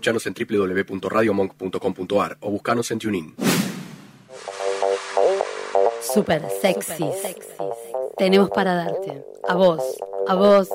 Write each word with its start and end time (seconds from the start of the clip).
Escuchanos 0.00 0.26
en 0.26 0.32
www.radiomonk.com.ar 0.32 2.38
o 2.40 2.50
buscanos 2.50 2.90
en 2.90 2.98
TuneIn. 2.98 3.34
Super 6.00 6.42
sexy. 6.62 7.04
Tenemos 8.16 8.48
para 8.48 8.76
darte. 8.76 9.22
A 9.46 9.54
vos, 9.54 9.82
a 10.26 10.34
vos 10.36 10.70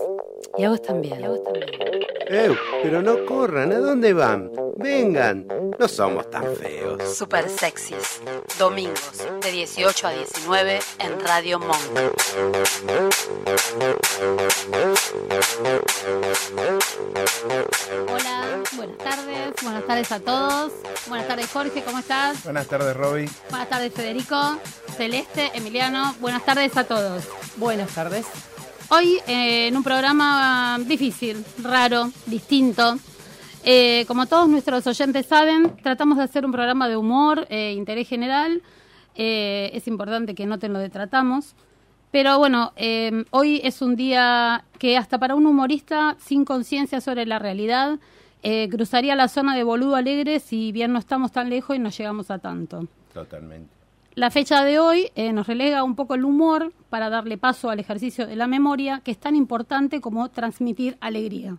y 0.60 0.64
a 0.64 0.70
vos 0.70 0.80
también. 0.84 1.26
a 1.26 1.30
vos 1.30 1.44
también. 1.44 1.95
Eh, 2.28 2.56
pero 2.82 3.02
no 3.02 3.24
corran, 3.26 3.72
¿a 3.72 3.78
dónde 3.78 4.14
van? 4.14 4.52
Vengan, 4.78 5.46
no 5.78 5.88
somos 5.88 6.30
tan 6.32 6.56
feos. 6.56 7.16
Super 7.16 7.48
sexys. 7.50 8.22
Domingos 8.58 9.26
de 9.42 9.52
18 9.52 10.08
a 10.08 10.12
19 10.12 10.80
en 11.00 11.20
Radio 11.20 11.60
Monk. 11.60 11.80
Hola, 18.12 18.64
buenas 18.74 18.98
tardes, 18.98 19.54
buenas 19.62 19.86
tardes 19.86 20.12
a 20.12 20.20
todos. 20.20 20.74
Buenas 21.08 21.28
tardes 21.28 21.52
Jorge, 21.52 21.84
¿cómo 21.84 22.00
estás? 22.00 22.44
Buenas 22.44 22.68
tardes, 22.68 22.96
Roby. 22.96 23.30
Buenas 23.50 23.70
tardes 23.70 23.94
Federico, 23.94 24.60
Celeste, 24.98 25.52
Emiliano. 25.54 26.16
Buenas 26.20 26.44
tardes 26.44 26.76
a 26.76 26.86
todos. 26.86 27.24
Buenas 27.58 27.94
tardes. 27.94 28.26
Hoy 28.90 29.18
eh, 29.28 29.68
en 29.68 29.78
un 29.78 29.84
programa 29.84 30.78
difícil, 30.86 31.44
raro, 31.64 32.12
distinto. 32.28 32.98
Eh, 33.64 34.06
como 34.08 34.28
todos 34.28 34.48
nuestros 34.48 34.86
oyentes 34.86 35.26
saben, 35.26 35.76
tratamos 35.82 36.18
de 36.20 36.24
hacer 36.24 36.46
un 36.46 36.52
programa 36.52 36.88
de 36.88 36.96
humor, 36.96 37.48
e 37.50 37.74
interés 37.74 38.08
general. 38.08 38.62
Eh, 39.16 39.72
es 39.74 39.88
importante 39.88 40.36
que 40.36 40.46
noten 40.46 40.72
lo 40.72 40.80
de 40.80 40.90
tratamos. 40.90 41.56
Pero 42.12 42.38
bueno, 42.38 42.72
hoy 43.32 43.60
es 43.64 43.82
un 43.82 43.98
día 43.98 44.64
que 44.80 44.96
hasta 44.96 45.18
para 45.18 45.36
un 45.36 45.48
humorista 45.48 46.16
sin 46.20 46.46
conciencia 46.46 47.02
sobre 47.02 47.26
la 47.26 47.40
realidad 47.40 48.00
cruzaría 48.72 49.16
la 49.16 49.28
zona 49.28 49.54
de 49.54 49.64
boludo 49.64 49.96
alegre 49.96 50.40
si 50.40 50.72
bien 50.72 50.94
no 50.94 51.00
estamos 51.00 51.34
tan 51.34 51.50
lejos 51.50 51.76
y 51.76 51.80
no 51.80 51.90
llegamos 51.90 52.32
a 52.32 52.38
tanto. 52.38 52.88
Totalmente. 53.14 53.75
La 54.16 54.32
fecha 54.32 54.64
de 54.64 54.80
hoy 54.80 55.12
nos 55.34 55.46
relega 55.46 55.84
un 55.84 55.98
poco 55.98 56.16
el 56.16 56.24
humor 56.24 56.72
para 56.90 57.10
darle 57.10 57.38
paso 57.38 57.70
al 57.70 57.82
ejercicio 57.82 58.26
de 58.26 58.38
la 58.38 58.48
memoria, 58.48 59.02
que 59.04 59.12
es 59.12 59.18
tan 59.18 59.36
importante 59.36 60.00
como 60.00 60.30
transmitir 60.30 60.98
alegría. 61.02 61.58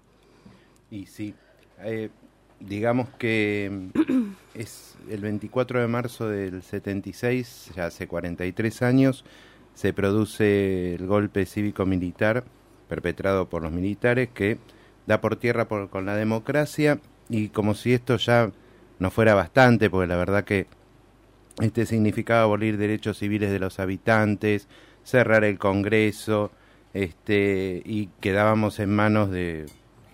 Y 0.90 1.04
sí, 1.04 1.34
eh, 1.80 2.08
digamos 2.58 3.10
que 3.18 3.90
es 4.54 4.96
el 5.10 5.20
24 5.20 5.82
de 5.82 5.86
marzo 5.86 6.30
del 6.30 6.62
76, 6.62 7.72
ya 7.76 7.86
hace 7.86 8.08
43 8.08 8.80
años, 8.80 9.26
se 9.74 9.92
produce 9.92 10.94
el 10.94 11.06
golpe 11.06 11.44
cívico-militar 11.44 12.44
perpetrado 12.88 13.50
por 13.50 13.60
los 13.60 13.72
militares 13.72 14.30
que 14.32 14.56
da 15.06 15.20
por 15.20 15.36
tierra 15.36 15.66
con 15.66 16.06
la 16.06 16.16
democracia 16.16 17.00
y 17.28 17.50
como 17.50 17.74
si 17.74 17.92
esto 17.92 18.16
ya 18.16 18.50
no 18.98 19.10
fuera 19.10 19.34
bastante, 19.34 19.90
porque 19.90 20.06
la 20.06 20.16
verdad 20.16 20.44
que 20.44 20.66
este 21.60 21.86
significaba 21.86 22.42
abolir 22.42 22.76
derechos 22.76 23.18
civiles 23.18 23.50
de 23.50 23.58
los 23.58 23.80
habitantes, 23.80 24.68
cerrar 25.04 25.44
el 25.44 25.58
Congreso, 25.58 26.50
este, 26.92 27.82
y 27.84 28.08
quedábamos 28.20 28.78
en 28.78 28.94
manos 28.94 29.30
de 29.30 29.66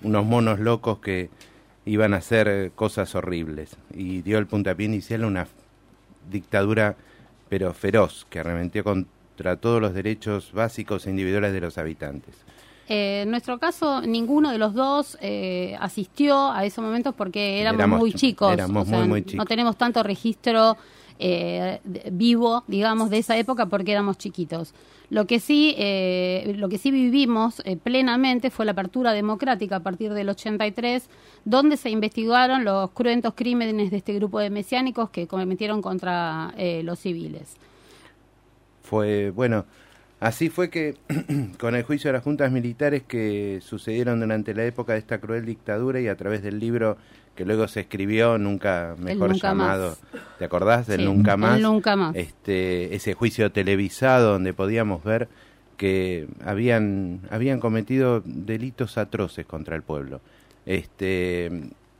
unos 0.03 0.25
monos 0.25 0.61
locos 0.61 0.99
que 0.99 1.31
iban 1.85 2.15
a 2.15 2.19
hacer 2.19 2.73
cosas 2.75 3.15
horribles. 3.15 3.77
Y 3.95 4.23
dio 4.23 4.39
el 4.39 4.47
puntapié 4.47 4.87
inicial 4.87 5.25
a 5.25 5.27
una 5.27 5.49
dictadura, 6.31 6.97
pero 7.49 7.73
feroz, 7.73 8.27
que 8.31 8.41
arremetió 8.41 8.85
contra 8.85 9.57
todos 9.57 9.81
los 9.81 9.95
derechos 9.95 10.53
básicos 10.53 11.07
e 11.07 11.11
individuales 11.11 11.53
de 11.53 11.61
los 11.61 11.79
habitantes. 11.79 12.35
Eh, 12.89 13.23
en 13.23 13.31
nuestro 13.31 13.59
caso, 13.59 14.03
ninguno 14.03 14.51
de 14.51 14.59
los 14.59 14.75
dos 14.75 15.17
eh, 15.21 15.77
asistió 15.81 16.51
a 16.51 16.65
esos 16.65 16.85
momentos 16.85 17.15
porque 17.15 17.61
éramos, 17.61 18.01
muy 18.01 18.13
chicos. 18.13 18.53
Éramos 18.53 18.87
muy, 18.87 19.09
muy 19.09 19.23
chicos. 19.23 19.37
No 19.37 19.47
tenemos 19.47 19.77
tanto 19.77 20.03
registro 20.03 20.77
eh, 21.19 21.81
vivo, 22.11 22.65
digamos, 22.67 23.11
de 23.11 23.19
esa 23.19 23.37
época 23.37 23.67
porque 23.67 23.93
éramos 23.93 24.19
chiquitos. 24.19 24.75
Lo 25.11 25.27
que 25.27 25.41
sí, 25.41 25.75
eh, 25.77 26.55
lo 26.57 26.69
que 26.69 26.79
sí 26.79 26.91
vivimos 26.91 27.61
eh, 27.65 27.77
plenamente 27.77 28.51
fue 28.51 28.65
la 28.65 28.73
apertura 28.73 29.13
democrática 29.13 29.77
a 29.77 29.81
partir 29.81 30.15
del 30.15 30.29
83, 30.29 31.09
donde 31.45 31.77
se 31.77 31.91
investigaron 31.91 32.65
los 32.65 32.91
cruentos 32.91 33.35
crímenes 33.35 33.91
de 33.91 33.99
este 33.99 34.15
grupo 34.15 34.39
de 34.39 34.51
mesiánicos 34.51 35.11
que 35.11 35.27
cometieron 35.27 35.83
contra 35.83 36.55
los 36.83 36.99
civiles. 36.99 37.57
Fue, 38.83 39.31
bueno, 39.31 39.65
Así 40.23 40.51
fue 40.51 40.71
que, 40.71 40.95
con 41.59 41.75
el 41.75 41.83
juicio 41.83 42.09
de 42.09 42.13
las 42.13 42.23
juntas 42.23 42.53
militares 42.53 43.03
que 43.03 43.59
sucedieron 43.61 44.21
durante 44.21 44.55
la 44.55 44.65
época 44.65 44.93
de 44.93 45.01
esta 45.01 45.21
cruel 45.21 45.45
dictadura 45.45 46.01
y 46.01 46.07
a 46.07 46.17
través 46.17 46.45
del 46.45 46.61
libro 46.61 46.97
que 47.43 47.47
luego 47.47 47.67
se 47.67 47.81
escribió, 47.81 48.39
nunca 48.39 48.95
mejor 48.99 49.33
llamado, 49.35 49.97
¿te 50.39 50.45
acordás 50.45 50.87
del 50.87 51.05
nunca 51.05 51.37
más? 51.37 51.59
nunca 51.59 51.97
más. 51.97 52.15
Este, 52.15 52.95
ese 52.95 53.15
juicio 53.15 53.51
televisado 53.51 54.35
donde 54.35 54.55
podíamos 54.55 55.03
ver 55.03 55.29
que 55.77 56.29
habían, 56.45 57.23
habían 57.31 57.59
cometido 57.59 58.23
delitos 58.25 58.97
atroces 58.97 59.45
contra 59.45 59.75
el 59.75 59.83
pueblo. 59.83 60.21
Este, 60.67 61.51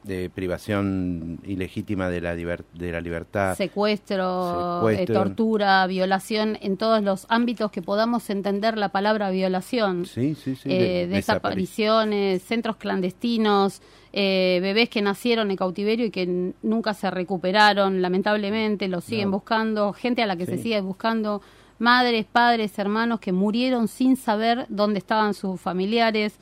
de 0.05 0.31
privación 0.31 1.39
ilegítima 1.45 2.09
de 2.09 2.21
la, 2.21 2.35
de 2.35 2.93
la 2.93 3.01
libertad. 3.01 3.57
Secuestro, 3.57 4.89
eh, 4.91 5.07
tortura, 5.07 5.87
violación, 5.87 6.59
en 6.61 6.77
todos 6.77 7.03
los 7.03 7.27
ámbitos 7.29 7.71
que 7.71 7.83
podamos 7.83 8.29
entender 8.31 8.77
la 8.77 8.89
palabra 8.89 9.31
violación. 9.31 10.07
Sí, 10.07 10.35
sí, 10.35 10.57
sí. 10.57 10.69
Eh, 10.71 11.07
desapariciones, 11.09 12.43
centros 12.43 12.77
clandestinos, 12.77 13.81
eh, 14.13 14.59
bebés 14.61 14.89
que 14.89 15.03
nacieron 15.03 15.51
en 15.51 15.57
cautiverio 15.57 16.07
y 16.07 16.11
que 16.11 16.53
nunca 16.63 16.95
se 16.95 17.11
recuperaron, 17.11 18.03
lamentablemente, 18.03 18.89
los 18.89 19.05
siguen 19.05 19.31
buscando, 19.31 19.93
gente 19.93 20.23
a 20.23 20.27
la 20.27 20.37
que 20.37 20.47
se 20.47 20.59
sigue 20.59 20.81
buscando, 20.81 21.43
madres, 21.79 22.27
padres, 22.31 22.79
hermanos 22.79 23.21
que 23.21 23.33
murieron 23.33 23.89
sin 23.89 24.17
saber 24.17 24.67
dónde 24.69 24.99
estaban 24.99 25.35
sus 25.35 25.61
familiares. 25.61 26.39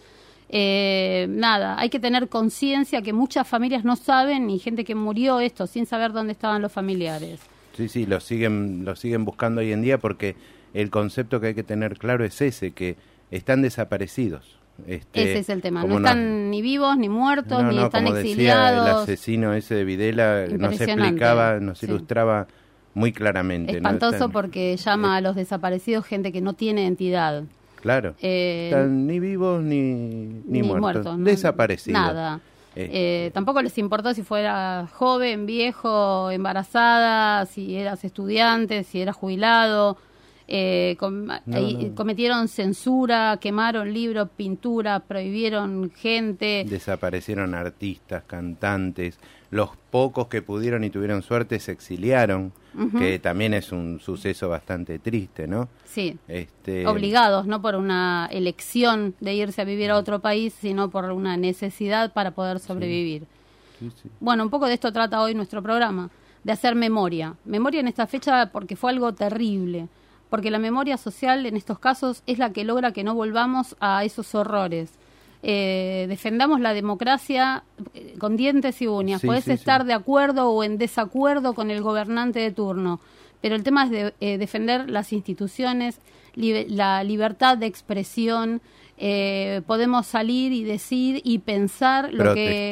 Eh, 0.53 1.27
nada, 1.29 1.79
hay 1.79 1.91
que 1.91 2.01
tener 2.01 2.29
conciencia 2.29 3.03
que 3.03 3.13
muchas 3.13 3.47
familias 3.47 3.85
no 3.85 3.95
saben 3.95 4.51
y 4.51 4.59
gente 4.59 4.85
que 4.85 4.97
murió 4.97 5.39
esto 5.39 5.69
sin 5.69 5.87
saber 5.87 6.13
dónde 6.13 6.33
estaban 6.33 6.61
los 6.61 6.73
familiares. 6.73 7.39
Sí, 7.77 7.89
sí, 7.89 8.05
lo 8.05 8.19
siguen, 8.19 8.85
lo 8.85 8.97
siguen 8.97 9.25
buscando 9.25 9.61
hoy 9.61 9.73
en 9.73 9.83
día 9.83 9.99
porque 9.99 10.35
el 10.75 10.91
concepto 10.91 11.41
que 11.41 11.49
hay 11.49 11.55
que 11.55 11.63
tener 11.63 11.99
claro 11.99 12.25
es 12.25 12.41
ese, 12.41 12.73
que 12.73 12.97
están 13.31 13.63
desaparecidos. 13.63 14.59
Este, 14.89 15.23
ese 15.23 15.39
es 15.39 15.49
el 15.51 15.63
tema, 15.63 15.85
no 15.85 15.99
están 15.99 16.51
ni 16.51 16.63
vivos 16.63 16.97
ni 16.97 17.09
muertos, 17.09 17.63
ni 17.63 17.79
están 17.79 18.05
como 18.05 18.17
exiliados. 18.17 18.87
Decía 18.87 18.93
el 18.93 19.03
asesino 19.03 19.55
ese 19.55 19.75
de 19.77 19.85
Videla 19.85 20.47
nos 20.49 20.81
explicaba, 20.81 21.61
nos 21.61 21.81
ilustraba 21.85 22.49
muy 22.95 23.13
claramente. 23.13 23.77
Espantoso 23.77 24.31
porque 24.31 24.77
llama 24.77 25.17
a 25.17 25.21
los 25.21 25.37
desaparecidos 25.37 26.07
gente 26.07 26.33
que 26.33 26.41
no 26.41 26.55
tiene 26.55 26.87
entidad. 26.87 27.45
Claro. 27.81 28.15
Eh, 28.21 28.71
Están 28.71 29.07
ni 29.07 29.21
vivos 29.21 29.63
ni, 29.63 30.43
ni, 30.47 30.63
muertos. 30.63 31.23
Desaparecidos. 31.23 32.01
Nada. 32.01 32.41
Este. 32.75 33.27
Eh, 33.27 33.31
tampoco 33.33 33.63
les 33.63 33.77
importó 33.79 34.15
si 34.15 34.23
fuera 34.23 34.89
joven, 34.93 35.47
viejo, 35.47 36.31
embarazada, 36.31 37.45
si 37.47 37.77
eras 37.77 38.05
estudiante, 38.05 38.85
si 38.85 39.01
eras 39.01 39.17
jubilado. 39.17 39.97
Eh, 40.53 40.97
cometieron 41.95 42.49
censura, 42.49 43.39
quemaron 43.41 43.93
libros, 43.93 44.29
pintura, 44.37 44.99
prohibieron 44.99 45.93
gente. 45.93 46.65
Desaparecieron 46.69 47.55
artistas, 47.55 48.25
cantantes. 48.27 49.19
Los 49.51 49.71
pocos 49.91 50.29
que 50.29 50.43
pudieron 50.43 50.85
y 50.85 50.91
tuvieron 50.91 51.23
suerte 51.23 51.59
se 51.59 51.73
exiliaron 51.73 52.53
que 52.97 53.19
también 53.19 53.53
es 53.53 53.73
un 53.73 53.99
suceso 53.99 54.49
bastante 54.49 55.01
triste, 55.01 55.49
¿no? 55.49 55.69
Sí. 55.85 56.17
Este... 56.29 56.87
Obligados, 56.87 57.47
no 57.47 57.61
por 57.61 57.75
una 57.75 58.29
elección 58.31 59.15
de 59.19 59.35
irse 59.35 59.61
a 59.61 59.65
vivir 59.65 59.91
a 59.91 59.97
otro 59.97 60.21
país, 60.21 60.55
sino 60.61 60.89
por 60.89 61.05
una 61.11 61.37
necesidad 61.37 62.13
para 62.13 62.31
poder 62.31 62.61
sobrevivir. 62.61 63.27
Bueno, 64.21 64.45
un 64.45 64.51
poco 64.51 64.67
de 64.67 64.75
esto 64.75 64.93
trata 64.93 65.21
hoy 65.21 65.35
nuestro 65.35 65.63
programa, 65.63 66.11
de 66.45 66.53
hacer 66.53 66.77
memoria. 66.77 67.35
Memoria 67.45 67.81
en 67.81 67.89
esta 67.89 68.07
fecha 68.07 68.51
porque 68.53 68.77
fue 68.77 68.91
algo 68.91 69.13
terrible, 69.15 69.89
porque 70.29 70.53
la 70.53 70.61
memoria 70.61 70.97
social 70.97 71.45
en 71.45 71.57
estos 71.57 71.81
casos 71.81 72.23
es 72.27 72.39
la 72.39 72.53
que 72.53 72.65
logra 72.65 72.93
que 72.93 73.03
no 73.03 73.15
volvamos 73.15 73.77
a 73.81 74.05
esos 74.05 74.35
horrores 74.37 74.93
eh, 75.43 76.07
defendamos 76.09 76.61
la 76.61 76.75
democracia 76.75 77.65
eh, 77.95 78.15
con 78.19 78.37
dientes 78.37 78.83
y 78.83 78.87
uñas. 78.87 79.23
Puedes 79.25 79.49
estar 79.49 79.85
de 79.85 79.95
acuerdo 79.95 80.51
o 80.51 80.63
en 80.63 80.77
desacuerdo 80.77 81.55
con 81.55 81.71
el 81.71 81.83
gobernante 81.83 82.41
de 82.41 82.51
turno, 82.51 83.01
pero 83.41 83.55
el 83.55 83.63
tema 83.63 83.85
es 83.85 83.91
de, 83.91 84.15
eh, 84.21 84.37
defender 84.37 84.91
las 84.91 85.13
instituciones, 85.13 85.99
la 86.35 87.03
libertad 87.05 87.57
de 87.57 87.67
expresión, 87.67 88.61
eh, 89.03 89.63
podemos 89.67 90.07
salir 90.07 90.53
y 90.53 90.63
decir 90.63 91.23
y 91.25 91.39
pensar 91.39 92.13
lo 92.13 92.35
que 92.35 92.69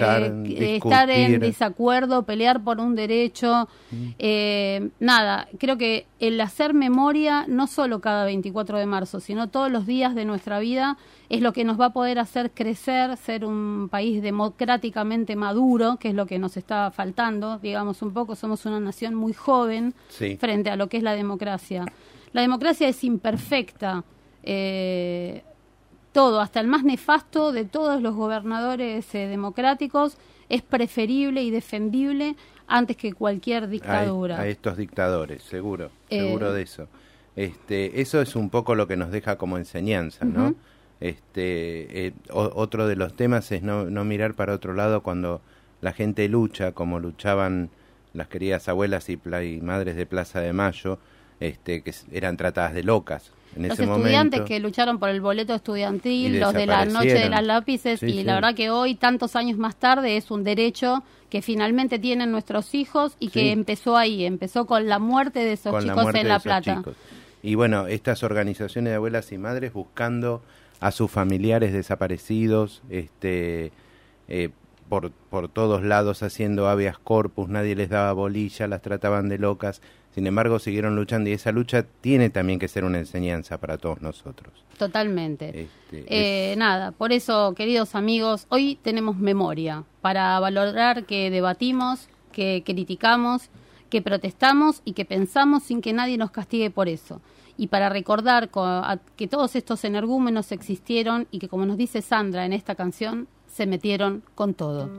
estar 0.76 1.08
en 1.08 1.40
desacuerdo, 1.40 2.24
pelear 2.24 2.62
por 2.62 2.80
un 2.80 2.94
derecho. 2.94 3.66
Mm. 3.90 4.08
Eh, 4.18 4.90
nada, 5.00 5.48
creo 5.58 5.78
que 5.78 6.06
el 6.20 6.38
hacer 6.42 6.74
memoria, 6.74 7.46
no 7.48 7.66
solo 7.66 8.02
cada 8.02 8.26
24 8.26 8.76
de 8.76 8.84
marzo, 8.84 9.20
sino 9.20 9.48
todos 9.48 9.72
los 9.72 9.86
días 9.86 10.14
de 10.14 10.26
nuestra 10.26 10.58
vida, 10.58 10.98
es 11.30 11.40
lo 11.40 11.54
que 11.54 11.64
nos 11.64 11.80
va 11.80 11.86
a 11.86 11.92
poder 11.94 12.18
hacer 12.18 12.50
crecer, 12.50 13.16
ser 13.16 13.46
un 13.46 13.88
país 13.90 14.20
democráticamente 14.20 15.34
maduro, 15.34 15.96
que 15.98 16.08
es 16.10 16.14
lo 16.14 16.26
que 16.26 16.38
nos 16.38 16.58
está 16.58 16.90
faltando, 16.90 17.58
digamos 17.58 18.02
un 18.02 18.12
poco, 18.12 18.36
somos 18.36 18.66
una 18.66 18.80
nación 18.80 19.14
muy 19.14 19.32
joven 19.32 19.94
frente 20.38 20.68
a 20.68 20.76
lo 20.76 20.90
que 20.90 20.98
es 20.98 21.02
la 21.02 21.14
democracia. 21.14 21.86
La 22.34 22.42
democracia 22.42 22.86
es 22.86 23.02
imperfecta. 23.02 24.04
Eh, 24.42 25.42
todo, 26.18 26.40
hasta 26.40 26.58
el 26.58 26.66
más 26.66 26.82
nefasto 26.82 27.52
de 27.52 27.64
todos 27.64 28.02
los 28.02 28.16
gobernadores 28.16 29.14
eh, 29.14 29.28
democráticos, 29.28 30.18
es 30.48 30.62
preferible 30.62 31.44
y 31.44 31.52
defendible 31.52 32.34
antes 32.66 32.96
que 32.96 33.12
cualquier 33.12 33.68
dictadura. 33.68 34.40
A, 34.40 34.48
estos 34.48 34.76
dictadores, 34.76 35.44
seguro, 35.44 35.92
eh, 36.10 36.22
seguro 36.22 36.52
de 36.52 36.62
eso. 36.62 36.88
Este, 37.36 38.00
eso 38.00 38.20
es 38.20 38.34
un 38.34 38.50
poco 38.50 38.74
lo 38.74 38.88
que 38.88 38.96
nos 38.96 39.12
deja 39.12 39.38
como 39.38 39.58
enseñanza, 39.58 40.24
¿no? 40.24 40.56
Este, 40.98 42.06
eh, 42.08 42.12
otro 42.32 42.88
de 42.88 42.96
los 42.96 43.14
temas 43.14 43.52
es 43.52 43.62
no, 43.62 43.84
no 43.84 44.04
mirar 44.04 44.34
para 44.34 44.54
otro 44.54 44.74
lado 44.74 45.04
cuando 45.04 45.40
la 45.82 45.92
gente 45.92 46.28
lucha, 46.28 46.72
como 46.72 46.98
luchaban 46.98 47.70
las 48.12 48.26
queridas 48.26 48.68
abuelas 48.68 49.08
y, 49.08 49.12
y 49.12 49.60
madres 49.60 49.94
de 49.94 50.04
Plaza 50.04 50.40
de 50.40 50.52
Mayo, 50.52 50.98
este, 51.38 51.82
que 51.82 51.94
eran 52.10 52.36
tratadas 52.36 52.74
de 52.74 52.82
locas, 52.82 53.30
los 53.56 53.78
estudiantes 53.78 54.42
que 54.42 54.60
lucharon 54.60 54.98
por 54.98 55.08
el 55.08 55.20
boleto 55.20 55.54
estudiantil, 55.54 56.40
los 56.40 56.52
de 56.52 56.66
la 56.66 56.84
noche 56.84 57.14
de 57.14 57.28
las 57.28 57.44
lápices, 57.44 58.02
y 58.02 58.22
la 58.22 58.34
verdad 58.34 58.54
que 58.54 58.70
hoy, 58.70 58.94
tantos 58.94 59.36
años 59.36 59.58
más 59.58 59.76
tarde, 59.76 60.16
es 60.16 60.30
un 60.30 60.44
derecho 60.44 61.02
que 61.30 61.42
finalmente 61.42 61.98
tienen 61.98 62.30
nuestros 62.30 62.74
hijos 62.74 63.16
y 63.18 63.28
que 63.28 63.52
empezó 63.52 63.96
ahí, 63.96 64.24
empezó 64.24 64.66
con 64.66 64.88
la 64.88 64.98
muerte 64.98 65.40
de 65.40 65.52
esos 65.52 65.82
chicos 65.82 66.14
en 66.14 66.28
La 66.28 66.38
Plata. 66.40 66.82
Y 67.42 67.54
bueno, 67.54 67.86
estas 67.86 68.22
organizaciones 68.22 68.90
de 68.90 68.96
abuelas 68.96 69.30
y 69.32 69.38
madres 69.38 69.72
buscando 69.72 70.42
a 70.80 70.90
sus 70.90 71.10
familiares 71.10 71.72
desaparecidos, 71.72 72.82
este, 72.88 73.72
eh, 74.28 74.50
por, 74.88 75.10
por 75.10 75.48
todos 75.48 75.82
lados 75.82 76.22
haciendo 76.22 76.68
habeas 76.68 76.98
corpus, 76.98 77.48
nadie 77.48 77.76
les 77.76 77.90
daba 77.90 78.12
bolilla, 78.12 78.66
las 78.66 78.82
trataban 78.82 79.28
de 79.28 79.38
locas, 79.38 79.82
sin 80.18 80.26
embargo, 80.26 80.58
siguieron 80.58 80.96
luchando 80.96 81.30
y 81.30 81.34
esa 81.34 81.52
lucha 81.52 81.86
tiene 82.00 82.28
también 82.28 82.58
que 82.58 82.66
ser 82.66 82.82
una 82.82 82.98
enseñanza 82.98 83.58
para 83.58 83.78
todos 83.78 84.02
nosotros. 84.02 84.52
Totalmente. 84.76 85.70
Este, 85.92 86.04
eh, 86.08 86.56
nada, 86.56 86.90
por 86.90 87.12
eso, 87.12 87.54
queridos 87.54 87.94
amigos, 87.94 88.48
hoy 88.48 88.76
tenemos 88.82 89.16
memoria 89.16 89.84
para 90.00 90.40
valorar 90.40 91.04
que 91.04 91.30
debatimos, 91.30 92.08
que 92.32 92.64
criticamos, 92.66 93.48
que 93.90 94.02
protestamos 94.02 94.82
y 94.84 94.94
que 94.94 95.04
pensamos 95.04 95.62
sin 95.62 95.80
que 95.80 95.92
nadie 95.92 96.18
nos 96.18 96.32
castigue 96.32 96.70
por 96.70 96.88
eso. 96.88 97.20
Y 97.56 97.68
para 97.68 97.88
recordar 97.88 98.50
que 99.14 99.28
todos 99.28 99.54
estos 99.54 99.84
energúmenos 99.84 100.50
existieron 100.50 101.28
y 101.30 101.38
que, 101.38 101.48
como 101.48 101.64
nos 101.64 101.76
dice 101.76 102.02
Sandra 102.02 102.44
en 102.44 102.54
esta 102.54 102.74
canción, 102.74 103.28
se 103.46 103.66
metieron 103.66 104.24
con 104.34 104.54
todo. 104.54 104.90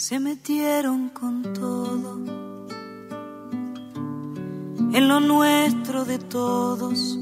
Se 0.00 0.18
metieron 0.18 1.10
con 1.10 1.42
todo, 1.52 2.16
en 4.94 5.08
lo 5.08 5.20
nuestro 5.20 6.06
de 6.06 6.18
todos, 6.18 7.18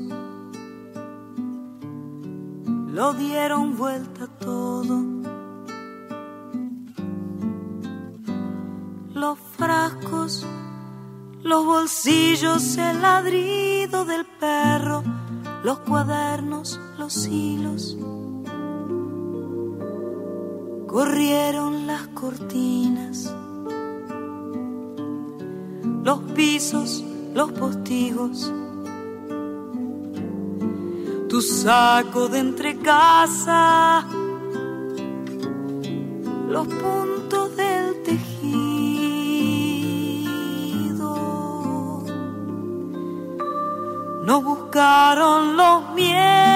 lo 2.92 3.14
dieron 3.14 3.76
vuelta 3.76 4.28
todo. 4.28 5.02
Los 9.12 9.38
frascos, 9.56 10.46
los 11.42 11.66
bolsillos, 11.66 12.76
el 12.76 13.02
ladrido 13.02 14.04
del 14.04 14.24
perro, 14.24 15.02
los 15.64 15.80
cuadernos, 15.80 16.78
los 16.96 17.26
hilos 17.26 17.96
corrieron 20.88 21.86
las 21.86 22.08
cortinas, 22.08 23.32
los 26.02 26.20
pisos, 26.34 27.04
los 27.34 27.52
postigos, 27.52 28.52
tu 31.28 31.42
saco 31.42 32.28
de 32.28 32.38
entrecasa, 32.38 34.06
los 36.48 36.66
puntos 36.66 37.54
del 37.54 38.02
tejido. 38.02 38.48
Nos 44.24 44.42
buscaron 44.42 45.56
los 45.58 45.92
miedos, 45.94 46.47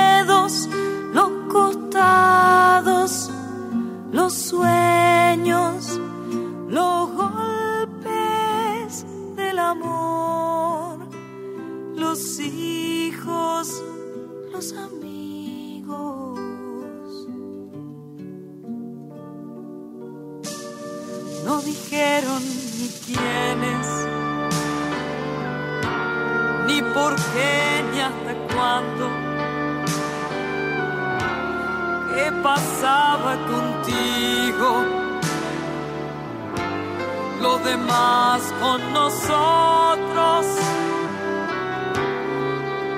pasaba 32.43 33.37
contigo? 33.47 34.85
Lo 37.41 37.59
demás 37.59 38.41
con 38.61 38.93
nosotros, 38.93 40.47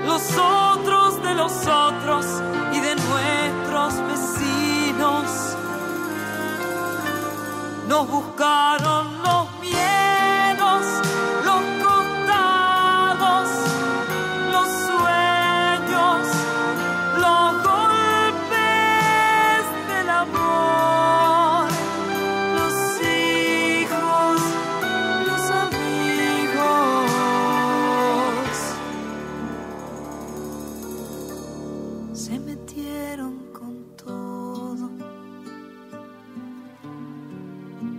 los 0.07 0.23
otros 0.37 1.23
de 1.23 1.35
los 1.35 1.53
otros 1.67 2.27
y 2.73 2.81
de 2.81 2.95
nuestros 2.97 3.95
vecinos. 4.09 5.57
Nos 7.89 8.09
buscaron 8.09 9.15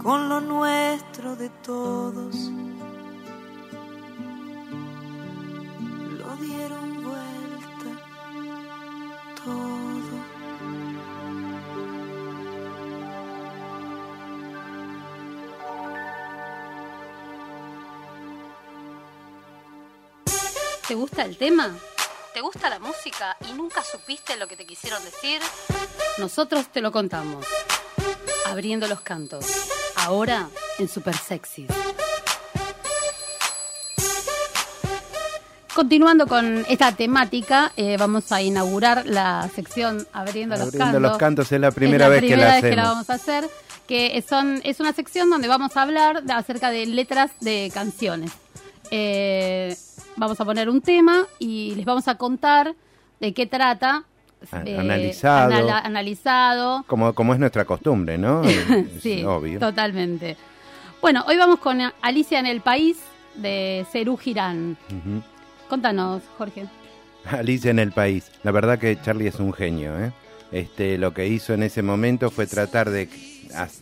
con 0.02 0.30
lo 0.30 0.40
nuestro 0.40 1.36
de 1.36 1.50
todos. 1.50 2.36
Lo 6.20 6.36
dieron 6.38 7.04
vuelta 7.04 7.90
todo. 9.44 10.16
¿Te 20.88 20.96
gusta 20.96 21.24
el 21.24 21.36
tema? 21.38 21.76
¿Te 22.34 22.42
gusta 22.42 22.70
la 22.70 22.80
música 22.80 23.35
y 23.50 23.54
nunca 23.54 23.84
supiste 23.84 24.38
lo 24.38 24.48
que 24.48 24.56
te 24.56 24.66
quisieron 24.66 25.04
decir? 25.04 25.42
Nosotros 26.18 26.68
te 26.72 26.82
lo 26.82 26.92
contamos. 26.92 27.46
Abriendo 28.46 28.88
los 28.88 29.02
cantos. 29.02 29.46
Ahora 29.98 30.50
en 30.78 30.88
Super 30.88 31.16
Sexy. 31.16 31.68
Continuando 35.74 36.26
con 36.26 36.66
esta 36.70 36.94
temática, 36.94 37.74
eh, 37.76 37.98
vamos 37.98 38.32
a 38.32 38.42
inaugurar 38.42 39.06
la 39.06 39.50
sección 39.54 40.08
Abriendo, 40.14 40.56
los 40.56 40.72
Cantos. 40.72 41.02
los 41.02 41.18
Cantos 41.18 41.52
es 41.52 41.60
la 41.60 41.72
primera, 41.72 42.08
vez, 42.08 42.22
que 42.22 42.38
la, 42.38 42.54
vez 42.54 42.64
que 42.64 42.76
la 42.78 42.84
vamos 42.84 43.10
a 43.10 43.16
hacer 43.16 43.50
que 43.88 44.24
son 44.28 44.62
es 44.64 44.80
una 44.80 44.94
sección 44.94 45.30
donde 45.30 45.48
vamos 45.48 45.76
a 45.78 45.82
hablar 45.82 46.24
acerca 46.30 46.70
de 46.70 46.86
letras 46.86 47.32
de 47.42 47.70
canciones. 47.74 48.32
Eh, 48.92 49.76
vamos 50.16 50.40
a 50.40 50.46
poner 50.46 50.70
un 50.70 50.82
tema 50.82 51.28
y 51.40 51.76
les 51.76 51.86
vamos 51.86 52.08
a 52.08 52.16
contar 52.16 52.74
de 53.20 53.34
qué 53.34 53.46
trata. 53.46 54.04
Eh, 54.66 54.78
analizado. 54.78 55.72
analizado. 55.72 56.84
Como, 56.88 57.14
como 57.14 57.34
es 57.34 57.40
nuestra 57.40 57.66
costumbre, 57.66 58.18
¿no? 58.18 58.44
sí, 59.02 59.24
obvio. 59.24 59.60
totalmente. 59.60 60.38
Bueno, 61.02 61.24
hoy 61.28 61.38
vamos 61.38 61.60
con 61.60 61.80
Alicia 62.02 62.40
en 62.40 62.46
el 62.46 62.62
País 62.62 62.98
de 63.36 63.86
Cerú 63.92 64.18
Girán. 64.18 64.78
Contanos, 65.70 66.24
Jorge. 66.38 66.66
Alicia 67.26 67.72
en 67.72 67.80
el 67.80 67.92
País. 67.92 68.32
La 68.44 68.52
verdad 68.52 68.80
que 68.80 69.00
Charlie 69.02 69.28
es 69.28 69.40
un 69.40 69.54
genio, 69.54 70.00
¿eh? 70.00 70.12
Este, 70.52 70.98
lo 70.98 71.14
que 71.14 71.28
hizo 71.28 71.54
en 71.54 71.64
ese 71.64 71.82
momento 71.82 72.30
fue 72.30 72.46
tratar 72.48 72.90
de 72.90 73.10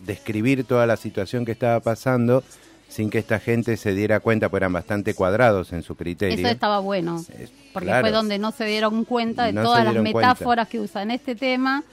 describir 0.00 0.64
toda 0.64 0.86
la 0.86 0.96
situación 0.96 1.44
que 1.44 1.52
estaba 1.52 1.80
pasando 1.80 2.42
sin 2.88 3.10
que 3.10 3.18
esta 3.18 3.40
gente 3.40 3.76
se 3.76 3.94
diera 3.94 4.20
cuenta, 4.20 4.48
porque 4.48 4.62
eran 4.62 4.72
bastante 4.72 5.14
cuadrados 5.14 5.72
en 5.72 5.82
su 5.82 5.96
criterio. 5.96 6.36
Eso 6.36 6.48
estaba 6.48 6.78
bueno, 6.78 7.24
porque 7.72 7.90
fue 8.00 8.10
donde 8.10 8.38
no 8.38 8.52
se 8.52 8.64
dieron 8.64 9.04
cuenta 9.04 9.44
de 9.46 9.52
todas 9.52 9.84
las 9.84 10.02
metáforas 10.02 10.68
que 10.68 10.80
usan 10.80 11.10
este 11.10 11.34
tema 11.34 11.84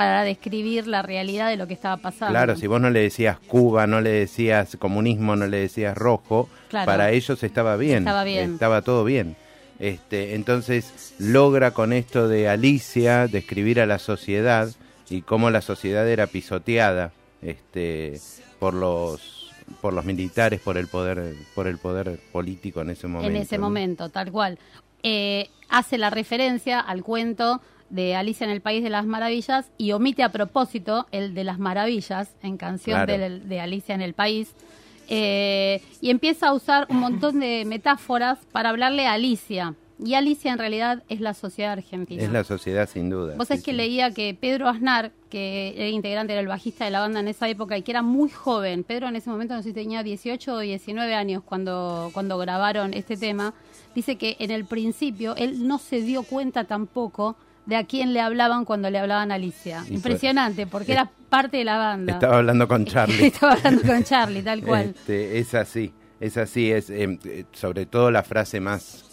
para 0.00 0.22
describir 0.24 0.86
la 0.86 1.02
realidad 1.02 1.50
de 1.50 1.58
lo 1.58 1.66
que 1.66 1.74
estaba 1.74 1.98
pasando. 1.98 2.32
Claro, 2.32 2.56
si 2.56 2.66
vos 2.66 2.80
no 2.80 2.88
le 2.88 3.00
decías 3.00 3.38
Cuba, 3.38 3.86
no 3.86 4.00
le 4.00 4.10
decías 4.10 4.78
comunismo, 4.78 5.36
no 5.36 5.46
le 5.46 5.58
decías 5.58 5.94
rojo, 5.94 6.48
para 6.70 7.10
ellos 7.10 7.42
estaba 7.42 7.76
bien, 7.76 7.98
estaba 7.98 8.24
bien, 8.24 8.54
estaba 8.54 8.80
todo 8.80 9.04
bien. 9.04 9.36
Este, 9.78 10.34
entonces 10.34 11.14
logra 11.18 11.72
con 11.72 11.92
esto 11.92 12.28
de 12.28 12.48
Alicia 12.48 13.26
describir 13.26 13.78
a 13.78 13.86
la 13.86 13.98
sociedad 13.98 14.70
y 15.10 15.22
cómo 15.22 15.50
la 15.50 15.60
sociedad 15.60 16.08
era 16.08 16.26
pisoteada 16.26 17.12
este, 17.42 18.20
por 18.58 18.72
los 18.72 19.39
por 19.80 19.92
los 19.92 20.04
militares, 20.04 20.60
por 20.60 20.76
el 20.76 20.86
poder, 20.86 21.34
por 21.54 21.66
el 21.66 21.78
poder 21.78 22.20
político 22.32 22.80
en 22.80 22.90
ese 22.90 23.06
momento. 23.06 23.30
En 23.30 23.36
ese 23.36 23.58
momento, 23.58 24.08
tal 24.08 24.30
cual. 24.30 24.58
Eh, 25.02 25.48
hace 25.68 25.98
la 25.98 26.10
referencia 26.10 26.80
al 26.80 27.02
cuento 27.02 27.60
de 27.88 28.14
Alicia 28.14 28.44
en 28.44 28.50
el 28.50 28.60
País 28.60 28.82
de 28.82 28.90
las 28.90 29.04
Maravillas 29.06 29.70
y 29.76 29.92
omite 29.92 30.22
a 30.22 30.30
propósito 30.30 31.06
el 31.10 31.34
de 31.34 31.44
las 31.44 31.58
Maravillas 31.58 32.30
en 32.42 32.56
canción 32.56 33.06
de, 33.06 33.60
Alicia 33.60 33.94
en 33.94 34.02
el 34.02 34.14
País. 34.14 34.54
Eh, 35.08 35.82
y 36.00 36.10
empieza 36.10 36.48
a 36.48 36.52
usar 36.52 36.86
un 36.88 36.98
montón 36.98 37.40
de 37.40 37.64
metáforas 37.66 38.38
para 38.52 38.68
hablarle 38.68 39.06
a 39.06 39.14
Alicia. 39.14 39.74
Y 40.02 40.14
Alicia 40.14 40.52
en 40.52 40.58
realidad 40.58 41.02
es 41.08 41.20
la 41.20 41.34
sociedad 41.34 41.72
argentina. 41.72 42.22
Es 42.22 42.30
la 42.30 42.44
sociedad 42.44 42.88
sin 42.88 43.10
duda. 43.10 43.34
Vos 43.36 43.48
sabés 43.48 43.62
que 43.62 43.72
leía 43.72 44.12
que 44.12 44.36
Pedro 44.38 44.68
Aznar, 44.68 45.12
que 45.28 45.74
era 45.76 45.88
integrante, 45.88 46.32
era 46.32 46.40
el 46.40 46.48
bajista 46.48 46.86
de 46.86 46.90
la 46.90 47.00
banda 47.00 47.20
en 47.20 47.28
esa 47.28 47.48
época 47.48 47.76
y 47.76 47.82
que 47.82 47.92
era 47.92 48.02
muy 48.02 48.30
joven, 48.30 48.84
Pedro 48.84 49.08
en 49.08 49.16
ese 49.16 49.28
momento 49.28 49.54
no 49.54 49.62
sé 49.62 49.70
si 49.70 49.74
tenía 49.74 50.02
18 50.02 50.54
o 50.54 50.58
19 50.58 51.14
años 51.14 51.42
cuando, 51.44 52.10
cuando 52.14 52.38
grabaron 52.38 52.94
este 52.94 53.16
tema, 53.16 53.52
dice 53.94 54.16
que 54.16 54.36
en 54.38 54.50
el 54.50 54.64
principio 54.64 55.36
él 55.36 55.66
no 55.66 55.78
se 55.78 56.00
dio 56.00 56.22
cuenta 56.22 56.64
tampoco 56.64 57.36
de 57.66 57.76
a 57.76 57.84
quién 57.84 58.14
le 58.14 58.20
hablaban 58.20 58.64
cuando 58.64 58.88
le 58.90 58.98
hablaban 58.98 59.30
a 59.30 59.34
Alicia. 59.34 59.84
Impresionante, 59.90 60.66
porque 60.66 60.92
era 60.92 61.10
parte 61.28 61.58
de 61.58 61.64
la 61.64 61.76
banda. 61.76 62.14
Estaba 62.14 62.38
hablando 62.38 62.66
con 62.66 62.84
Charlie. 62.86 63.26
Estaba 63.26 63.52
hablando 63.52 63.82
con 63.82 64.02
Charlie, 64.02 64.42
tal 64.42 64.62
cual. 64.62 64.94
Este, 64.96 65.38
es 65.38 65.54
así, 65.54 65.92
es 66.20 66.36
así, 66.38 66.70
es 66.72 66.88
eh, 66.88 67.44
sobre 67.52 67.86
todo 67.86 68.10
la 68.10 68.22
frase 68.22 68.60
más 68.60 69.09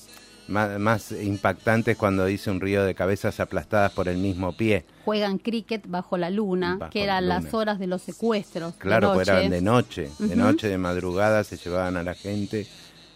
más, 0.48 1.12
impactante 1.12 1.92
es 1.92 1.98
cuando 1.98 2.26
dice 2.26 2.50
un 2.52 2.62
río 2.62 2.84
de 2.84 2.96
cabezas 2.96 3.40
aplastadas 3.40 3.92
por 3.92 4.08
el 4.08 4.18
mismo 4.18 4.54
pie. 4.54 4.86
Juegan 5.06 5.38
cricket 5.38 5.88
bajo 5.88 6.18
la 6.18 6.30
luna, 6.30 6.80
que 6.92 7.04
eran 7.04 7.28
las 7.28 7.54
horas 7.54 7.80
de 7.80 7.88
los 7.88 8.02
secuestros. 8.02 8.74
Claro, 8.76 9.14
pues 9.14 9.28
eran 9.28 9.50
de 9.50 9.62
noche, 9.62 10.10
de 10.20 10.36
noche, 10.36 10.68
de 10.68 10.78
madrugada 10.78 11.44
se 11.44 11.58
llevaban 11.58 11.98
a 11.98 12.04
la 12.04 12.14
gente. 12.14 12.68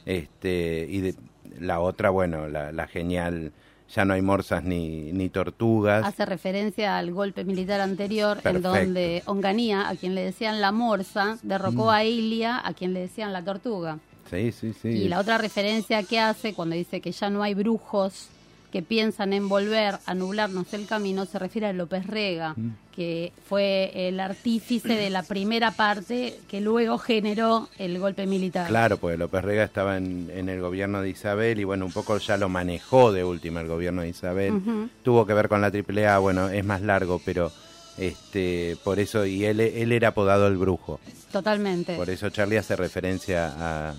Este, 0.05 0.88
y 0.89 1.01
de, 1.01 1.15
la 1.59 1.79
otra, 1.79 2.09
bueno, 2.09 2.47
la, 2.47 2.88
genial 2.88 3.51
ya 3.93 4.05
no 4.05 4.13
hay 4.13 4.21
morsas 4.21 4.63
ni, 4.63 5.11
ni, 5.11 5.29
tortugas. 5.29 6.05
Hace 6.05 6.25
referencia 6.25 6.97
al 6.97 7.11
golpe 7.11 7.43
militar 7.43 7.81
anterior 7.81 8.39
en 8.45 8.61
donde 8.61 9.21
Onganía, 9.25 9.89
a 9.89 9.95
quien 9.95 10.15
le 10.15 10.23
decían 10.23 10.61
la 10.61 10.71
morsa, 10.71 11.38
derrocó 11.43 11.85
mm. 11.85 11.89
a 11.89 12.03
Ilia, 12.05 12.61
a 12.63 12.73
quien 12.73 12.93
le 12.93 13.01
decían 13.01 13.33
la 13.33 13.43
tortuga. 13.43 14.00
Sí, 14.31 14.51
sí, 14.51 14.73
sí. 14.81 14.88
Y 14.88 15.07
la 15.07 15.19
otra 15.19 15.38
referencia 15.38 16.01
que 16.03 16.19
hace 16.19 16.53
cuando 16.53 16.75
dice 16.75 17.01
que 17.01 17.11
ya 17.11 17.29
no 17.29 17.43
hay 17.43 17.53
brujos 17.53 18.29
que 18.71 18.81
piensan 18.81 19.33
en 19.33 19.50
volver 19.50 19.95
a 20.05 20.13
nublarnos 20.13 20.73
el 20.73 20.88
camino 20.88 21.25
se 21.25 21.38
refiere 21.38 21.67
a 21.67 21.73
López 21.73 22.07
Rega, 22.07 22.53
mm. 22.55 22.69
que 22.95 23.33
fue 23.47 23.91
el 23.93 24.19
artífice 24.19 24.95
de 24.95 25.09
la 25.09 25.23
primera 25.23 25.71
parte 25.71 26.39
que 26.47 26.61
luego 26.61 26.97
generó 26.97 27.67
el 27.77 28.00
golpe 28.00 28.25
militar. 28.25 28.67
Claro, 28.69 28.97
pues 28.97 29.19
López 29.19 29.43
Rega 29.43 29.65
estaba 29.65 29.97
en, 29.97 30.29
el 30.31 30.61
gobierno 30.61 31.01
de 31.01 31.09
Isabel 31.09 31.59
y 31.59 31.65
bueno, 31.65 31.85
un 31.85 31.91
poco 31.91 32.17
ya 32.17 32.38
lo 32.38 32.47
manejó 32.47 33.11
de 33.11 33.25
última 33.25 33.59
el 33.59 33.67
gobierno 33.67 34.03
de 34.03 34.09
Isabel. 34.09 34.89
Tuvo 35.03 35.25
que 35.25 35.33
ver 35.33 35.50
con 35.50 35.61
la 35.61 35.67
AAA, 35.67 36.17
bueno, 36.19 36.50
es 36.50 36.63
más 36.63 36.81
largo, 36.81 37.21
pero 37.25 37.51
este 37.97 38.77
por 38.85 39.00
eso, 39.00 39.25
y 39.25 39.43
él, 39.43 39.59
él 39.59 39.91
era 39.91 40.09
apodado 40.09 40.47
el 40.47 40.55
brujo. 40.55 41.01
Totalmente. 41.31 41.95
Por 41.95 42.09
eso 42.09 42.29
Charlie 42.29 42.57
hace 42.57 42.75
referencia 42.75 43.53
a, 43.57 43.93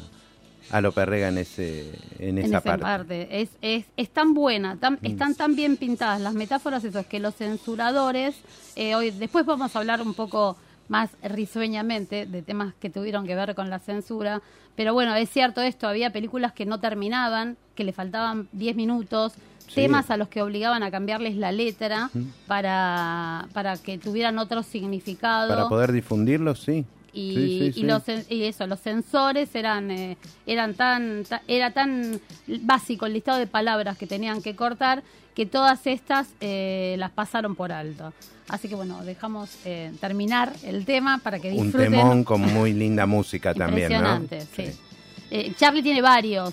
a 0.71 0.81
lo 0.81 0.93
perrega 0.93 1.29
en 1.29 1.39
ese 1.39 1.93
en, 2.19 2.39
esa, 2.39 2.61
parte. 2.61 3.43
Es, 3.43 3.51
es, 3.61 3.85
es, 3.97 4.11
tan 4.11 4.35
buena, 4.35 4.77
tan, 4.77 4.95
mm. 4.95 5.07
están 5.07 5.35
tan 5.35 5.57
bien 5.57 5.77
pintadas 5.77 6.21
las 6.21 6.35
metáforas, 6.35 6.85
eso 6.85 7.01
es 7.01 7.07
que 7.07 7.21
los 7.21 7.35
censuradores, 7.35 8.37
eh, 8.77 8.95
hoy 8.95 9.11
después 9.11 9.45
vamos 9.47 9.75
a 9.75 9.79
hablar 9.79 10.03
un 10.03 10.15
poco 10.15 10.57
más 10.89 11.11
risueñamente 11.23 12.27
de 12.27 12.43
temas 12.43 12.75
que 12.75 12.91
tuvieron 12.91 13.27
que 13.27 13.35
ver 13.35 13.55
con 13.55 13.71
la 13.71 13.79
censura, 13.79 14.43
pero 14.77 14.95
bueno, 14.95 15.15
es 15.15 15.31
cierto 15.31 15.61
esto, 15.61 15.89
había 15.89 16.11
películas 16.11 16.53
que 16.53 16.67
no 16.67 16.81
terminaban, 16.81 17.57
que 17.75 17.85
le 17.85 17.93
faltaban 17.93 18.49
10 18.53 18.77
minutos, 18.77 19.35
temas 19.75 20.11
a 20.11 20.17
los 20.17 20.29
que 20.29 20.43
obligaban 20.43 20.83
a 20.83 20.91
cambiarles 20.91 21.37
la 21.37 21.53
letra 21.53 22.11
para, 22.47 23.49
para 23.53 23.77
que 23.77 23.99
tuvieran 23.99 24.39
otro 24.39 24.63
significado. 24.63 25.49
Para 25.49 25.69
poder 25.69 25.93
difundirlos, 25.93 26.61
sí. 26.61 26.85
Y, 27.15 27.73
y, 27.77 27.83
los, 27.83 28.03
y 28.31 28.45
eso, 28.45 28.67
los 28.67 28.81
sensores 28.81 29.55
eran, 29.55 29.91
eh, 29.91 30.17
eran 30.47 30.75
tan, 30.75 31.25
era 31.47 31.71
tan 31.71 32.21
básico 32.63 33.05
el 33.05 33.13
listado 33.13 33.39
de 33.39 33.47
palabras 33.47 33.99
que 33.99 34.07
tenían 34.07 34.41
que 34.41 34.57
cortar 34.57 35.03
que 35.35 35.45
todas 35.45 35.87
estas 35.87 36.29
eh, 36.41 36.97
las 36.99 37.11
pasaron 37.11 37.55
por 37.55 37.71
alto. 37.71 38.15
Así 38.49 38.69
que 38.69 38.75
bueno, 38.75 39.05
dejamos 39.05 39.51
eh, 39.67 39.93
terminar 40.01 40.53
el 40.63 40.87
tema 40.87 41.19
para 41.19 41.39
que 41.39 41.51
disfruten. 41.51 41.93
Un 41.93 41.99
temón 41.99 42.25
con 42.25 42.41
muy 42.41 42.73
linda 42.73 43.05
música 43.05 43.53
también, 43.55 43.93
¿no? 43.93 44.23
sí. 44.55 44.73
Charlie 45.57 45.83
tiene 45.83 46.03
varios 46.03 46.53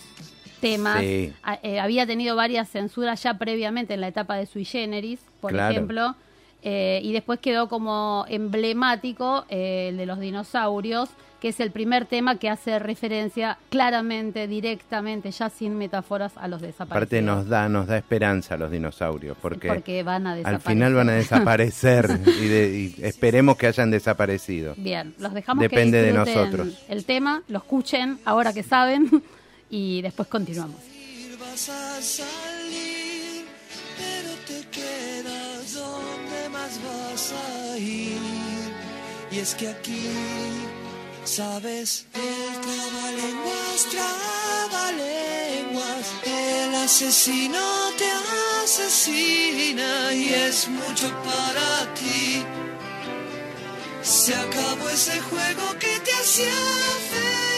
temas. 0.61 1.03
había 1.81 2.05
tenido 2.05 2.35
varias 2.35 2.69
censuras 2.69 3.21
ya 3.23 3.37
previamente 3.37 3.93
en 3.93 4.01
la 4.01 4.09
etapa 4.09 4.35
de 4.35 4.45
Sui 4.45 4.65
Generis, 4.65 5.19
por 5.39 5.55
ejemplo. 5.55 6.15
Eh, 6.61 6.99
y 7.03 7.13
después 7.13 7.39
quedó 7.39 7.69
como 7.69 8.25
emblemático 8.27 9.45
eh, 9.49 9.87
el 9.89 9.97
de 9.97 10.05
los 10.05 10.19
dinosaurios, 10.19 11.09
que 11.39 11.49
es 11.49 11.59
el 11.61 11.71
primer 11.71 12.05
tema 12.05 12.37
que 12.37 12.49
hace 12.49 12.79
referencia 12.79 13.57
claramente, 13.69 14.45
directamente, 14.47 15.31
ya 15.31 15.49
sin 15.49 15.77
metáforas 15.77 16.33
a 16.35 16.49
los 16.49 16.61
desaparecidos. 16.61 16.97
Aparte 16.97 17.21
nos 17.21 17.47
da, 17.47 17.69
nos 17.69 17.87
da 17.87 17.97
esperanza 17.97 18.55
a 18.55 18.57
los 18.57 18.71
dinosaurios, 18.71 19.37
porque, 19.41 19.69
porque 19.69 20.03
van 20.03 20.27
a 20.27 20.33
al 20.33 20.59
final 20.59 20.93
van 20.93 21.09
a 21.09 21.13
desaparecer 21.13 22.09
y, 22.27 22.93
esperemos 23.01 23.55
que 23.55 23.67
hayan 23.67 23.89
desaparecido. 23.89 24.73
Bien, 24.75 25.13
los 25.17 25.33
dejamos 25.33 25.61
Depende 25.61 26.01
de 26.01 26.11
nosotros. 26.11 26.83
El 26.89 27.05
tema, 27.05 27.41
lo 27.47 27.59
escuchen 27.59 28.19
ahora 28.25 28.51
que 28.51 28.63
saben 28.63 29.23
y 29.69 30.01
después 30.01 30.27
continuamos. 30.27 30.81
vas 31.39 31.69
a 31.69 32.98
ir. 37.77 38.19
Y 39.31 39.39
es 39.39 39.55
que 39.55 39.69
aquí, 39.69 40.09
sabes, 41.23 42.05
el 42.13 42.61
trabalenguas, 42.61 43.85
trabalenguas, 44.71 46.05
el 46.25 46.75
asesino 46.75 47.59
te 47.97 48.09
asesina 48.63 50.13
y 50.13 50.33
es 50.33 50.67
mucho 50.67 51.07
para 51.23 51.93
ti. 51.93 52.43
Se 54.01 54.33
acabó 54.35 54.89
ese 54.89 55.19
juego 55.21 55.77
que 55.79 55.99
te 55.99 56.11
hacía 56.13 56.49
lo 56.49 57.48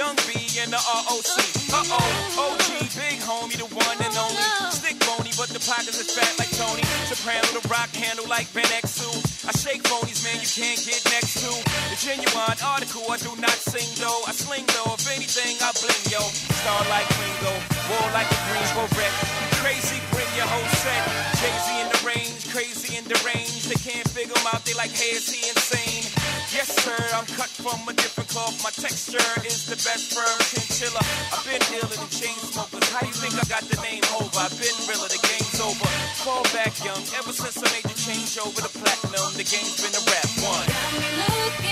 Young 0.00 0.16
B 0.24 0.32
and 0.64 0.72
the 0.72 0.80
ROC. 0.80 1.28
Uh 1.76 1.84
oh, 1.92 2.56
OG, 2.56 2.88
big 2.96 3.20
homie, 3.20 3.60
the 3.60 3.68
one 3.68 4.00
and 4.00 4.16
only. 4.16 4.40
Stick 4.72 4.96
bony, 5.04 5.28
but 5.36 5.52
the 5.52 5.60
pockets 5.60 6.00
are 6.00 6.08
fat 6.08 6.32
like 6.40 6.48
Tony. 6.56 6.80
Soprano, 7.04 7.44
the 7.52 7.60
rock 7.68 7.92
handle 7.92 8.24
like 8.24 8.48
Ben 8.56 8.64
Exu. 8.80 9.12
I 9.44 9.52
shake 9.52 9.84
bonies, 9.92 10.24
man, 10.24 10.40
you 10.40 10.48
can't 10.48 10.80
get 10.88 11.04
next 11.12 11.44
to. 11.44 11.52
The 11.92 12.00
genuine 12.00 12.56
article, 12.64 13.12
I 13.12 13.20
do 13.20 13.28
not 13.44 13.52
sing 13.60 13.92
though. 14.00 14.24
I 14.24 14.32
sling 14.32 14.64
though 14.72 14.96
anything, 15.10 15.58
I 15.58 15.74
bling, 15.82 16.04
yo. 16.08 16.22
Star 16.62 16.80
like 16.88 17.06
Ringo, 17.18 17.52
war 17.90 18.06
like 18.14 18.30
a 18.30 18.40
Greensboro 18.50 18.86
wreck. 18.94 19.12
Crazy, 19.60 20.00
bring 20.14 20.28
your 20.38 20.46
whole 20.48 20.70
set. 20.80 21.02
Crazy 21.36 21.74
in 21.82 21.88
the 21.92 22.00
range, 22.06 22.40
crazy 22.48 22.96
in 22.96 23.04
the 23.04 23.18
range. 23.26 23.68
They 23.68 23.76
can't 23.76 24.06
figure 24.08 24.32
him 24.32 24.46
out, 24.48 24.64
they 24.64 24.74
like, 24.74 24.94
hey, 24.94 25.18
is 25.18 25.28
he 25.28 25.42
insane? 25.50 26.06
Yes, 26.54 26.70
sir, 26.82 26.98
I'm 27.14 27.26
cut 27.36 27.50
from 27.50 27.82
a 27.86 27.94
different 27.94 28.30
cloth. 28.30 28.56
My 28.62 28.70
texture 28.70 29.22
is 29.46 29.66
the 29.66 29.76
best 29.82 30.14
firm 30.14 30.38
chinchilla. 30.50 31.02
I've 31.34 31.44
been 31.44 31.62
ill 31.76 31.90
in 31.90 32.00
the 32.00 32.10
chain 32.10 32.38
smokers. 32.40 32.86
How 32.90 33.04
you 33.06 33.14
think 33.14 33.34
I 33.36 33.44
got 33.50 33.66
the 33.66 33.78
name 33.82 34.02
over? 34.16 34.30
I've 34.38 34.54
been 34.58 34.74
realer, 34.88 35.10
the 35.10 35.20
game's 35.26 35.60
over. 35.60 35.90
Fall 36.22 36.42
back 36.54 36.72
young, 36.82 37.02
ever 37.18 37.34
since 37.34 37.58
I 37.58 37.66
made 37.74 37.86
the 37.86 37.98
change 37.98 38.38
over 38.38 38.58
the 38.62 38.72
platinum, 38.72 39.30
the 39.34 39.46
game's 39.46 39.78
been 39.78 39.94
a 39.94 40.02
rap 40.08 40.28
one. 40.42 41.69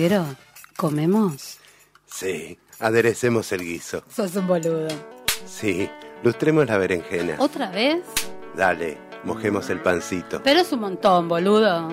Negro, 0.00 0.24
¿comemos? 0.78 1.58
Sí, 2.06 2.58
aderecemos 2.78 3.52
el 3.52 3.60
guiso. 3.60 4.02
Sos 4.08 4.34
un 4.34 4.46
boludo. 4.46 4.88
Sí, 5.44 5.90
lustremos 6.22 6.66
la 6.66 6.78
berenjena. 6.78 7.36
¿Otra 7.38 7.70
vez? 7.70 8.02
Dale, 8.56 8.96
mojemos 9.24 9.68
el 9.68 9.82
pancito. 9.82 10.42
Pero 10.42 10.60
es 10.60 10.72
un 10.72 10.80
montón, 10.80 11.28
boludo. 11.28 11.90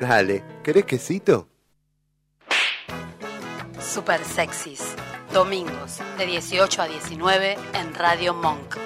Dale, 0.00 0.42
¿querés 0.64 0.84
quesito? 0.84 1.48
Super 3.80 4.24
sexys. 4.24 4.96
Domingos, 5.32 6.00
de 6.18 6.26
18 6.26 6.82
a 6.82 6.88
19 6.88 7.56
en 7.74 7.94
Radio 7.94 8.34
Monk. 8.34 8.76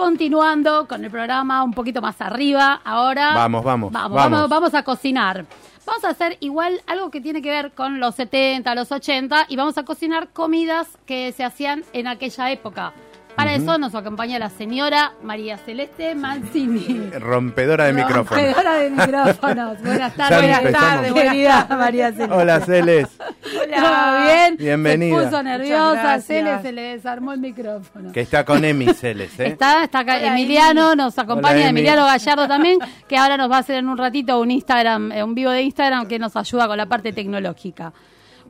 Continuando 0.00 0.88
con 0.88 1.04
el 1.04 1.10
programa 1.10 1.62
un 1.62 1.74
poquito 1.74 2.00
más 2.00 2.22
arriba, 2.22 2.80
ahora 2.84 3.34
Vamos, 3.34 3.62
vamos, 3.62 3.92
vamos, 3.92 4.16
vamos. 4.16 4.48
vamos, 4.48 4.72
a 4.72 4.82
cocinar. 4.82 5.44
Vamos 5.84 6.04
a 6.04 6.08
hacer 6.08 6.38
igual 6.40 6.80
algo 6.86 7.10
que 7.10 7.20
tiene 7.20 7.42
que 7.42 7.50
ver 7.50 7.72
con 7.72 8.00
los 8.00 8.14
70, 8.14 8.74
los 8.74 8.90
80 8.90 9.44
y 9.50 9.56
vamos 9.56 9.76
a 9.76 9.84
cocinar 9.84 10.30
comidas 10.30 10.88
que 11.04 11.32
se 11.32 11.44
hacían 11.44 11.84
en 11.92 12.06
aquella 12.06 12.50
época. 12.50 12.94
Para 13.40 13.54
eso 13.54 13.78
nos 13.78 13.94
acompaña 13.94 14.38
la 14.38 14.50
señora 14.50 15.14
María 15.22 15.56
Celeste 15.56 16.14
Mancini. 16.14 17.08
Rompedora 17.18 17.86
de 17.86 17.94
micrófono. 17.94 18.38
Rompedora 18.38 18.74
de 18.74 18.90
micrófonos. 18.90 19.82
Buenas 19.82 20.14
tardes, 20.14 20.40
buenas 20.40 20.72
tardes, 20.72 21.12
querida 21.14 21.66
María 21.70 22.12
Celeste. 22.12 22.34
Hola, 22.34 22.60
Celes. 22.60 23.08
¿Todo 23.16 24.22
bien? 24.24 24.56
Bienvenida. 24.58 25.18
Se 25.20 25.24
puso 25.24 25.42
nerviosa, 25.42 26.02
gracias. 26.02 26.26
Cele 26.26 26.60
se 26.60 26.72
le 26.72 26.82
desarmó 26.82 27.32
el 27.32 27.40
micrófono. 27.40 28.12
Que 28.12 28.20
está 28.20 28.44
con 28.44 28.62
Emi, 28.62 28.92
Celes, 28.92 29.40
¿eh? 29.40 29.46
Está, 29.46 29.84
está 29.84 30.00
acá 30.00 30.20
Emiliano, 30.20 30.94
nos 30.94 31.18
acompaña 31.18 31.54
Hola, 31.54 31.68
Emi. 31.70 31.80
Emiliano 31.80 32.04
Gallardo 32.04 32.46
también, 32.46 32.78
que 33.08 33.16
ahora 33.16 33.38
nos 33.38 33.50
va 33.50 33.56
a 33.56 33.60
hacer 33.60 33.76
en 33.76 33.88
un 33.88 33.96
ratito 33.96 34.38
un 34.38 34.50
Instagram, 34.50 35.12
eh, 35.12 35.24
un 35.24 35.34
vivo 35.34 35.50
de 35.50 35.62
Instagram 35.62 36.06
que 36.08 36.18
nos 36.18 36.36
ayuda 36.36 36.68
con 36.68 36.76
la 36.76 36.84
parte 36.84 37.14
tecnológica. 37.14 37.90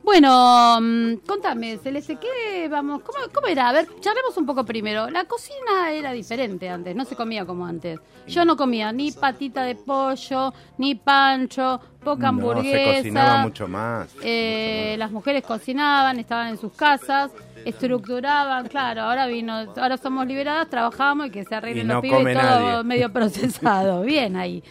Bueno, 0.03 0.79
mm, 0.81 1.13
contame, 1.27 1.77
Celeste, 1.77 2.17
¿qué 2.17 2.67
vamos? 2.69 3.01
¿Cómo, 3.03 3.19
¿Cómo 3.33 3.47
era? 3.47 3.69
A 3.69 3.71
ver, 3.71 3.87
charlemos 3.99 4.35
un 4.35 4.45
poco 4.45 4.65
primero. 4.65 5.09
La 5.09 5.25
cocina 5.25 5.91
era 5.91 6.11
diferente 6.11 6.67
antes, 6.69 6.95
no 6.95 7.05
se 7.05 7.15
comía 7.15 7.45
como 7.45 7.65
antes. 7.65 7.99
Yo 8.27 8.43
no 8.43 8.57
comía 8.57 8.91
ni 8.91 9.11
patita 9.11 9.63
de 9.63 9.75
pollo, 9.75 10.53
ni 10.79 10.95
pancho, 10.95 11.79
poca 12.03 12.23
No, 12.23 12.27
hamburguesa. 12.29 12.77
se 12.77 12.97
cocinaba 12.97 13.37
mucho 13.43 13.67
más. 13.67 14.09
Eh, 14.23 14.95
las 14.97 15.11
mujeres 15.11 15.43
cocinaban, 15.43 16.19
estaban 16.19 16.47
en 16.49 16.57
sus 16.57 16.73
casas, 16.73 17.31
estructuraban, 17.63 18.67
claro, 18.67 19.03
ahora 19.03 19.27
vino, 19.27 19.53
ahora 19.77 19.97
somos 19.97 20.25
liberadas, 20.25 20.67
trabajamos 20.69 21.27
y 21.27 21.29
que 21.29 21.45
se 21.45 21.53
arreglen 21.55 21.85
Y 21.85 21.87
no 21.87 21.93
los 21.95 22.01
pibes 22.01 22.17
come 22.17 22.33
todo 22.33 22.43
nadie. 22.43 22.83
medio 22.83 23.13
procesado, 23.13 24.01
bien 24.01 24.35
ahí. 24.35 24.63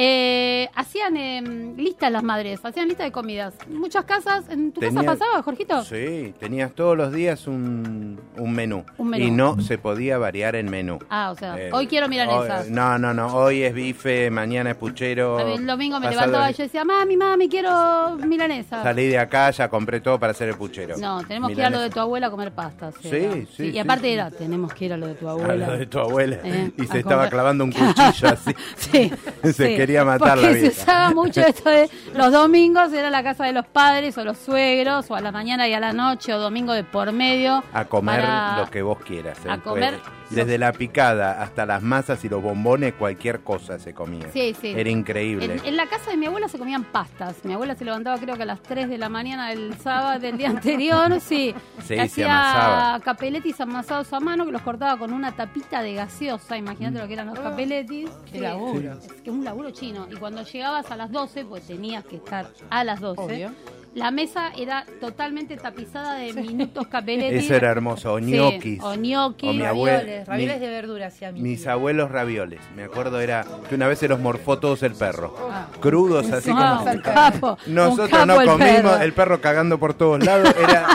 Eh, 0.00 0.68
hacían 0.76 1.16
em, 1.16 1.74
listas 1.76 2.12
las 2.12 2.22
madres, 2.22 2.60
hacían 2.62 2.86
lista 2.86 3.02
de 3.02 3.10
comidas. 3.10 3.52
Muchas 3.68 4.04
casas, 4.04 4.44
¿en 4.48 4.70
tu 4.70 4.80
casa 4.80 4.94
Tenía- 4.94 5.10
pasaba, 5.10 5.42
Jorgito? 5.42 5.82
Sí, 5.82 6.32
tenías 6.38 6.70
todos 6.72 6.96
los 6.96 7.12
días 7.12 7.48
un, 7.48 8.20
un 8.36 8.52
menú. 8.52 8.84
Un 8.96 9.08
menú. 9.08 9.24
Y 9.24 9.30
no 9.32 9.60
se 9.60 9.76
podía 9.76 10.16
variar 10.16 10.54
el 10.54 10.66
menú. 10.70 11.00
Ah, 11.10 11.32
o 11.32 11.34
sea, 11.36 11.58
Eh, 11.58 11.70
hoy 11.72 11.88
quiero 11.88 12.08
milanesas. 12.08 12.66
hoy- 12.66 12.70
no, 12.70 12.96
no, 12.96 13.12
no. 13.12 13.26
Hoy 13.34 13.64
es 13.64 13.74
bife, 13.74 14.30
mañana 14.30 14.70
es 14.70 14.76
puchero. 14.76 15.40
El 15.40 15.66
domingo 15.66 15.98
me 15.98 16.10
levantaba 16.10 16.48
y 16.52 16.54
yo 16.54 16.62
decía, 16.62 16.84
mami, 16.84 17.16
mami, 17.16 17.48
quiero 17.48 18.16
milanesa. 18.24 18.84
Salí 18.84 19.08
de 19.08 19.18
acá, 19.18 19.50
ya 19.50 19.68
compré 19.68 20.00
todo 20.00 20.16
para 20.20 20.30
hacer 20.30 20.48
el 20.48 20.54
puchero. 20.54 20.96
No, 20.96 21.24
tenemos 21.26 21.48
que 21.50 21.54
ir 21.56 21.64
a 21.64 21.70
lo 21.70 21.80
de 21.80 21.90
tu 21.90 21.98
abuela 21.98 22.28
a 22.28 22.30
comer 22.30 22.52
pastas. 22.52 22.94
Sí, 23.02 23.10
sí, 23.10 23.48
sí, 23.56 23.70
Y 23.70 23.78
aparte 23.80 24.06
sí. 24.06 24.12
era, 24.12 24.30
tenemos 24.30 24.72
que 24.74 24.84
ir 24.84 24.92
a 24.92 24.96
lo 24.96 25.08
de 25.08 25.14
tu 25.14 25.26
A 25.28 25.32
abuela. 25.32 25.66
lo 25.66 25.76
de 25.76 25.86
tu 25.86 25.98
abuela. 25.98 26.36
Eh, 26.44 26.70
y 26.76 26.82
a 26.82 26.86
se 26.86 26.98
estaba 27.00 27.28
clavando 27.28 27.64
un 27.64 27.72
cuchillo 27.72 28.28
así. 28.28 28.54
Sí, 28.76 29.10
Se 29.42 29.52
sí. 29.52 29.87
Quería 29.88 30.04
matar 30.04 30.34
Porque 30.34 30.46
la 30.46 30.52
se 30.52 30.58
vida. 30.60 30.68
usaba 30.70 31.10
mucho 31.14 31.40
esto 31.46 31.70
de 31.70 31.88
los 32.14 32.30
domingos 32.30 32.92
era 32.92 33.08
la 33.10 33.22
casa 33.22 33.44
de 33.46 33.52
los 33.54 33.66
padres 33.66 34.16
o 34.18 34.24
los 34.24 34.36
suegros 34.38 35.10
o 35.10 35.14
a 35.14 35.20
la 35.20 35.32
mañana 35.32 35.66
y 35.66 35.72
a 35.72 35.80
la 35.80 35.92
noche 35.94 36.32
o 36.34 36.38
domingo 36.38 36.72
de 36.74 36.84
por 36.84 37.10
medio 37.12 37.64
A 37.72 37.84
comer 37.86 38.20
para- 38.20 38.58
lo 38.58 38.70
que 38.70 38.82
vos 38.82 38.98
quieras. 39.00 39.38
¿eh? 39.44 39.50
a 39.50 39.58
comer 39.58 39.98
Desde 40.30 40.58
la 40.58 40.72
picada 40.72 41.42
hasta 41.42 41.64
las 41.64 41.82
masas 41.82 42.24
y 42.24 42.28
los 42.28 42.42
bombones, 42.42 42.92
cualquier 42.94 43.40
cosa 43.40 43.78
se 43.78 43.94
comía. 43.94 44.26
Sí, 44.32 44.54
sí. 44.60 44.74
Era 44.76 44.90
increíble. 44.90 45.54
En, 45.54 45.64
en 45.64 45.76
la 45.76 45.86
casa 45.86 46.10
de 46.10 46.16
mi 46.16 46.26
abuela 46.26 46.48
se 46.48 46.58
comían 46.58 46.84
pastas. 46.84 47.36
Mi 47.44 47.54
abuela 47.54 47.74
se 47.74 47.84
levantaba 47.84 48.18
creo 48.18 48.36
que 48.36 48.42
a 48.42 48.46
las 48.46 48.60
3 48.62 48.88
de 48.88 48.98
la 48.98 49.08
mañana 49.08 49.48
del 49.48 49.74
sábado 49.78 50.18
del 50.20 50.36
día 50.36 50.50
anterior, 50.50 51.20
sí. 51.20 51.54
Sí, 51.86 51.94
Y 51.94 52.08
se 52.08 52.24
amasaba. 52.24 52.94
hacía 52.94 53.04
capeletis 53.04 53.60
amasados 53.60 54.12
a 54.12 54.20
mano 54.20 54.44
que 54.44 54.52
los 54.52 54.62
cortaba 54.62 54.98
con 54.98 55.12
una 55.12 55.32
tapita 55.32 55.82
de 55.82 55.94
gaseosa. 55.94 56.56
Imagínate 56.56 56.98
lo 56.98 57.06
que 57.06 57.14
eran 57.14 57.26
los 57.28 57.38
capeletis. 57.38 58.10
Qué 58.26 58.32
Sí. 58.32 58.38
laburo. 58.40 58.92
Es 58.92 59.12
que 59.22 59.30
es 59.30 59.36
un 59.36 59.44
laburo 59.44 59.70
chino. 59.70 60.06
Y 60.10 60.16
cuando 60.16 60.42
llegabas 60.42 60.90
a 60.90 60.96
las 60.96 61.10
12, 61.10 61.44
pues 61.46 61.66
tenías 61.66 62.04
que 62.04 62.16
estar 62.16 62.46
a 62.70 62.84
las 62.84 63.00
12. 63.00 63.20
Obvio. 63.22 63.50
La 63.94 64.10
mesa 64.10 64.50
era 64.56 64.84
totalmente 65.00 65.56
tapizada 65.56 66.14
de 66.14 66.32
minutos 66.32 66.86
capeletis. 66.86 67.44
Eso 67.44 67.54
era 67.54 67.70
hermoso. 67.70 68.12
O 68.14 68.18
Sí, 68.18 68.26
ñoquis. 68.26 68.80
o 68.82 68.94
ñoquis. 68.94 69.50
O 69.50 69.52
mi 69.52 69.62
abuela- 69.64 69.98
Ravioles, 69.98 70.26
ravioles 70.28 70.60
mi- 70.60 70.66
de 70.66 70.70
verdura 70.72 71.06
hacía 71.08 71.32
mi 71.32 71.40
Mis 71.40 71.66
abuelos 71.66 72.10
ravioles. 72.10 72.60
Me 72.76 72.84
acuerdo 72.84 73.20
era 73.20 73.44
que 73.68 73.74
una 73.74 73.88
vez 73.88 73.98
se 73.98 74.08
los 74.08 74.20
morfó 74.20 74.58
todos 74.58 74.82
el 74.82 74.94
perro. 74.94 75.34
Ah. 75.50 75.66
Crudos, 75.80 76.30
así 76.30 76.50
Ah, 76.54 76.78
como... 76.80 76.90
un 76.92 77.00
capo. 77.00 77.58
un 77.66 77.74
Nosotros 77.74 78.10
capo 78.10 78.26
no 78.26 78.40
el 78.40 78.46
comimos, 78.48 78.72
perro. 78.74 78.96
el 78.98 79.12
perro 79.12 79.40
cagando 79.40 79.78
por 79.78 79.94
todos 79.94 80.24
lados. 80.24 80.54
Era, 80.58 80.86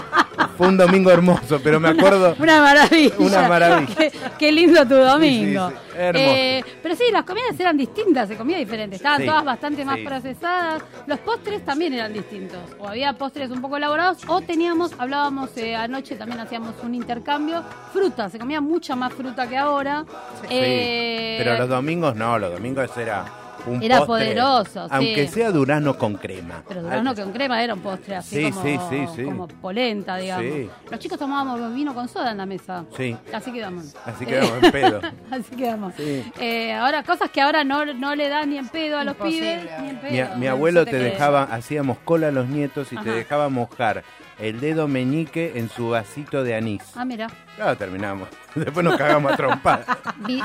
fue 0.58 0.68
un 0.68 0.78
domingo 0.78 1.12
hermoso, 1.12 1.60
pero 1.64 1.80
me 1.80 1.90
acuerdo... 1.90 2.36
Una 2.40 2.62
maravilla. 2.62 3.14
Una 3.18 3.48
maravilla. 3.48 3.96
qué, 3.96 4.12
qué 4.40 4.52
lindo 4.52 4.86
tu 4.88 4.96
domingo. 4.96 5.70
Sí, 5.70 5.76
sí, 5.76 5.82
sí, 5.94 5.98
hermoso. 6.00 6.26
Eh, 6.36 6.64
pero 6.82 6.96
sí, 6.96 7.04
las 7.12 7.24
comidas 7.24 7.60
eran 7.60 7.78
distintas, 7.78 8.28
se 8.28 8.36
comía 8.36 8.58
diferente. 8.58 8.96
Estaban 8.96 9.22
Sí, 9.22 9.28
todas 9.28 9.44
bastante 9.46 9.86
más 9.86 10.00
procesadas. 10.00 10.84
Los 11.08 11.20
postres 11.20 11.64
también 11.64 11.94
eran 11.94 12.12
distintos. 12.14 12.60
O 12.80 12.88
había 12.88 13.14
postres 13.14 13.52
un 13.52 13.62
poco 13.62 13.78
elaborados, 13.78 14.20
o 14.28 14.42
teníamos, 14.42 14.92
hablábamos 14.98 15.56
eh, 15.58 15.76
anoche, 15.76 16.16
también 16.16 16.40
hacíamos 16.40 16.76
un 16.84 16.96
intercambio. 16.96 17.64
Fruta, 17.92 18.30
se 18.30 18.40
comía 18.40 18.62
mucha 18.62 18.96
más 18.96 19.14
fruta 19.14 19.48
que 19.48 19.58
ahora. 19.58 20.06
Sí, 20.42 20.48
Eh, 20.50 21.36
pero 21.38 21.58
los 21.58 21.70
domingos 21.70 22.16
no, 22.16 22.38
los 22.40 22.52
domingos 22.54 22.96
era 22.98 23.26
un 23.66 23.82
Era 23.82 24.00
postre, 24.06 24.26
poderoso, 24.34 24.84
sí. 24.88 24.94
Aunque 24.96 25.28
sea 25.28 25.52
durazno 25.52 25.98
con 25.98 26.16
crema. 26.16 26.64
Pero 26.68 26.82
durazno 26.84 27.16
con 27.16 27.32
crema 27.32 27.64
era 27.64 27.74
un 27.74 27.80
postre 27.82 28.16
así 28.16 28.36
Sí, 28.46 28.52
como, 28.52 28.64
sí, 28.64 28.80
sí, 28.90 29.08
sí. 29.16 29.24
como 29.24 29.48
polenta, 29.48 30.18
digamos. 30.18 30.46
Sí. 30.46 30.70
Los 30.92 31.00
chicos 31.00 31.18
tomábamos 31.20 31.74
vino 31.74 31.94
con 31.94 32.08
soda 32.08 32.32
en 32.32 32.38
la 32.38 32.46
mesa. 32.46 32.86
Sí. 32.96 33.16
Así 33.34 33.52
quedamos. 33.52 33.96
Así 34.06 34.26
quedamos 34.26 34.52
en 34.64 34.72
pedo. 34.72 35.02
Así 35.32 35.56
quedamos. 35.56 35.94
Sí. 35.96 36.32
Eh, 36.40 36.74
ahora, 36.74 37.04
cosas 37.04 37.30
que 37.30 37.42
ahora 37.42 37.64
no, 37.64 37.86
no 37.86 38.16
le 38.16 38.30
dan 38.30 38.50
ni 38.50 38.58
en 38.58 38.68
pedo 38.70 38.98
a 38.98 39.04
los 39.04 39.14
Imposible. 39.16 39.58
pibes. 39.58 39.82
Ni 39.82 39.90
en 39.90 39.96
Mi, 39.96 40.02
pedo. 40.24 40.36
mi 40.38 40.48
abuelo 40.48 40.86
te 40.86 40.98
dejaba, 40.98 41.44
hacíamos 41.44 41.98
cola 42.00 42.28
a 42.28 42.32
los 42.32 42.48
nietos 42.48 42.92
y 42.92 42.98
te 42.98 43.10
dejaba 43.12 43.50
mojar 43.50 44.04
el 44.40 44.60
dedo 44.60 44.88
meñique 44.88 45.54
en 45.56 45.70
su 45.70 45.90
vasito 45.90 46.44
de 46.44 46.56
anís. 46.56 46.82
Ah, 46.96 47.06
mira. 47.06 47.28
Claro, 47.56 47.78
terminamos. 47.78 48.28
Después 48.56 48.84
nos 48.84 48.98
cagamos 48.98 49.32
a 49.34 49.38
trompar. 49.38 49.86
Vi- 50.18 50.42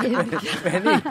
Vení. 0.65 1.03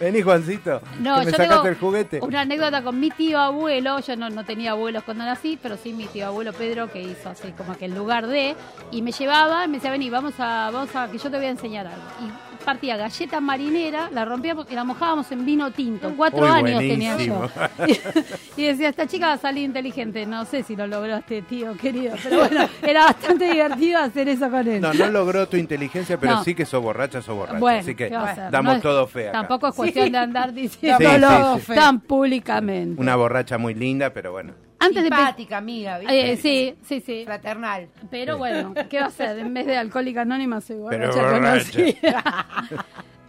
Vení, 0.00 0.22
Juancito. 0.22 0.80
No, 1.00 1.20
que 1.20 1.26
me 1.26 1.30
yo 1.32 1.36
sacaste 1.36 1.54
tengo 1.54 1.66
el 1.66 1.74
juguete. 1.76 2.20
una 2.22 2.40
anécdota 2.42 2.82
con 2.82 2.98
mi 3.00 3.10
tío 3.10 3.38
abuelo. 3.38 3.98
Yo 4.00 4.16
no, 4.16 4.28
no 4.30 4.44
tenía 4.44 4.72
abuelos 4.72 5.02
cuando 5.04 5.24
nací, 5.24 5.58
pero 5.62 5.76
sí 5.76 5.92
mi 5.92 6.06
tío 6.06 6.26
abuelo 6.26 6.52
Pedro 6.52 6.90
que 6.92 7.00
hizo 7.02 7.28
así 7.30 7.52
como 7.52 7.76
que 7.76 7.86
el 7.86 7.94
lugar 7.94 8.26
de 8.26 8.54
y 8.90 9.02
me 9.02 9.12
llevaba 9.12 9.64
y 9.64 9.68
me 9.68 9.74
decía 9.78 9.90
vení 9.90 10.10
vamos 10.10 10.34
a 10.38 10.70
vamos 10.72 10.94
a 10.94 11.10
que 11.10 11.18
yo 11.18 11.30
te 11.30 11.36
voy 11.36 11.46
a 11.46 11.50
enseñar 11.50 11.86
algo. 11.86 12.02
Y 12.20 12.45
partía 12.66 12.98
galleta 12.98 13.40
marinera, 13.40 14.10
la 14.12 14.26
rompíamos 14.26 14.66
y 14.70 14.74
la 14.74 14.84
mojábamos 14.84 15.32
en 15.32 15.46
vino 15.46 15.70
tinto. 15.70 16.12
Cuatro 16.16 16.44
Uy, 16.44 16.50
años 16.50 16.80
tenía 16.80 17.16
yo. 17.16 17.48
Y, 17.86 18.60
y 18.60 18.64
decía 18.66 18.90
esta 18.90 19.06
chica 19.06 19.28
va 19.28 19.32
a 19.34 19.38
salir 19.38 19.64
inteligente. 19.64 20.26
No 20.26 20.44
sé 20.44 20.62
si 20.62 20.76
lo 20.76 20.86
logró 20.86 21.16
este 21.16 21.40
tío 21.40 21.74
querido, 21.78 22.14
pero 22.22 22.38
bueno 22.40 22.68
era 22.82 23.04
bastante 23.06 23.50
divertido 23.50 24.00
hacer 24.00 24.28
eso 24.28 24.50
con 24.50 24.68
él. 24.68 24.80
No, 24.82 24.92
no 24.92 25.06
logró 25.08 25.48
tu 25.48 25.56
inteligencia, 25.56 26.18
pero 26.20 26.34
No. 26.34 26.44
sí 26.44 26.54
que 26.54 26.66
sos 26.66 26.82
borracha, 26.82 27.22
sos 27.22 27.34
borracha. 27.36 27.58
Bueno, 27.58 27.78
Así 27.80 27.94
que 27.94 28.10
damos 28.10 28.64
No 28.64 28.72
es- 28.74 28.82
todo 28.82 29.06
fe 29.06 29.28
acá. 29.30 29.38
Tampoco 29.38 29.68
es 29.68 29.74
cuestión 29.74 30.12
de 30.12 30.18
andar 30.18 30.52
diciéndolo 30.52 31.54
Sí, 31.54 31.60
sí, 31.60 31.66
sí. 31.68 31.74
tan 31.74 32.00
públicamente. 32.00 33.00
Una 33.00 33.16
borracha 33.16 33.56
muy 33.56 33.74
linda, 33.74 34.10
pero 34.12 34.32
bueno. 34.32 34.52
Antes 34.78 35.02
de 35.02 35.08
Simpática, 35.08 35.56
amiga, 35.58 35.98
¿viste? 35.98 36.32
Eh, 36.32 36.36
sí, 36.36 36.74
sí, 36.82 37.00
sí. 37.00 37.22
Fraternal. 37.24 37.88
Pero 38.10 38.36
bueno, 38.38 38.74
¿qué 38.90 38.98
va 38.98 39.06
a 39.06 39.08
hacer? 39.08 39.38
En 39.38 39.52
vez 39.54 39.66
de 39.66 39.76
alcohólica 39.76 40.22
anónima 40.22 40.60
soy 40.60 40.76
Pero 40.90 41.08
borracha 41.08 41.22
borracha. 41.22 41.72
conocida. 41.72 42.24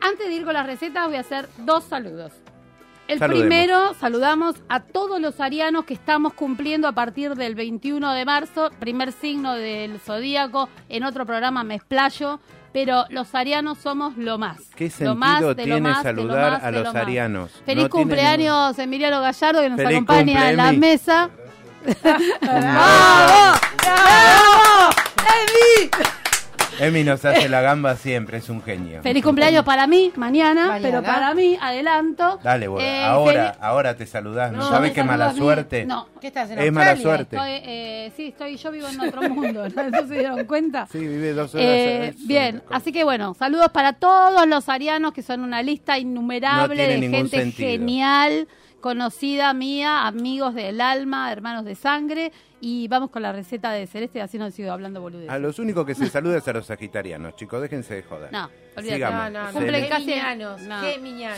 Antes 0.01 0.27
de 0.27 0.33
ir 0.33 0.43
con 0.45 0.53
las 0.53 0.65
recetas 0.65 1.07
voy 1.07 1.15
a 1.15 1.21
hacer 1.21 1.47
dos 1.59 1.83
saludos. 1.85 2.33
El 3.07 3.19
Saludemos. 3.19 3.47
primero, 3.47 3.93
saludamos 3.93 4.55
a 4.67 4.81
todos 4.81 5.21
los 5.21 5.39
arianos 5.39 5.85
que 5.85 5.93
estamos 5.93 6.33
cumpliendo 6.33 6.89
a 6.89 6.91
partir 6.91 7.35
del 7.35 7.55
21 7.55 8.11
de 8.13 8.25
marzo, 8.25 8.69
primer 8.79 9.13
signo 9.13 9.53
del 9.53 9.97
zodíaco. 10.01 10.67
En 10.89 11.05
otro 11.05 11.25
programa 11.25 11.63
me 11.63 11.75
explayo, 11.75 12.41
pero 12.73 13.05
los 13.09 13.33
arianos 13.35 13.77
somos 13.79 14.17
lo 14.17 14.37
más. 14.37 14.57
¿Qué 14.75 14.91
Lo 14.99 15.15
más 15.15 15.39
sentido 15.39 15.53
de 15.55 15.65
lo 15.67 15.75
tiene 15.75 15.81
más, 15.81 16.03
de 16.03 16.13
lo 16.13 16.21
saludar 16.21 16.51
más, 16.53 16.63
a 16.63 16.71
los 16.71 16.83
lo 16.83 16.93
más. 16.93 17.01
arianos? 17.01 17.51
Feliz 17.51 17.83
No 17.83 17.89
tiene 17.89 17.89
cumpleaños, 17.89 18.79
Emiliano 18.79 19.21
Gallardo, 19.21 19.61
que 19.61 19.69
nos 19.69 19.77
Feliz 19.77 19.93
acompaña 19.95 20.49
en 20.51 20.57
la 20.57 20.71
mesa. 20.73 21.29
¡Bravo! 22.41 23.57
¡Bravo! 23.81 24.89
¡Emi! 25.17 25.89
Emi 26.79 27.03
nos 27.03 27.23
hace 27.25 27.49
la 27.49 27.61
gamba 27.61 27.95
siempre, 27.95 28.37
es 28.37 28.49
un 28.49 28.61
genio. 28.61 29.01
Feliz 29.01 29.23
cumpleaños 29.23 29.63
para 29.63 29.87
mí, 29.87 30.11
mañana, 30.15 30.67
Mañana. 30.67 30.79
pero 30.81 31.03
para 31.03 31.33
mí, 31.33 31.57
adelanto. 31.59 32.39
Dale, 32.43 32.67
boludo. 32.67 32.85
Eh, 32.85 33.03
ahora, 33.03 33.53
fel- 33.53 33.57
ahora 33.61 33.95
te 33.97 34.05
saludás. 34.05 34.51
¿No, 34.51 34.59
No, 34.59 34.69
sabes 34.69 34.91
qué 34.91 35.03
mala 35.03 35.33
suerte? 35.33 35.85
No. 35.85 36.07
¿Qué 36.21 36.27
estás 36.27 36.49
en 36.51 36.59
Es 36.59 36.71
mala 36.71 36.95
suerte. 36.95 37.35
Estoy, 37.35 37.51
eh, 37.63 38.11
sí, 38.15 38.27
estoy, 38.27 38.57
yo 38.57 38.71
vivo 38.71 38.87
en 38.87 38.99
otro 39.01 39.21
mundo, 39.29 39.67
¿no? 39.69 39.89
¿No 39.89 40.07
se 40.07 40.13
dieron 40.13 40.45
cuenta? 40.45 40.87
Sí, 40.91 40.99
vive 40.99 41.33
dos 41.33 41.53
horas. 41.55 41.65
Eh, 41.67 42.09
¿sabes? 42.13 42.27
bien, 42.27 42.63
así 42.71 42.91
que 42.91 43.03
bueno, 43.03 43.33
saludos 43.33 43.69
para 43.71 43.93
todos 43.93 44.47
los 44.47 44.69
arianos 44.69 45.13
que 45.13 45.21
son 45.23 45.41
una 45.41 45.61
lista 45.63 45.97
innumerable 45.97 46.87
de 46.87 46.99
gente 47.09 47.37
sentido. 47.37 47.69
genial, 47.69 48.47
conocida 48.81 49.53
mía, 49.53 50.05
amigos 50.07 50.53
del 50.55 50.79
alma, 50.81 51.31
hermanos 51.31 51.65
de 51.65 51.75
sangre. 51.75 52.31
Y 52.59 52.87
vamos 52.87 53.11
con 53.11 53.21
la 53.21 53.31
receta 53.31 53.71
de 53.71 53.85
Celeste, 53.85 54.19
así 54.19 54.39
no 54.39 54.49
sigo 54.49 54.71
hablando 54.71 54.99
boludeces. 54.99 55.29
A 55.29 55.37
los 55.37 55.59
únicos 55.59 55.85
que 55.85 55.93
se 55.93 56.07
saluda 56.07 56.37
es 56.37 56.47
a 56.47 56.53
los 56.53 56.65
sagitarianos, 56.65 57.35
chicos, 57.35 57.61
déjense 57.61 57.93
de 57.95 58.03
joder. 58.03 58.31
No, 58.31 58.49
olvídate. 58.75 58.95
Sigamos. 58.95 59.31
No, 59.31 59.39
no, 59.39 59.45
no. 59.47 59.53
Cumplen 59.53 59.87
casi-. 59.89 60.15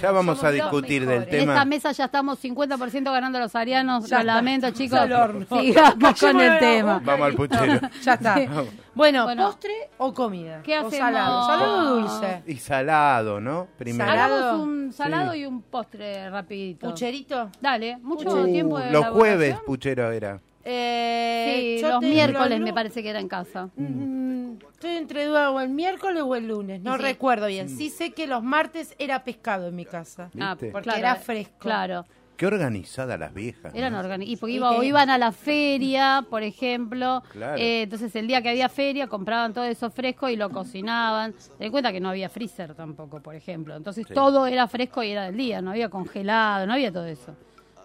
Ya 0.02 0.12
vamos 0.12 0.38
Somos 0.38 0.44
a 0.46 0.52
discutir 0.52 1.02
del 1.06 1.20
mejores. 1.20 1.34
En 1.34 1.40
tema. 1.42 1.54
esta 1.54 1.66
mesa 1.66 1.92
ya 1.92 2.06
estamos 2.06 2.42
50% 2.44 3.04
ganando 3.12 3.38
los 3.40 3.54
arianos. 3.56 4.06
Ya 4.08 4.18
Lo 4.18 4.22
está. 4.22 4.34
lamento, 4.36 4.72
chicos. 4.72 5.00
Sigamos 5.60 6.20
con 6.20 6.40
el 6.40 6.60
tema. 6.60 7.02
Vamos 7.04 7.28
al 7.28 7.34
puchero. 7.34 7.80
Ya 8.02 8.14
está. 8.14 8.36
Sí. 8.36 8.48
Bueno, 8.96 9.24
Bueno. 9.26 9.46
postre 9.48 9.74
o 9.98 10.14
comida. 10.14 10.62
¿Qué 10.64 10.76
O 10.80 10.88
hacemos? 10.88 10.98
salado. 10.98 11.46
Salado 11.48 11.78
o 11.80 11.96
dulce. 12.00 12.44
Y 12.48 12.56
salado, 12.58 13.40
¿no? 13.42 13.68
Primero. 13.78 14.10
Salado. 14.10 14.36
Hagamos 14.36 14.68
un 14.68 14.94
salado 14.94 15.34
Sí. 15.34 15.40
y 15.40 15.46
un 15.46 15.62
postre 15.64 16.30
rapidito. 16.30 16.88
¿Pucherito? 16.90 17.50
Dale, 17.62 17.98
mucho 17.98 18.30
Uh, 18.42 18.46
tiempo 18.46 18.80
de 18.80 18.92
los 18.92 19.06
jueves, 19.08 19.58
puchero 19.66 20.12
era. 20.12 20.40
Eh, 20.72 21.76
Sí, 21.78 21.82
yo 21.82 21.90
los 21.90 22.02
miércoles 22.02 22.60
me 22.62 22.74
parece 22.74 23.02
que 23.04 23.10
era 23.10 23.20
en 23.20 23.28
casa. 23.28 23.70
Mm, 23.76 24.30
Estoy 24.74 24.92
entre 24.96 25.26
duda 25.26 25.52
o 25.52 25.60
el 25.60 25.70
miércoles 25.70 26.24
o 26.26 26.36
el 26.36 26.48
lunes, 26.48 26.82
no 26.82 26.96
Sí. 26.96 27.02
recuerdo 27.02 27.48
bien. 27.48 27.68
Sí 27.70 27.90
sé 27.90 28.12
que 28.12 28.28
los 28.28 28.44
martes 28.44 28.96
era 28.98 29.24
pescado 29.24 29.68
en 29.68 29.76
mi 29.76 29.84
casa. 29.86 30.30
Ah. 30.40 30.56
Porque 30.60 30.84
claro, 30.84 31.00
era 31.00 31.16
fresco. 31.16 31.56
Claro, 31.60 32.06
Qué 32.38 32.48
organizada 32.48 33.18
las 33.18 33.34
viejas. 33.34 33.76
eran 33.76 33.92
¿no? 33.94 34.00
organizados. 34.00 34.32
Y 34.34 34.38
porque 34.38 34.54
iba- 34.54 34.72
o 34.72 34.82
iban 34.84 35.10
a 35.10 35.18
la 35.18 35.34
feria, 35.34 36.26
por 36.30 36.44
ejemplo. 36.44 37.22
Claro. 37.34 37.58
Eh, 37.58 37.82
entonces 37.84 38.16
el 38.16 38.28
día 38.28 38.42
que 38.42 38.50
había 38.50 38.70
feria 38.70 39.08
compraban 39.08 39.54
todo 39.54 39.66
eso 39.66 39.90
fresco 39.92 40.30
y 40.30 40.38
lo 40.38 40.50
cocinaban. 40.50 41.34
Ten 41.58 41.66
en 41.66 41.72
cuenta 41.72 41.92
que 41.92 42.00
no 42.00 42.08
había 42.10 42.30
freezer 42.30 42.74
tampoco, 42.76 43.20
por 43.22 43.36
ejemplo. 43.36 43.76
Entonces 43.76 44.06
Sí. 44.08 44.14
todo 44.14 44.48
era 44.48 44.68
fresco 44.70 45.04
y 45.04 45.12
era 45.12 45.26
del 45.26 45.36
día, 45.36 45.62
no 45.62 45.72
había 45.72 45.90
congelado, 45.90 46.66
no 46.66 46.74
había 46.74 46.92
todo 46.94 47.06
eso. 47.08 47.36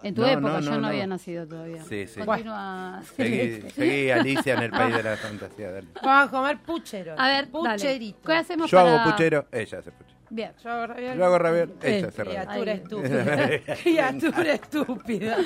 En 0.05 0.13
tu 0.13 0.21
No, 0.21 0.27
época 0.27 0.53
no, 0.53 0.59
yo 0.59 0.79
no, 0.79 0.87
había 0.87 1.07
nacido 1.07 1.47
todavía. 1.47 1.83
Sí, 1.83 2.05
sí. 2.07 2.19
Continúa. 2.21 3.01
Seguí, 3.15 3.61
seguí, 3.71 4.11
Alicia 4.11 4.53
en 4.53 4.61
el 4.63 4.69
país 4.71 4.95
de 4.95 5.01
la 5.03 5.17
fantasía. 5.17 5.71
dale. 5.71 5.87
Vamos 6.03 6.27
a 6.27 6.31
comer 6.31 6.57
puchero. 6.59 7.15
A 7.17 7.27
ver, 7.27 7.51
dale. 7.51 7.69
pucherito. 7.73 8.19
¿Qué 8.23 8.33
hacemos 8.33 8.69
Yo 8.69 8.77
para...? 8.77 9.01
hago 9.01 9.11
puchero, 9.11 9.47
ella 9.51 9.79
hace 9.79 9.91
puchero. 9.91 10.15
Bien. 10.29 10.51
Yo 10.63 10.69
hago 10.69 10.87
ravioli. 10.87 11.17
Yo 11.17 11.25
hago 11.25 11.65
Sí. 11.81 11.87
ella 11.87 12.07
hace 12.07 12.23
raviol. 12.23 12.45
Criatura 12.45 12.71
estúpida. 12.73 13.75
Criatura 13.83 14.53
estúpida. 14.53 15.37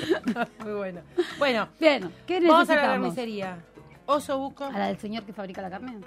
Muy 0.62 0.72
bueno. 0.74 1.00
Bueno, 1.38 1.68
Bien, 1.80 2.10
¿qué 2.26 2.40
vamos 2.40 2.68
a 2.68 2.74
la 2.76 2.82
necesitamos? 2.82 3.08
carnicería. 3.08 3.58
Oso 4.06 4.38
buco. 4.38 4.64
¿A 4.64 4.72
la 4.78 4.88
del 4.88 4.98
señor 4.98 5.24
que 5.24 5.32
fabrica 5.32 5.62
la 5.62 5.70
carne? 5.70 6.00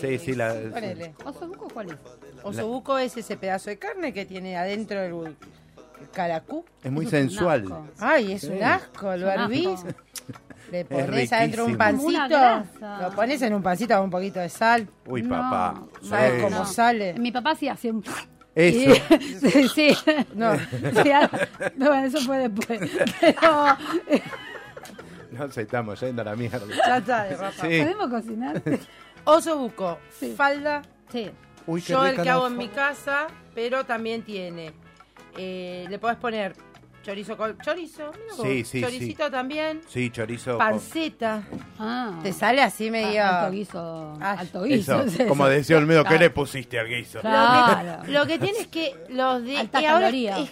Sí, 0.00 0.18
sí, 0.18 0.34
la, 0.34 0.52
Ponele. 0.72 1.14
¿Oso 1.24 1.46
buco 1.48 1.68
cuál 1.72 1.90
es? 1.90 1.96
Oso 2.42 2.66
buco 2.66 2.98
es 2.98 3.16
ese 3.16 3.36
pedazo 3.36 3.70
de 3.70 3.78
carne 3.78 4.12
que 4.12 4.24
tiene 4.26 4.56
adentro 4.56 5.00
el, 5.00 5.12
el 5.28 5.36
caracú. 6.12 6.64
es 6.82 6.90
muy 6.92 7.06
sensual. 7.06 7.64
Ay, 7.98 8.32
es 8.32 8.42
Sí. 8.42 8.48
un 8.48 8.62
asco, 8.62 9.16
lo 9.16 9.28
hervís. 9.30 9.84
Le 10.70 10.84
pones 10.84 11.32
adentro 11.32 11.64
un 11.66 11.76
pancito. 11.76 12.64
Lo 13.00 13.10
pones 13.14 13.40
en 13.42 13.54
un 13.54 13.62
pancito 13.62 13.94
con 13.94 14.04
un 14.04 14.10
poquito 14.10 14.40
de 14.40 14.48
sal. 14.48 14.88
Uy, 15.06 15.22
No, 15.22 15.30
papá. 15.30 15.82
¿Sabes 16.02 16.32
Sí. 16.36 16.42
cómo 16.42 16.64
sale? 16.66 17.14
Mi 17.14 17.30
papá 17.32 17.54
sí 17.54 17.68
hacía 17.68 17.92
un... 17.92 18.04
Eso. 18.54 18.94
sí, 19.40 19.68
sí. 19.68 19.96
No. 20.34 20.54
Sí, 21.02 21.10
algo- 21.10 21.38
no, 21.76 21.86
bueno, 21.88 22.06
eso 22.06 22.20
fue 22.20 22.48
después. 22.48 22.80
Pero, 23.20 23.76
Nos 25.32 25.58
estamos 25.58 26.00
yendo 26.00 26.22
a 26.22 26.24
la 26.24 26.36
mierda. 26.36 26.60
Ya 26.86 26.96
está, 26.98 27.24
de. 27.24 27.36
Sí. 27.36 27.82
¿podemos 27.82 28.08
cocinar? 28.08 28.62
Oso 29.24 29.58
buco, 29.58 29.98
Sí. 30.18 30.32
falda. 30.36 30.82
Sí. 31.12 31.30
Uy, 31.66 31.80
Yo 31.82 32.06
el 32.06 32.20
que 32.22 32.30
hago 32.30 32.46
en 32.46 32.56
mi 32.56 32.68
casa, 32.68 33.26
pero 33.54 33.84
también 33.84 34.22
tiene. 34.22 34.72
Eh, 35.36 35.86
le 35.88 35.98
podés 35.98 36.16
poner 36.16 36.54
chorizo 37.02 37.36
con 37.36 37.56
chorizo. 37.58 38.10
mira 38.12 38.34
vos, 38.36 38.46
Sí, 38.46 38.64
sí, 38.64 38.80
Choricito 38.80 39.30
también. 39.30 39.80
Sí, 39.88 40.10
chorizo. 40.10 40.58
Panceta. 40.58 41.42
Ah. 41.78 42.18
Te 42.22 42.32
sale 42.32 42.60
así 42.62 42.90
medio. 42.90 43.24
Alto 43.24 43.52
guiso. 43.52 44.14
Ah, 44.20 44.36
alto 44.40 44.58
con- 44.60 44.68
guiso. 44.68 44.94
Eso, 44.94 45.04
es 45.06 45.14
eso. 45.20 45.28
como 45.28 45.46
decía 45.46 45.76
Olmedo, 45.78 46.02
¿qué 46.04 46.18
le 46.18 46.30
pusiste 46.30 46.78
al 46.80 46.88
guiso? 46.88 47.20
Claro. 47.20 47.98
Lo, 47.98 48.02
que, 48.04 48.12
lo 48.12 48.26
que 48.26 48.38
tiene 48.40 48.58
es 48.58 48.66
que 48.66 48.94
los 49.10 49.44
de 49.44 49.56
Alta 49.58 49.80
eh, 49.80 49.86
ahora 49.86 50.00
caloría. 50.06 50.38
es, 50.40 50.50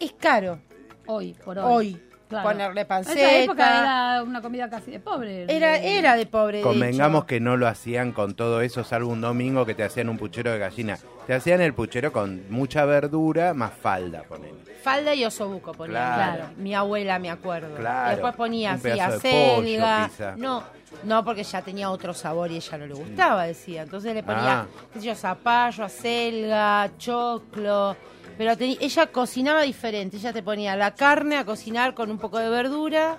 es 0.00 0.12
caro 0.14 0.58
Hoy, 1.06 1.34
por 1.44 1.56
hoy. 1.58 1.64
hoy 1.94 2.02
Claro. 2.28 2.48
ponerle 2.48 2.80
En 2.80 2.86
panceta. 2.86 3.20
esa 3.20 3.38
época 3.44 3.80
era 3.80 4.22
una 4.22 4.42
comida 4.42 4.68
casi 4.68 4.90
de 4.90 5.00
pobre. 5.00 5.44
Era, 5.48 5.76
era 5.78 6.16
de 6.16 6.26
pobre. 6.26 6.60
Convengamos 6.60 7.24
que 7.24 7.38
no 7.40 7.56
lo 7.56 7.68
hacían 7.68 8.12
con 8.12 8.34
todo 8.34 8.60
eso, 8.62 8.82
salvo 8.84 9.10
un 9.12 9.20
domingo 9.20 9.64
que 9.64 9.74
te 9.74 9.84
hacían 9.84 10.08
un 10.08 10.18
puchero 10.18 10.50
de 10.50 10.58
gallina. 10.58 10.98
Te 11.26 11.34
hacían 11.34 11.60
el 11.60 11.74
puchero 11.74 12.12
con 12.12 12.42
mucha 12.50 12.84
verdura 12.84 13.54
más 13.54 13.72
falda, 13.72 14.22
ponele. 14.28 14.54
Falda 14.82 15.14
y 15.14 15.24
osobuco 15.24 15.72
ponía. 15.72 15.94
Claro. 16.14 16.44
Mi 16.56 16.74
abuela, 16.74 17.18
me 17.18 17.30
acuerdo. 17.30 17.74
Claro. 17.76 18.10
Después 18.10 18.34
ponía 18.36 18.70
Un 18.70 18.74
así 18.76 18.82
pedazo 18.84 19.18
de 19.18 19.54
pollo, 19.56 19.84
acelga. 19.86 20.34
No, 20.36 20.62
no, 21.02 21.24
porque 21.24 21.42
ya 21.42 21.62
tenía 21.62 21.90
otro 21.90 22.14
sabor 22.14 22.50
y 22.52 22.56
ella 22.56 22.78
no 22.78 22.86
le 22.86 22.94
gustaba, 22.94 23.44
decía. 23.46 23.82
Entonces 23.82 24.14
le 24.14 24.22
ponía, 24.22 24.60
Ah. 24.60 24.66
qué 24.92 25.00
sé 25.00 25.06
yo, 25.06 25.14
zapallo, 25.16 25.84
acelga, 25.84 26.90
choclo. 26.98 27.96
Pero 28.38 28.56
te- 28.56 28.76
ella 28.84 29.06
cocinaba 29.06 29.62
diferente. 29.62 30.16
Ella 30.18 30.32
te 30.32 30.42
ponía 30.42 30.76
la 30.76 30.94
carne 30.94 31.36
a 31.38 31.44
cocinar 31.44 31.94
con 31.94 32.10
un 32.10 32.18
poco 32.18 32.38
de 32.38 32.48
verdura, 32.50 33.18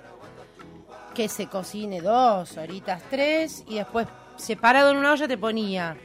que 1.14 1.28
se 1.30 1.48
cocine 1.48 2.02
dos 2.02 2.56
horitas, 2.58 3.02
tres, 3.10 3.64
y 3.68 3.76
después 3.76 4.08
separado 4.36 4.92
en 4.92 4.98
una 4.98 5.12
olla 5.14 5.28
te 5.28 5.38
ponía 5.38 5.98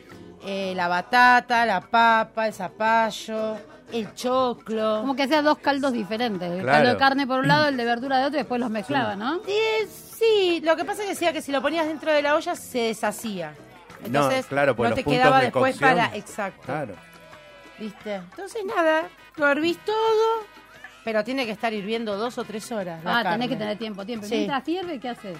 eh, 0.44 0.72
la 0.74 0.88
batata, 0.88 1.66
la 1.66 1.82
papa, 1.82 2.46
el 2.46 2.54
zapallo, 2.54 3.56
el 3.92 4.14
choclo. 4.14 5.00
Como 5.02 5.14
que 5.14 5.24
hacía 5.24 5.42
dos 5.42 5.58
caldos 5.58 5.92
diferentes. 5.92 6.50
El 6.50 6.62
Claro. 6.62 6.72
caldo 6.78 6.90
de 6.92 6.96
carne 6.96 7.26
por 7.26 7.40
un 7.40 7.48
lado, 7.48 7.68
el 7.68 7.76
de 7.76 7.84
verdura 7.84 8.18
de 8.18 8.24
otro, 8.24 8.38
y 8.38 8.40
después 8.42 8.58
los 8.60 8.70
mezclaba, 8.70 9.14
¿no? 9.14 9.42
Eh, 9.46 9.86
sí, 9.86 10.62
lo 10.64 10.74
que 10.76 10.84
pasa 10.86 11.02
es 11.02 11.06
que 11.08 11.12
decía 11.14 11.32
que 11.34 11.42
si 11.42 11.52
lo 11.52 11.60
ponías 11.60 11.86
dentro 11.86 12.10
de 12.10 12.22
la 12.22 12.34
olla 12.34 12.56
se 12.56 12.78
deshacía. 12.78 13.52
Entonces 14.04 14.46
claro, 14.46 14.74
porque 14.74 14.88
no 14.88 14.90
los 14.90 14.96
te 14.96 15.04
puntos 15.04 15.20
quedaba 15.20 15.38
de 15.40 15.44
después 15.44 15.74
cocción- 15.76 15.90
para... 15.96 16.16
Exacto. 16.16 16.62
Claro. 16.64 16.94
¿Viste? 17.78 18.14
Entonces 18.16 18.64
nada, 18.64 19.08
lo 19.36 19.48
hervís 19.48 19.78
todo, 19.84 20.44
pero 21.04 21.24
tiene 21.24 21.46
que 21.46 21.52
estar 21.52 21.72
hirviendo 21.72 22.16
dos 22.16 22.38
o 22.38 22.44
tres 22.44 22.70
horas 22.70 23.02
la 23.02 23.18
Ah, 23.18 23.22
tenés 23.22 23.30
carne. 23.32 23.48
que 23.48 23.56
tener 23.56 23.78
tiempo, 23.78 24.04
tiempo. 24.06 24.26
Sí. 24.26 24.34
Mientras 24.36 24.64
hierve, 24.64 25.00
¿qué 25.00 25.08
haces? 25.08 25.38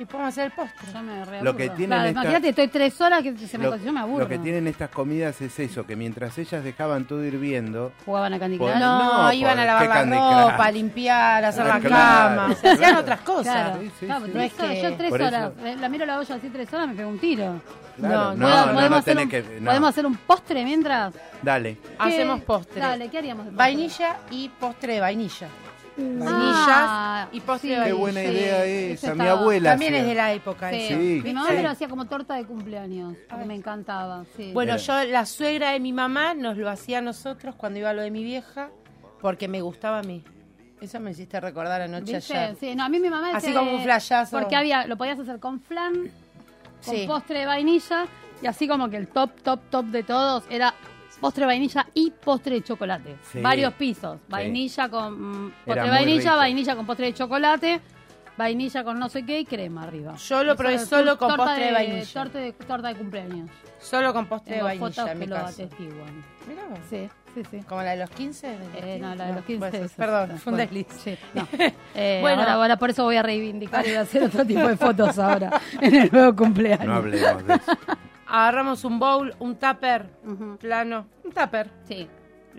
Y 0.00 0.06
podemos 0.06 0.28
hacer 0.32 0.46
el 0.46 0.52
postre. 0.52 0.88
Ya 0.94 1.02
me. 1.02 1.42
Lo 1.42 1.54
que 1.54 1.68
tienen 1.68 1.88
Claro, 1.98 2.08
esta- 2.08 2.20
Imagínate, 2.22 2.48
estoy 2.48 2.68
tres 2.68 2.98
horas 3.02 3.22
que 3.22 3.36
se 3.36 3.58
me 3.58 3.64
Lo, 3.64 3.72
cocinó, 3.72 3.92
me 3.92 4.00
aburro. 4.00 4.20
lo 4.20 4.28
que 4.28 4.38
tienen 4.38 4.66
estas 4.66 4.88
comidas 4.88 5.38
es 5.42 5.58
eso, 5.58 5.84
que 5.86 5.94
mientras 5.94 6.38
ellas 6.38 6.64
dejaban 6.64 7.04
todo 7.04 7.22
hirviendo, 7.22 7.92
Jugaban 8.06 8.32
a 8.32 8.38
Candy 8.38 8.56
Pues 8.56 8.72
Crush. 8.72 8.80
No, 8.82 9.22
No, 9.24 9.32
iban 9.34 9.58
a 9.58 9.64
lavar 9.66 10.06
la 10.08 10.50
ropa, 10.52 10.64
a 10.64 10.70
limpiar, 10.72 11.44
a 11.44 11.48
hacer 11.48 11.66
la 11.66 11.80
claro, 11.80 12.36
cama. 12.36 12.54
Se 12.54 12.68
hacían 12.68 12.76
claro. 12.78 13.00
otras 13.00 13.20
cosas. 13.20 13.78
Sí, 13.78 13.90
sí, 14.00 14.06
No 14.06 14.40
es 14.40 14.52
que- 14.54 14.82
yo 14.82 14.94
tres 14.96 15.10
Por 15.10 15.20
horas, 15.20 15.52
eh, 15.62 15.76
la 15.78 15.88
miro 15.90 16.06
la 16.06 16.18
olla 16.18 16.34
así 16.34 16.48
tres 16.48 16.72
horas, 16.72 16.88
me 16.88 16.94
pego 16.94 17.10
un 17.10 17.18
tiro. 17.18 17.60
claro, 17.98 18.14
No, 18.14 18.34
no, 18.34 18.34
no, 18.34 18.34
no, 18.34 18.38
¿Podemos, 18.38 18.66
no, 18.66 18.74
podemos 18.74 18.98
hacer, 19.00 19.16
un, 19.18 19.28
que... 19.28 19.42
no. 19.60 19.66
¿Podemos 19.66 19.88
hacer 19.90 20.06
un 20.06 20.16
postre 20.16 20.64
mientras? 20.64 21.14
Dale. 21.42 21.74
¿Qué- 21.76 21.88
Hacemos 21.98 22.40
postre. 22.40 22.80
Dale, 22.80 23.08
¿qué 23.10 23.18
haríamos? 23.18 23.54
Vainilla 23.54 24.16
y 24.30 24.48
postre 24.48 24.94
de 24.94 25.00
vainilla. 25.00 25.48
Ah, 25.98 27.26
Vainillas 27.26 27.28
y 27.32 27.40
postre 27.40 27.70
sí, 27.74 27.80
de 27.80 27.84
Qué 27.86 27.92
buena 27.92 28.20
sí, 28.20 28.26
idea 28.28 28.64
eso 28.64 29.06
esa, 29.06 29.14
mi 29.14 29.20
estaba- 29.22 29.40
abuela. 29.40 29.70
También 29.70 29.92
hacía. 29.94 30.02
es 30.02 30.08
de 30.08 30.14
la 30.14 30.32
época 30.32 30.70
Sí. 30.70 30.76
eso. 30.76 30.94
Sí. 31.00 31.20
Mi 31.24 31.32
mamá 31.34 31.48
Sí. 31.48 31.54
me 31.56 31.62
lo 31.62 31.68
hacía 31.70 31.88
como 31.88 32.04
torta 32.06 32.34
de 32.34 32.44
cumpleaños, 32.46 33.14
porque 33.28 33.44
me 33.44 33.54
encantaba. 33.54 34.24
Sí. 34.36 34.50
Bueno, 34.52 34.76
yo, 34.76 35.04
la 35.04 35.26
suegra 35.26 35.70
de 35.72 35.80
mi 35.80 35.92
mamá 35.92 36.34
nos 36.34 36.56
lo 36.56 36.68
hacía 36.70 36.98
a 36.98 37.02
nosotros 37.02 37.54
cuando 37.56 37.78
iba 37.78 37.90
a 37.90 37.92
lo 37.94 38.02
de 38.02 38.10
mi 38.10 38.24
vieja, 38.24 38.70
porque 39.20 39.48
me 39.48 39.60
gustaba 39.60 39.98
a 39.98 40.02
mí. 40.02 40.24
Eso 40.80 40.98
me 41.00 41.10
hiciste 41.10 41.38
recordar 41.40 41.82
anoche 41.82 42.14
¿Viste? 42.16 42.36
ayer. 42.36 42.56
Sí, 42.58 42.74
no, 42.74 42.84
a 42.84 42.88
mí 42.88 43.00
mi 43.00 43.10
mamá 43.10 43.28
Así 43.36 43.48
decía 43.48 43.58
como 43.60 43.72
un 43.72 43.78
que- 43.78 43.84
flashazo. 43.84 44.38
Porque 44.38 44.56
había, 44.56 44.86
lo 44.86 44.96
podías 44.96 45.18
hacer 45.18 45.38
con 45.38 45.60
flan, 45.60 45.92
con 46.84 46.94
Sí. 46.94 47.04
postre 47.06 47.40
de 47.40 47.46
vainilla, 47.46 48.06
y 48.42 48.46
así 48.46 48.66
como 48.66 48.88
que 48.88 48.96
el 48.96 49.08
top, 49.08 49.30
top, 49.42 49.60
top 49.70 49.84
de 49.86 50.02
todos 50.02 50.44
era 50.48 50.72
postre 51.20 51.42
de 51.42 51.46
vainilla 51.46 51.86
y 51.94 52.10
postre 52.10 52.54
de 52.56 52.62
chocolate. 52.62 53.16
Sí. 53.30 53.40
Varios 53.40 53.72
pisos. 53.74 54.18
Vainilla 54.28 54.88
con 54.88 55.12
mm, 55.46 55.50
postre 55.64 55.72
Era 55.72 55.84
de 55.84 55.90
vainilla, 55.90 56.20
rico. 56.30 56.36
vainilla 56.36 56.76
con 56.76 56.86
postre 56.86 57.06
de 57.06 57.14
chocolate, 57.14 57.80
vainilla 58.36 58.84
con 58.84 58.98
no 58.98 59.08
sé 59.08 59.24
qué 59.24 59.40
y 59.40 59.44
crema 59.44 59.82
arriba. 59.84 60.14
Yo 60.16 60.42
lo 60.44 60.56
probé 60.56 60.78
solo 60.78 61.18
con 61.18 61.28
torta 61.28 61.44
postre 61.44 61.66
de 61.66 61.72
vainilla. 61.72 62.12
Torta 62.12 62.38
de, 62.38 62.52
torta 62.52 62.88
de 62.88 62.94
cumpleaños. 62.96 63.50
Solo 63.78 64.12
con 64.12 64.26
postre 64.26 64.54
de 64.56 64.58
Tengo 64.60 64.66
vainilla 64.68 64.90
fotos 64.90 65.10
en 65.12 65.18
mi 65.18 65.24
que 65.26 65.30
lo 65.30 65.36
caso. 65.36 65.48
atestiguan. 65.62 66.24
Mirá 66.48 66.62
vos. 66.68 66.78
Sí, 66.90 67.08
sí, 67.34 67.42
sí. 67.50 67.58
¿Como 67.68 67.82
la 67.82 67.90
de 67.92 67.96
los 67.98 68.10
15? 68.10 68.56
Eh, 68.76 68.98
no, 69.00 69.14
la 69.14 69.26
de 69.26 69.32
los 69.34 69.44
15. 69.44 69.58
puede 69.58 69.72
ser. 69.72 69.82
eso, 69.86 69.94
Perdón, 69.96 70.28
fue 70.38 70.52
un 70.52 70.56
bueno, 70.58 70.70
desliz. 70.70 70.86
sí, 71.02 71.16
no. 71.34 71.48
Eh, 71.94 72.18
Bueno. 72.20 72.40
ahora, 72.42 72.52
ahora 72.54 72.76
por 72.76 72.90
eso 72.90 73.04
voy 73.04 73.16
a 73.16 73.22
reivindicar 73.22 73.84
y 73.86 73.90
voy 73.90 73.98
a 73.98 74.00
hacer 74.02 74.22
otro 74.24 74.44
tipo 74.44 74.66
de 74.66 74.76
fotos 74.76 75.18
ahora 75.18 75.50
en 75.80 75.94
el 75.94 76.12
nuevo 76.12 76.34
cumpleaños. 76.36 76.86
No 76.86 76.94
hablemos 76.94 77.46
de 77.46 77.54
eso. 77.54 77.72
Agarramos 78.30 78.84
un 78.84 79.00
bowl, 79.00 79.34
un 79.40 79.56
tupper. 79.56 80.06
Plano, 80.60 81.06
un 81.24 81.32
tupper. 81.32 81.68
Sí, 81.84 82.08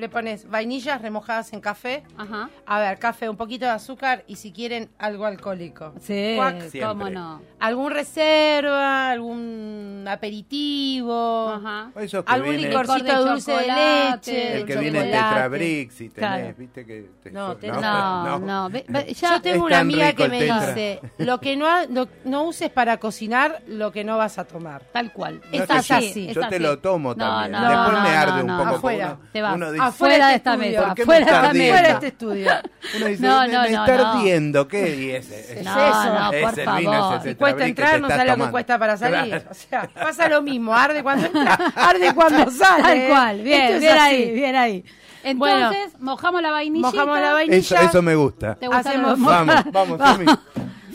Le 0.02 0.10
pones 0.10 0.50
vainillas 0.50 1.00
remojadas 1.00 1.54
en 1.54 1.62
café. 1.62 2.02
ajá. 2.18 2.50
A 2.66 2.80
ver, 2.80 2.98
café, 2.98 3.30
un 3.30 3.38
poquito 3.38 3.66
de 3.66 3.72
azúcar 3.72 4.24
y 4.26 4.36
si 4.38 4.52
quieren 4.52 4.90
algo 4.98 5.26
alcohólico. 5.28 5.94
Sí, 6.02 6.34
Cuac. 6.38 6.56
cómo 6.82 7.08
no. 7.12 7.40
Algún 7.60 7.92
reserva, 7.92 9.12
algún 9.12 10.04
aperitivo. 10.10 11.50
Ajá. 11.50 11.92
Eso 12.00 12.26
que 12.26 12.32
Algún 12.34 12.56
viene, 12.56 12.68
licorcito 12.70 13.24
de 13.24 13.30
dulce 13.30 13.52
de 13.52 13.58
leche. 13.68 14.58
el 14.58 14.66
que 14.66 14.74
chocolate. 14.74 14.80
viene 14.82 15.00
en 15.06 15.12
Tetrabrix 15.12 16.02
y 16.02 16.10
tenés, 16.10 16.14
Claro. 16.16 16.56
viste 16.58 16.86
que... 16.86 17.10
te- 17.22 17.32
No, 17.32 17.56
te- 17.58 17.68
No, 17.72 18.40
no. 18.40 18.70
ve- 18.72 18.86
ve- 18.88 19.14
ya, 19.14 19.36
Yo 19.36 19.42
tengo 19.44 19.66
una 19.66 19.80
amiga 19.82 20.14
que 20.14 20.28
me 20.30 20.40
tetra. 20.40 20.68
dice, 20.68 21.00
lo 21.20 21.40
que 21.40 21.56
no, 21.56 21.68
ha- 21.68 21.86
no, 21.88 22.08
no 22.26 22.44
uses 22.46 22.72
para 22.72 22.98
cocinar, 22.98 23.62
lo 23.68 23.92
que 23.92 24.04
no 24.04 24.18
vas 24.18 24.40
a 24.40 24.46
tomar. 24.46 24.82
tal 24.92 25.14
cual. 25.14 25.42
No, 25.54 25.64
así. 25.70 26.28
es 26.30 26.34
Yo 26.36 26.48
te 26.50 26.60
lo 26.60 26.80
tomo 26.80 27.10
No, 27.10 27.16
también. 27.18 27.52
no, 27.52 27.70
Después 27.70 27.92
no, 27.98 28.02
me 28.04 28.10
no, 28.12 28.18
arde 28.20 28.42
un 28.42 28.48
no. 28.48 28.58
poco. 28.64 28.76
Afuera. 28.78 29.08
porque 29.10 29.22
uno- 29.22 29.32
Te 29.34 29.42
vas. 29.44 29.56
Uno 29.56 29.72
dice, 29.72 29.84
Afuera 29.92 30.28
de 30.30 30.36
esta 30.36 30.58
mesa. 30.58 30.86
¿Por 30.88 30.96
qué 30.96 31.06
me 31.06 31.14
Afuera 31.16 31.26
de 31.26 31.32
esta 31.32 31.50
ardiendo? 31.50 31.74
Fuera 31.74 31.88
de 31.88 31.94
mesa. 31.94 31.94
este 31.94 32.08
estudio. 32.08 32.52
uno 32.98 33.06
dice, 33.06 33.22
No, 33.28 33.40
me, 33.42 33.48
no, 33.48 33.62
me 33.62 33.70
no, 33.72 33.86
está 33.86 33.98
no. 33.98 34.08
ardiendo. 34.12 34.68
¿qué? 34.68 34.96
Y 34.96 35.10
ese, 35.12 35.40
ese- 35.40 35.60
Es 35.60 35.66
No, 35.66 35.72
eso. 35.88 36.04
no, 36.14 36.32
es 36.34 36.44
por 36.44 36.60
el 36.60 36.70
vino, 36.78 36.92
favor. 36.92 37.18
ese 37.20 37.30
Si 37.30 37.36
cuesta 37.36 37.66
entrar, 37.66 38.02
no 38.02 38.08
sabes 38.10 38.38
lo 38.38 38.46
que 38.46 38.52
cuesta 38.52 38.80
para 38.80 38.98
salir. 38.98 39.30
Claro. 39.30 39.46
O 39.50 39.54
sea, 39.54 39.90
pasa 39.94 40.28
lo 40.30 40.42
mismo, 40.42 40.74
arde 40.74 41.04
cuando 41.04 41.26
entra, 41.28 41.54
arde 41.76 42.14
cuando 42.16 42.50
sale. 42.52 42.84
Tal 42.84 43.08
cual. 43.10 43.42
Bien, 43.42 43.62
Esto 43.62 43.74
es 43.76 43.80
bien 43.82 43.94
así. 43.94 44.02
ahí, 44.16 44.32
bien 44.34 44.56
ahí. 44.56 44.86
Entonces, 45.24 46.00
mojamos 46.00 46.42
la 46.42 46.52
vainillita. 46.52 46.92
Mojamos 46.92 47.20
la 47.20 47.34
vainilla. 47.34 47.58
Eso, 47.60 47.76
eso 47.76 48.02
me 48.02 48.16
gusta. 48.16 48.56
¿Te 48.56 48.68
gustan 48.68 48.88
Hacemos- 48.88 49.20
Vamos, 49.20 49.56
vamos, 49.72 50.00
Somi. 50.00 50.26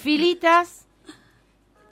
Filitas, 0.02 0.84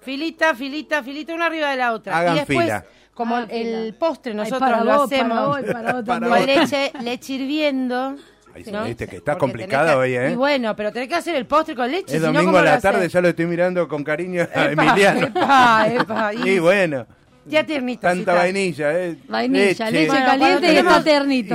filita, 0.02 0.54
filita, 0.54 1.02
filita, 1.02 1.34
una 1.34 1.46
arriba 1.46 1.70
de 1.70 1.76
la 1.76 1.92
otra. 1.92 2.18
Hagan 2.18 2.34
y 2.36 2.38
después, 2.40 2.60
fila. 2.62 2.84
Como 3.14 3.36
Hagan 3.36 3.50
el 3.50 3.66
fila. 3.86 3.98
postre 3.98 4.32
Ay, 4.32 4.36
nosotros 4.36 4.60
para 4.60 4.84
lo 4.84 4.98
vos, 4.98 5.10
para 5.10 5.20
hacemos 5.22 5.46
vos 5.48 5.60
para 5.72 5.92
vos 5.92 6.04
Para 6.06 6.28
vos. 6.28 6.36
con 6.38 6.46
leche, 6.46 6.92
leche 7.00 7.32
hirviendo. 7.34 8.16
Ahí 8.54 8.62
sí, 8.64 8.70
¿no? 8.70 8.84
viste 8.84 9.08
que 9.08 9.16
está 9.16 9.32
Porque 9.32 9.40
complicada 9.52 9.92
tenés 9.94 10.10
que- 10.12 10.18
hoy, 10.20 10.26
¿eh? 10.28 10.32
Y 10.32 10.36
bueno, 10.36 10.76
pero 10.76 10.92
tenés 10.92 11.08
que 11.08 11.14
hacer 11.16 11.34
el 11.34 11.44
postre 11.46 11.74
con 11.74 11.90
leche. 11.90 12.16
Es 12.16 12.22
domingo 12.22 12.44
¿cómo 12.46 12.58
a 12.58 12.62
la 12.62 12.80
tarde, 12.80 13.08
ya 13.08 13.20
lo 13.20 13.28
estoy 13.28 13.46
mirando 13.46 13.88
con 13.88 14.04
cariño 14.04 14.42
a 14.42 14.64
Epa, 14.66 14.84
Emiliano. 14.84 15.26
epa, 15.26 15.86
epa, 15.88 16.34
y- 16.34 16.48
Y 16.50 16.58
bueno, 16.60 17.04
Ya 17.46 17.64
tiernito. 17.64 18.00
tanta 18.02 18.32
vainilla, 18.34 18.98
¿eh? 18.98 19.16
Vainilla, 19.28 19.90
leche, 19.90 20.06
Bueno, 20.06 20.26
caliente 20.26 20.72
y 20.72 20.76
está 20.76 21.00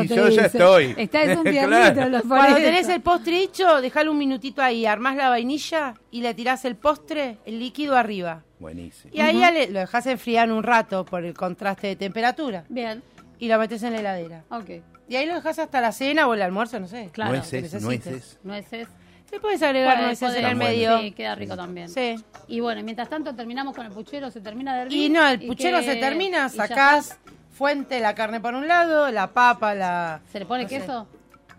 y 0.04 0.08
te 0.08 0.16
yo 0.16 0.30
ya 0.30 0.42
estoy. 0.46 0.94
Está 0.98 1.24
es 1.24 1.38
un 1.38 1.44
tiernito. 1.44 1.68
Claro. 1.94 2.10
los 2.10 2.22
Cuando 2.24 2.56
tenés 2.58 2.90
el 2.90 3.02
postre 3.02 3.42
hecho, 3.42 3.82
dejalo 3.82 4.12
un 4.12 4.18
minutito 4.18 4.62
ahí, 4.62 4.86
armás 4.86 5.16
la 5.16 5.30
vainilla 5.30 5.96
y 6.12 6.22
le 6.22 6.34
tirás 6.34 6.64
el 6.66 6.76
postre, 6.76 7.38
el 7.46 7.60
líquido 7.60 7.96
arriba. 7.96 8.44
Buenísimo. 8.60 9.12
Y 9.14 9.22
ahí 9.22 9.36
le- 9.54 9.70
lo 9.72 9.80
dejás 9.80 10.06
enfriar 10.06 10.52
un 10.52 10.64
rato 10.64 11.06
por 11.06 11.24
el 11.26 11.34
contraste 11.34 11.88
de 11.88 11.96
temperatura 11.96 12.66
Bien, 12.70 13.02
y 13.40 13.48
lo 13.48 13.58
metes 13.58 13.82
en 13.84 13.94
la 13.94 14.00
heladera. 14.00 14.44
ok. 14.50 14.70
Y 15.08 15.16
ahí 15.16 15.26
lo 15.26 15.34
dejás 15.34 15.58
hasta 15.58 15.82
la 15.82 15.92
cena 15.92 16.28
o 16.28 16.36
el 16.36 16.42
almuerzo, 16.44 16.80
no 16.80 16.88
sé. 16.88 17.10
Claro. 17.12 17.32
nueces, 17.32 17.82
nueces. 17.82 18.38
Nueces. 18.44 18.88
Le 19.32 19.40
puedes 19.40 19.62
agregar 19.62 19.94
Puede- 19.96 20.06
nueces 20.08 20.36
en 20.36 20.46
el 20.46 20.56
medio. 20.56 21.00
Sí, 21.00 21.12
queda 21.12 21.36
rico 21.36 21.56
también. 21.56 21.90
Sí. 21.90 22.16
Y 22.48 22.60
bueno, 22.62 22.82
mientras 22.84 23.10
tanto 23.10 23.36
terminamos 23.36 23.76
con 23.76 23.86
el 23.86 23.92
puchero, 23.92 24.32
se 24.32 24.42
termina 24.42 24.76
de 24.76 24.82
hervir. 24.84 24.98
Y 24.98 25.10
no, 25.10 25.28
el 25.28 25.44
y 25.44 25.48
puchero 25.48 25.80
que- 25.80 25.86
se 25.86 25.96
termina, 25.98 26.50
sacás 26.50 27.18
fuente, 27.52 28.00
la 28.00 28.16
carne 28.16 28.40
por 28.40 28.56
un 28.56 28.68
lado, 28.68 29.12
la 29.12 29.28
papa, 29.28 29.76
la... 29.76 30.22
¿Se 30.32 30.40
le 30.40 30.46
pone 30.46 30.64
no 30.64 30.70
sé. 30.70 30.76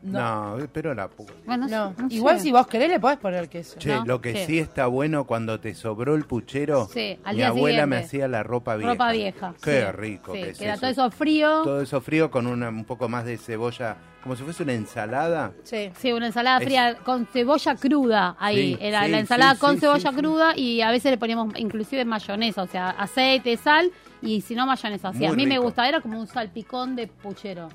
No, 0.03 0.57
pero 0.73 0.95
la 0.95 1.09
Bueno, 1.47 1.67
No, 1.69 1.95
no 1.99 2.09
sé. 2.09 2.15
igual 2.17 2.41
si 2.41 2.51
vos 2.53 2.67
querés 2.67 2.89
le 2.89 2.99
podés 3.01 3.19
poner 3.19 3.49
queso. 3.49 3.79
Che, 3.79 3.91
¿no? 3.97 4.05
lo 4.07 4.21
que 4.21 4.35
Sí. 4.35 4.45
sí. 4.47 4.59
está 4.59 4.87
bueno 4.87 5.25
cuando 5.25 5.61
te 5.61 5.75
sobró 5.75 6.15
el 6.15 6.25
puchero, 6.25 6.87
Sí, 6.93 7.19
al 7.25 7.35
mi 7.35 7.39
día 7.43 7.49
abuela 7.49 7.87
me 7.87 7.97
siguiente. 7.97 8.07
hacía 8.07 8.29
la 8.29 8.43
ropa 8.43 8.77
vieja. 8.77 8.93
Ropa 8.93 9.13
vieja. 9.13 9.55
Qué 9.63 9.81
sí. 9.87 9.93
rico 9.93 10.33
Sí, 10.35 10.43
que 10.43 10.51
es 10.51 10.59
queda 10.59 10.73
eso. 10.73 10.81
todo 10.81 10.91
eso 10.91 11.11
frío. 11.11 11.63
Todo 11.63 11.83
eso 11.83 12.01
frío 12.01 12.31
con 12.31 12.47
una, 12.47 12.69
un 12.71 12.85
poco 12.85 13.09
más 13.09 13.25
de 13.27 13.37
cebolla, 13.37 13.97
como 14.23 14.37
si 14.37 14.43
fuese 14.43 14.63
una 14.63 14.73
ensalada. 14.73 15.53
Sí. 15.65 15.91
Sí, 15.99 16.13
una 16.13 16.27
ensalada 16.27 16.59
Es- 16.59 16.65
fría 16.65 16.97
con 17.05 17.27
cebolla 17.27 17.75
cruda 17.77 18.37
ahí. 18.39 18.75
Sí, 18.75 18.79
Era 18.81 19.05
sí, 19.05 19.11
la 19.11 19.19
ensalada 19.19 19.55
sí, 19.55 19.61
con 19.61 19.75
sí, 19.75 19.81
cebolla 19.81 20.11
sí, 20.11 20.15
sí. 20.17 20.21
cruda 20.23 20.57
y 20.57 20.81
a 20.81 20.91
veces 20.91 21.11
le 21.11 21.19
poníamos 21.19 21.59
inclusive 21.59 22.05
mayonesa, 22.05 22.63
o 22.63 22.67
sea, 22.67 22.91
aceite, 22.91 23.57
sal 23.57 23.91
y 24.23 24.41
si 24.41 24.55
no 24.55 24.67
mayonesa. 24.67 25.13
Sí, 25.13 25.25
a 25.25 25.29
Muy 25.29 25.37
mí 25.37 25.45
me 25.47 25.51
rico. 25.57 25.65
gustaba, 25.65 25.89
era 25.89 26.01
como 26.01 26.19
un 26.21 26.27
salpicón 26.27 26.97
de 26.97 27.07
puchero. 27.07 27.69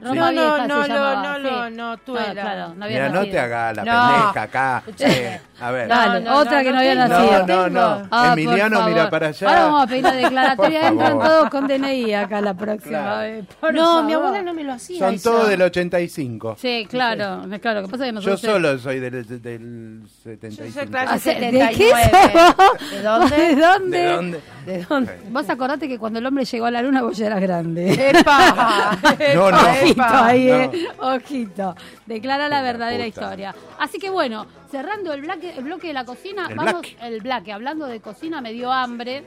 No, 0.00 0.10
Ropa 0.10 0.26
no, 0.26 0.30
vieja 0.32 0.66
no, 0.68 0.82
se 0.82 0.88
lo- 0.88 0.94
llamaba, 0.94 1.22
no, 1.22 1.36
sí. 1.36 1.42
lo- 1.42 1.70
no 1.70 1.96
tuve 1.98 2.20
Ah, 2.20 2.34
la- 2.34 2.42
claro, 2.42 2.74
no 2.74 2.84
había 2.84 2.96
Mira, 2.96 3.08
no 3.08 3.14
nacido. 3.14 3.32
te 3.32 3.38
hagas 3.40 3.76
la 3.76 3.84
No. 3.84 4.12
pendeja 4.14 4.42
acá. 4.42 4.82
Eh, 4.98 5.40
a 5.58 5.70
ver. 5.70 5.88
Dale, 5.88 6.20
No, 6.20 6.30
no, 6.32 6.36
otra 6.40 6.58
no, 6.58 6.58
que 6.58 6.64
no, 6.64 6.72
no 6.74 6.78
había 6.80 6.94
nacido. 6.94 7.46
No, 7.46 7.68
no, 7.68 7.70
no. 8.00 8.08
Ah, 8.10 8.30
Emiliano, 8.34 8.86
mira 8.86 9.08
para 9.08 9.28
allá. 9.28 9.48
Ahora 9.48 9.64
vamos 9.64 9.82
a 9.82 9.86
pedir 9.86 10.02
la 10.04 10.12
declaratoria, 10.16 10.88
entran 10.88 11.18
todos 11.18 11.48
con 11.50 11.66
DNI 11.66 12.12
acá 12.14 12.40
la 12.42 12.52
próxima 12.54 12.98
Claro. 12.98 13.20
vez. 13.20 13.46
por 13.58 13.72
No, 13.74 14.02
mi 14.02 14.12
favor. 14.12 14.26
abuela 14.28 14.44
no 14.44 14.54
me 14.54 14.64
lo 14.64 14.72
hacía. 14.74 14.98
Son 14.98 15.14
eso. 15.14 15.30
todos 15.30 15.48
del 15.48 15.62
85. 15.62 16.56
Sí, 16.58 16.86
claro, 16.90 17.42
claro. 17.60 17.82
Que 17.82 17.88
pasa 17.88 18.04
que 18.04 18.08
Yo 18.10 18.12
nosotros... 18.12 18.40
solo 18.42 18.78
soy 18.78 19.00
del, 19.00 19.26
del 19.42 20.02
Yo 20.02 20.08
75. 20.24 20.72
soy 20.78 20.86
clase 20.88 21.08
Ah, 21.08 21.14
¿de 21.14 21.20
79. 21.20 21.74
qué 21.76 21.90
sos? 22.38 22.90
¿De 22.90 23.02
dónde? 23.02 23.36
¿De 23.36 23.56
dónde? 23.56 23.98
¿De 23.98 24.12
dónde? 24.12 24.40
¿De 24.66 24.82
dónde? 24.84 25.20
Vos 25.30 25.48
acordate 25.48 25.88
que 25.88 25.98
cuando 25.98 26.18
el 26.18 26.26
hombre 26.26 26.44
llegó 26.44 26.66
a 26.66 26.70
la 26.70 26.82
luna 26.82 27.00
vos 27.02 27.16
ya 27.16 27.26
eras 27.28 27.40
grande. 27.40 28.10
¡Epa! 28.10 28.98
No, 29.34 29.50
no. 29.50 29.58
Ojito 29.90 30.02
ahí, 30.04 30.46
No. 30.46 30.54
eh. 30.54 30.88
Ojito. 31.16 31.74
Declara 32.06 32.48
la 32.48 32.62
verdadera 32.62 33.04
puta. 33.04 33.20
historia. 33.20 33.54
Así 33.78 33.98
que 33.98 34.10
bueno, 34.10 34.46
cerrando 34.70 35.12
el 35.12 35.22
bloque, 35.22 35.54
el 35.56 35.64
bloque 35.64 35.88
de 35.88 35.92
la 35.94 36.04
cocina, 36.04 36.46
El 36.48 36.56
vamos, 36.56 36.80
black. 36.82 36.96
el 37.00 37.20
bloque, 37.20 37.52
hablando 37.52 37.86
de 37.86 38.00
cocina, 38.00 38.40
me 38.40 38.52
dio 38.52 38.72
hambre 38.72 39.24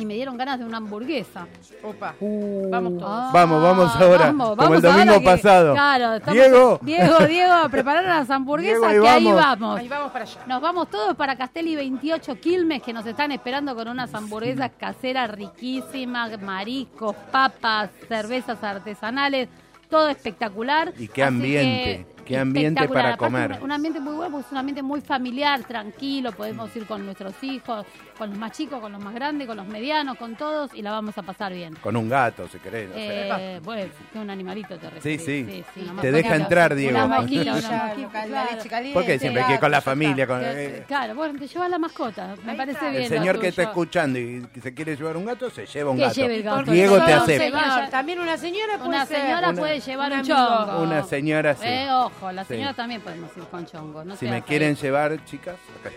y 0.00 0.06
me 0.06 0.14
dieron 0.14 0.36
ganas 0.36 0.60
de 0.60 0.64
una 0.64 0.76
hamburguesa. 0.76 1.48
Opa. 1.82 2.14
Uh. 2.20 2.70
Vamos 2.70 2.98
todos. 2.98 3.10
Ah, 3.10 3.30
Vamos, 3.34 3.60
vamos 3.60 3.96
ahora, 3.96 4.26
vamos, 4.26 4.46
como 4.50 4.56
vamos 4.56 4.76
el 4.76 4.82
domingo 4.82 5.10
ahora 5.14 5.18
que- 5.18 5.24
pasado. 5.24 5.72
Claro, 5.74 6.14
estamos- 6.14 6.34
Diego. 6.34 6.78
Diego, 6.82 7.18
Diego, 7.26 7.52
a 7.52 7.68
preparar 7.68 8.04
las 8.04 8.30
hamburguesas 8.30 8.78
Diego, 8.78 8.86
ahí 8.86 9.00
que 9.00 9.08
ahí 9.08 9.24
vamos. 9.24 9.42
vamos. 9.60 9.80
Ahí 9.80 9.88
vamos 9.88 10.12
para 10.12 10.24
allá. 10.24 10.40
Nos 10.46 10.60
vamos 10.62 10.88
todos 10.88 11.16
para 11.16 11.34
Castelli 11.36 11.74
28 11.74 12.36
Quilmes 12.40 12.80
que 12.80 12.92
nos 12.92 13.04
están 13.06 13.32
esperando 13.32 13.74
con 13.74 13.88
unas 13.88 14.14
hamburguesas 14.14 14.70
caseras 14.78 15.32
riquísimas, 15.32 16.40
mariscos, 16.40 17.16
papas, 17.32 17.90
cervezas 18.06 18.62
artesanales, 18.62 19.48
todo 19.88 20.08
espectacular. 20.08 20.92
Y 20.98 21.08
qué 21.08 21.22
Así 21.22 21.34
ambiente, 21.34 22.06
que, 22.16 22.17
qué 22.28 22.38
ambiente 22.38 22.88
para 22.88 23.16
comer. 23.16 23.52
Un, 23.58 23.64
un 23.64 23.72
ambiente 23.72 24.00
muy 24.00 24.14
bueno, 24.14 24.30
porque 24.32 24.46
es 24.46 24.52
un 24.52 24.58
ambiente 24.58 24.82
muy 24.82 25.00
familiar, 25.00 25.62
tranquilo, 25.64 26.32
podemos 26.32 26.74
ir 26.76 26.86
con 26.86 27.04
nuestros 27.04 27.34
hijos, 27.42 27.86
con 28.16 28.30
los 28.30 28.38
más 28.38 28.52
chicos, 28.52 28.80
con 28.80 28.92
los 28.92 29.02
más 29.02 29.14
grandes, 29.14 29.46
con 29.46 29.56
los 29.56 29.66
medianos, 29.66 30.16
con 30.18 30.36
todos, 30.36 30.74
y 30.74 30.82
la 30.82 30.90
vamos 30.90 31.16
a 31.16 31.22
pasar 31.22 31.52
bien. 31.52 31.74
Con 31.76 31.96
un 31.96 32.08
gato, 32.08 32.46
si 32.48 32.58
querés. 32.58 32.90
Eh, 32.94 33.60
bueno, 33.64 33.90
que 34.12 34.18
un 34.18 34.30
animalito 34.30 34.76
te 34.78 34.90
referís. 34.90 35.24
sí. 35.24 35.64
sí, 35.74 35.90
Te 36.00 36.12
deja 36.12 36.36
entrar, 36.36 36.74
Diego. 36.74 36.98
Una 36.98 37.18
vaquilla, 37.18 37.54
una 37.54 37.92
claro. 38.26 38.92
¿Por 38.92 39.06
qué 39.06 39.18
siempre 39.18 39.44
que 39.46 39.58
con 39.58 39.70
la 39.70 39.80
familia? 39.80 40.26
Con, 40.26 40.40
eh, 40.42 40.84
Claro, 40.86 41.14
bueno, 41.14 41.38
te 41.38 41.46
lleva 41.46 41.68
la 41.68 41.78
mascota, 41.78 42.34
me 42.44 42.54
parece 42.54 42.90
bien. 42.90 43.02
el 43.02 43.08
señor 43.08 43.40
que 43.40 43.48
está 43.48 43.62
escuchando 43.62 44.18
y 44.18 44.42
que 44.52 44.60
se 44.60 44.74
quiere 44.74 44.96
llevar 44.96 45.16
un 45.16 45.24
gato, 45.24 45.50
se 45.50 45.66
lleva 45.66 45.90
un 45.90 45.98
gato. 45.98 46.14
lleve 46.14 46.36
el 46.36 46.42
gato. 46.42 46.56
Porque 46.56 46.72
Diego 46.72 47.04
te 47.04 47.12
acepta. 47.12 47.88
También 47.90 48.20
una 48.20 48.36
señora 48.36 48.78
puede 48.78 48.88
Una 48.88 49.06
señora 49.06 49.52
puede 49.52 49.80
llevar 49.80 50.12
un 50.12 50.22
chongo. 50.22 50.82
Una 50.82 51.02
señora 51.04 51.54
sí. 51.54 51.66
Eh, 51.66 51.88
ojo, 51.92 52.17
la 52.32 52.44
Sí. 52.44 52.54
señora 52.54 52.74
también 52.74 53.00
podemos 53.00 53.30
ir 53.36 53.44
con 53.44 53.64
chongo. 53.66 54.04
No 54.04 54.16
Si 54.16 54.26
me 54.26 54.36
ahí. 54.36 54.42
quieren 54.42 54.74
llevar, 54.76 55.24
chicas, 55.24 55.56
acá. 55.80 55.90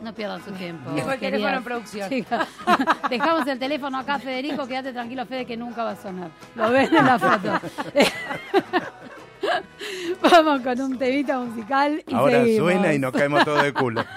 No 0.00 0.14
pierdan 0.14 0.44
su 0.44 0.52
tiempo. 0.52 0.90
Dejo 0.92 1.10
el 1.10 1.18
teléfono 1.18 1.56
en 1.56 1.64
producción. 1.64 2.08
chicas. 2.08 2.46
Dejamos 3.10 3.46
el 3.48 3.58
teléfono 3.58 3.98
acá, 3.98 4.18
Federico. 4.20 4.66
Quédate 4.68 4.92
tranquilo, 4.92 5.26
Fede, 5.26 5.44
que 5.44 5.56
nunca 5.56 5.82
va 5.82 5.90
a 5.90 5.96
sonar. 5.96 6.30
Lo 6.54 6.70
ven 6.70 6.94
en 6.94 7.04
la 7.04 7.18
foto. 7.18 7.60
Vamos 10.30 10.60
con 10.62 10.80
un 10.80 10.98
temita 10.98 11.38
musical 11.40 12.02
y 12.06 12.14
Ahora 12.14 12.40
seguimos. 12.44 12.70
suena 12.72 12.92
y 12.92 12.98
nos 12.98 13.12
caemos 13.12 13.44
todos 13.44 13.62
de 13.62 13.72
culo. 13.72 14.04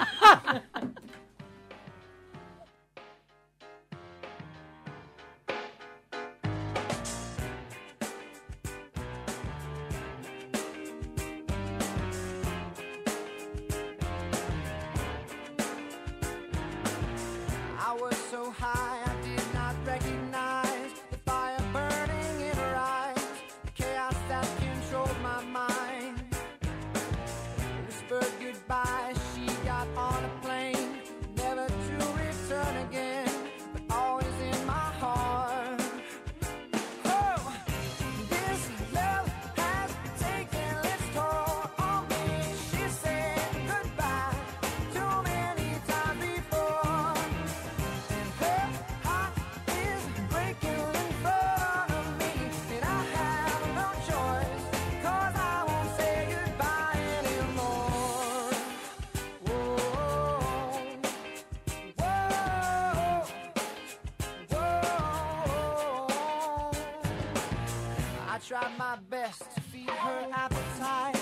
my 68.91 68.97
best 69.09 69.39
to 69.55 69.61
feed 69.61 69.89
her 69.89 70.27
appetite, 70.33 71.15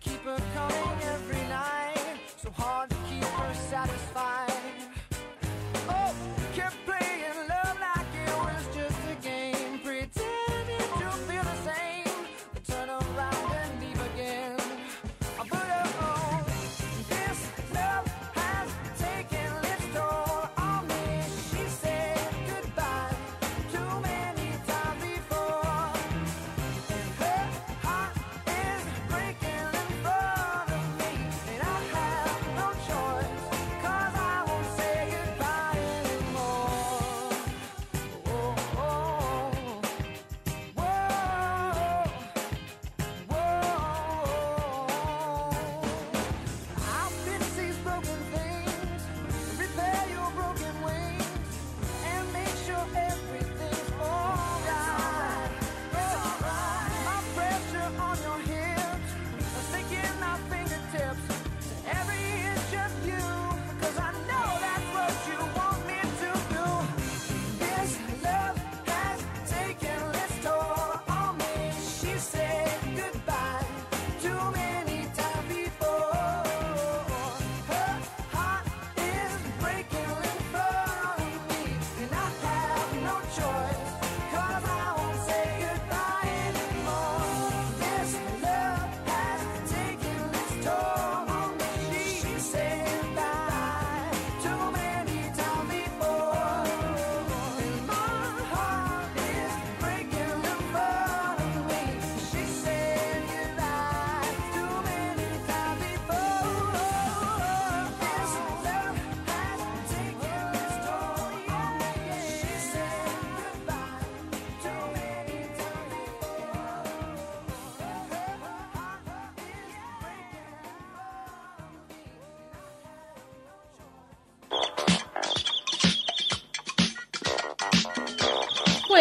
keep 0.00 0.22
her 0.22 0.38
coming 0.54 1.02
every 1.02 1.39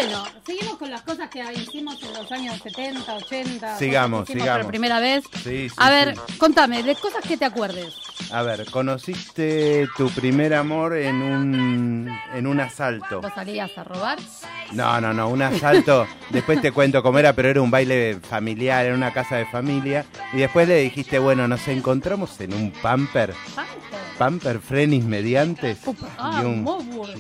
Bueno, 0.09 0.25
seguimos 0.43 0.77
con 0.77 0.89
las 0.89 1.01
cosas 1.03 1.29
que 1.29 1.43
hicimos 1.53 2.01
en 2.01 2.13
los 2.15 2.31
años 2.31 2.59
70, 2.63 3.13
80. 3.15 3.77
Sigamos, 3.77 4.25
que 4.25 4.33
sigamos. 4.33 4.61
Por 4.63 4.71
primera 4.71 4.99
vez. 4.99 5.23
Sí, 5.43 5.69
sí, 5.69 5.75
A 5.77 5.91
ver, 5.91 6.15
sí. 6.27 6.37
contame, 6.39 6.81
de 6.81 6.95
cosas 6.95 7.23
que 7.23 7.37
te 7.37 7.45
acuerdes. 7.45 7.93
A 8.31 8.41
ver, 8.41 8.65
conociste 8.71 9.87
tu 9.97 10.09
primer 10.09 10.55
amor 10.55 10.97
en 10.97 11.21
un, 11.21 12.19
en 12.33 12.47
un 12.47 12.59
asalto. 12.59 13.21
¿Vos 13.21 13.31
salías 13.35 13.69
a 13.77 13.83
robar? 13.83 14.17
No, 14.71 14.99
no, 14.99 15.13
no, 15.13 15.29
un 15.29 15.43
asalto. 15.43 16.07
Después 16.31 16.59
te 16.59 16.71
cuento 16.71 17.03
cómo 17.03 17.19
era, 17.19 17.33
pero 17.33 17.49
era 17.49 17.61
un 17.61 17.69
baile 17.69 18.19
familiar, 18.19 18.87
en 18.87 18.93
una 18.95 19.13
casa 19.13 19.35
de 19.35 19.45
familia. 19.45 20.05
Y 20.33 20.37
después 20.37 20.67
le 20.67 20.77
dijiste, 20.81 21.19
bueno, 21.19 21.47
nos 21.47 21.67
encontramos 21.67 22.39
en 22.41 22.53
un 22.53 22.71
pamper, 22.71 23.33
Pamper. 23.55 23.99
pamper 24.17 24.59
frenis 24.59 25.03
mediantes. 25.05 25.77
Ah, 26.17 26.41
y 26.41 26.45
un... 26.45 26.67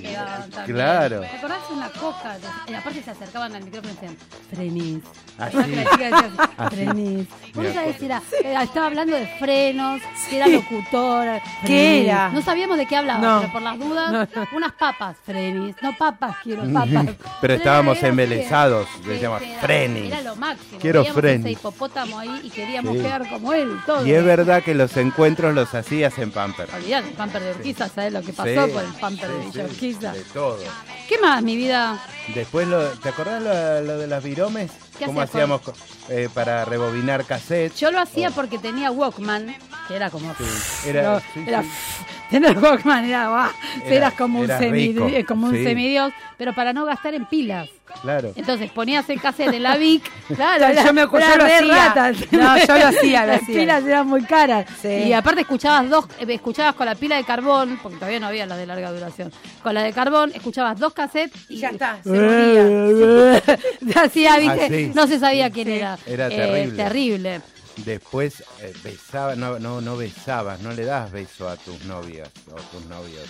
Era 0.03 0.45
también. 0.51 0.65
Claro. 0.65 1.21
¿Te 1.21 1.27
acordás 1.27 1.59
una 1.71 1.78
coca. 1.91 2.37
Y 2.67 2.73
aparte 2.73 3.03
se 3.03 3.11
acercaban 3.11 3.55
al 3.55 3.63
micrófono 3.63 3.91
y 3.91 3.95
decían, 3.95 4.17
frenis. 4.53 5.03
Así. 5.37 5.57
Decía 5.57 6.17
así, 6.17 6.29
Así. 6.57 6.75
frenis. 6.75 7.27
Era- 8.43 8.63
estaba 8.63 8.87
hablando 8.87 9.15
de 9.15 9.27
frenos, 9.39 10.01
si 10.27 10.35
era 10.35 10.47
locutora. 10.47 11.41
¿Qué 11.65 12.03
era? 12.03 12.29
No 12.29 12.41
sabíamos 12.41 12.77
de 12.77 12.85
qué 12.85 12.95
hablaba, 12.97 13.19
No. 13.19 13.39
pero 13.41 13.53
por 13.53 13.61
las 13.61 13.79
dudas, 13.79 14.29
unas 14.53 14.73
papas, 14.73 15.15
frenis. 15.25 15.75
No 15.81 15.95
papas, 15.97 16.35
quiero 16.43 16.63
papas. 16.71 17.05
Pero 17.41 17.53
estábamos 17.53 18.01
embelesados, 18.03 18.87
Sí, 19.01 19.07
decíamos, 19.09 19.41
frenis. 19.61 20.11
Era 20.11 20.21
lo 20.21 20.35
máximo. 20.35 20.79
Quiero 20.79 21.05
frenis. 21.05 21.45
ese 21.45 21.51
hipopótamo 21.51 22.19
ahí 22.19 22.41
y 22.43 22.49
queríamos 22.49 22.95
Sí. 22.95 23.01
quedar 23.03 23.29
como 23.29 23.53
él, 23.53 23.77
todo. 23.85 24.05
Y 24.05 24.11
es 24.11 24.23
verdad 24.23 24.61
que 24.63 24.73
los 24.75 24.95
encuentros 24.97 25.53
los 25.53 25.73
hacías 25.73 26.17
en 26.17 26.31
Pamper. 26.31 26.67
Olvidate, 26.75 27.07
el 27.09 27.13
pamper 27.15 27.41
de 27.41 27.51
Urquiza, 27.51 27.87
¿sabes 27.89 28.13
lo 28.13 28.21
que 28.21 28.33
pasó 28.33 28.69
con 28.73 28.85
el 28.85 28.93
pamper 28.99 29.29
de 29.29 29.45
Villa 29.45 29.63
Urquiza? 29.65 30.11
De 30.13 30.21
todo. 30.25 30.57
¿Qué 31.07 31.17
más, 31.19 31.41
mi 31.41 31.55
vida? 31.55 31.78
Después, 32.33 32.67
lo, 32.67 32.89
¿te 32.99 33.09
acordás 33.09 33.41
lo, 33.41 33.81
lo 33.81 33.97
de 33.99 34.07
las 34.07 34.23
viromes? 34.23 34.71
¿Qué 34.97 35.05
¿Cómo 35.05 35.21
hacíamos 35.21 35.61
eh, 36.09 36.29
para 36.33 36.65
rebobinar 36.65 37.25
cassette? 37.25 37.73
Yo 37.75 37.91
lo 37.91 37.99
hacía 37.99 38.31
porque 38.31 38.57
tenía 38.57 38.91
Walkman, 38.91 39.55
que 39.87 39.95
era 39.95 40.09
como... 40.09 40.33
Era, 40.85 41.03
No, 41.03 41.19
sí, 41.19 41.43
era- 41.47 41.63
sí. 41.63 41.69
Tener 42.29 42.59
Walkman 42.59 43.05
era, 43.05 43.27
guau, 43.29 43.49
Era- 43.85 43.95
eras 43.95 44.13
como 44.13 44.39
un, 44.39 44.45
era 44.45 44.59
eh, 44.59 45.25
como 45.25 45.47
un 45.47 45.53
semidios, 45.63 46.13
pero 46.37 46.53
para 46.53 46.73
no 46.73 46.85
gastar 46.85 47.15
en 47.15 47.25
pilas. 47.25 47.67
Claro. 48.01 48.31
Entonces 48.35 48.71
ponías 48.71 49.09
el 49.09 49.19
cassette 49.19 49.51
de 49.51 49.59
la 49.59 49.75
Vic, 49.75 50.09
claro, 50.35 50.73
Yo 50.85 50.93
me 50.93 51.01
acuerdo, 51.01 51.27
yo 51.31 51.37
lo 51.37 51.43
hacía. 51.43 52.13
No, 52.31 52.57
yo 52.57 52.77
lo 52.77 52.85
hacía, 52.97 53.21
lo 53.25 53.33
Las 53.33 53.41
hacía. 53.43 53.55
pilas 53.59 53.83
eran 53.85 54.07
muy 54.07 54.23
caras. 54.23 54.65
Sí. 54.81 54.87
Y 54.87 55.13
aparte 55.13 55.41
escuchabas 55.41 55.89
dos, 55.89 56.05
eh, 56.19 56.25
escuchabas 56.29 56.75
con 56.75 56.85
la 56.85 56.95
pila 56.95 57.17
de 57.17 57.23
carbón, 57.25 57.79
porque 57.83 57.97
todavía 57.97 58.19
no 58.19 58.27
había 58.27 58.45
las 58.45 58.57
de 58.57 58.65
larga 58.67 58.91
duración. 58.91 59.31
Con 59.61 59.73
la 59.73 59.83
de 59.83 59.91
carbón 59.91 60.31
escuchabas 60.33 60.79
dos 60.79 60.93
cassettes 60.93 61.45
Y 61.49 61.57
ya 61.57 61.69
está, 61.69 61.97
se 62.03 62.09
moría. 62.09 63.41
Hacía, 64.03 64.37
¿viste? 64.37 64.65
Así. 64.65 64.91
No 64.95 65.07
se 65.07 65.19
sabía 65.19 65.49
quién 65.49 65.67
era. 65.69 65.97
Era 66.05 66.27
Eh, 66.31 66.71
terrible. 66.75 67.41
Después 67.77 68.43
eh, 68.61 68.73
besabas, 68.83 69.37
no, 69.37 69.57
no, 69.57 69.79
no 69.79 69.95
besabas, 69.95 70.59
no 70.59 70.71
le 70.73 70.83
das 70.85 71.11
beso 71.11 71.47
a 71.47 71.55
tus 71.55 71.85
novias 71.85 72.29
o 72.51 72.55
tus 72.55 72.85
novios. 72.87 73.23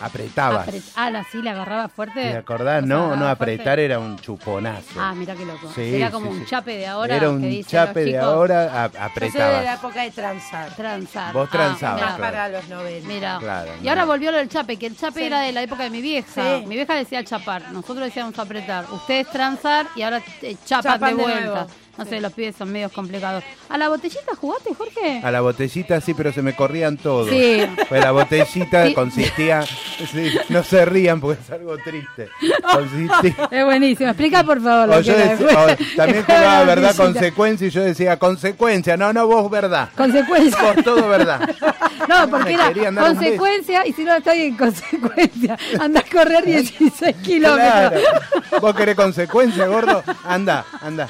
Apretabas. 0.00 0.68
Apret- 0.68 0.82
ah, 0.96 1.10
la 1.10 1.24
sí, 1.24 1.40
la 1.40 1.52
agarraba 1.52 1.88
fuerte. 1.88 2.20
¿Te 2.20 2.36
acordás? 2.36 2.82
O 2.82 2.86
sea, 2.86 2.96
No, 2.96 3.16
no, 3.16 3.26
apretar 3.28 3.64
fuerte. 3.64 3.84
era 3.86 3.98
un 3.98 4.18
chuponazo. 4.18 5.00
Ah, 5.00 5.14
mira 5.14 5.34
qué 5.34 5.46
loco. 5.46 5.70
Sí, 5.74 5.94
Era 5.94 6.10
como 6.10 6.26
sí, 6.26 6.32
un 6.32 6.40
sí. 6.40 6.46
chape 6.50 6.76
de 6.76 6.86
ahora. 6.86 7.16
Era 7.16 7.26
que 7.26 7.32
un 7.32 7.42
dicen 7.42 7.70
chape 7.70 8.00
los 8.00 8.04
de 8.04 8.10
chicos, 8.12 8.24
ahora, 8.24 8.62
a- 8.84 8.86
Yo 8.88 8.92
de 8.92 8.98
la 8.98 9.04
apretabas. 9.06 9.78
época 9.78 10.02
de 10.02 10.10
transar. 10.10 10.76
Transar. 10.76 11.32
Vos 11.32 11.48
Ah, 11.48 11.52
transabas. 11.52 12.00
Más 12.02 12.16
claro. 12.16 12.32
para 12.32 12.48
los 12.50 12.68
90. 12.68 13.08
Mira. 13.08 13.38
Claro, 13.40 13.70
y 13.80 13.84
no. 13.84 13.90
ahora 13.90 14.04
volvió 14.04 14.30
lo 14.32 14.38
del 14.38 14.48
chape, 14.50 14.76
que 14.76 14.86
el 14.86 14.96
chape 14.96 15.20
Sí. 15.20 15.26
era 15.26 15.40
de 15.40 15.52
la 15.52 15.62
época 15.62 15.84
de 15.84 15.90
mi 15.90 16.02
vieja. 16.02 16.58
Sí. 16.58 16.66
Mi 16.66 16.74
vieja 16.74 16.94
decía 16.94 17.24
chapar, 17.24 17.70
nosotros 17.72 18.04
decíamos 18.04 18.38
apretar. 18.38 18.84
Ustedes 18.92 19.28
transar 19.30 19.86
y 19.96 20.02
ahora 20.02 20.20
eh, 20.42 20.56
chapan, 20.66 20.92
Chapan 20.94 21.10
de 21.10 21.16
de 21.16 21.22
vuelta. 21.22 21.44
nuevo. 21.50 21.66
No 21.96 22.04
sé, 22.04 22.20
los 22.20 22.32
pibes 22.32 22.56
son 22.56 22.72
medios 22.72 22.90
complicados. 22.92 23.44
¿A 23.68 23.78
la 23.78 23.88
botellita 23.88 24.34
jugaste, 24.34 24.74
Jorge? 24.74 25.20
A 25.22 25.30
la 25.30 25.40
botellita 25.40 26.00
sí, 26.00 26.12
pero 26.14 26.32
se 26.32 26.42
me 26.42 26.54
corrían 26.56 26.96
todos. 26.96 27.28
Sí. 27.30 27.64
Pues 27.88 28.02
la 28.02 28.10
botellita 28.10 28.86
Sí. 28.86 28.94
consistía, 28.94 29.62
sí, 29.62 30.32
no 30.48 30.62
se 30.64 30.84
rían 30.84 31.20
porque 31.20 31.40
es 31.40 31.50
algo 31.50 31.76
triste. 31.78 32.28
Consistía, 32.72 33.48
Es 33.50 33.64
buenísimo. 33.64 34.10
Explica, 34.10 34.42
por 34.44 34.60
favor. 34.62 34.88
lo 34.88 35.02
que 35.02 35.12
o 35.12 35.96
también 35.96 36.24
jugaba 36.26 36.64
verdad 36.64 36.96
consecuencia 36.96 37.66
y 37.68 37.70
yo 37.70 37.82
decía 37.82 38.18
consecuencia, 38.18 38.96
no, 38.96 39.12
no 39.12 39.26
vos 39.26 39.50
verdad. 39.50 39.88
Consecuencia. 39.96 40.60
Vos 40.74 40.84
todo 40.84 41.08
verdad. 41.08 41.48
No, 42.06 42.28
porque 42.28 42.52
era 42.52 42.70
consecuencia 43.00 43.86
y 43.86 43.92
si 43.94 44.04
no 44.04 44.14
estoy 44.14 44.42
en 44.42 44.56
consecuencia. 44.58 45.56
Andás 45.80 46.04
a 46.04 46.10
correr 46.10 46.44
16 46.44 47.16
kilómetros. 47.22 47.92
Claro. 48.02 48.60
Vos 48.60 48.74
querés 48.76 48.94
consecuencia, 48.94 49.66
gordo, 49.66 50.02
anda, 50.24 50.66
anda. 50.82 51.08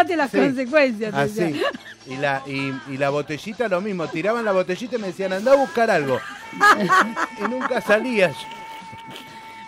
Abancate 0.00 0.16
las 0.16 0.30
Sí. 0.30 0.38
consecuencias. 0.38 1.14
Así. 1.14 1.40
decía. 1.40 1.66
Y 2.06 2.16
la, 2.16 2.42
y, 2.46 2.72
y 2.88 2.96
la 2.96 3.10
botellita 3.10 3.68
lo 3.68 3.80
mismo, 3.80 4.08
tiraban 4.08 4.44
la 4.44 4.52
botellita 4.52 4.96
y 4.96 4.98
me 4.98 5.08
decían, 5.08 5.32
anda 5.32 5.52
a 5.52 5.56
buscar 5.56 5.90
algo. 5.90 6.18
y 7.38 7.48
nunca 7.48 7.80
salías. 7.80 8.34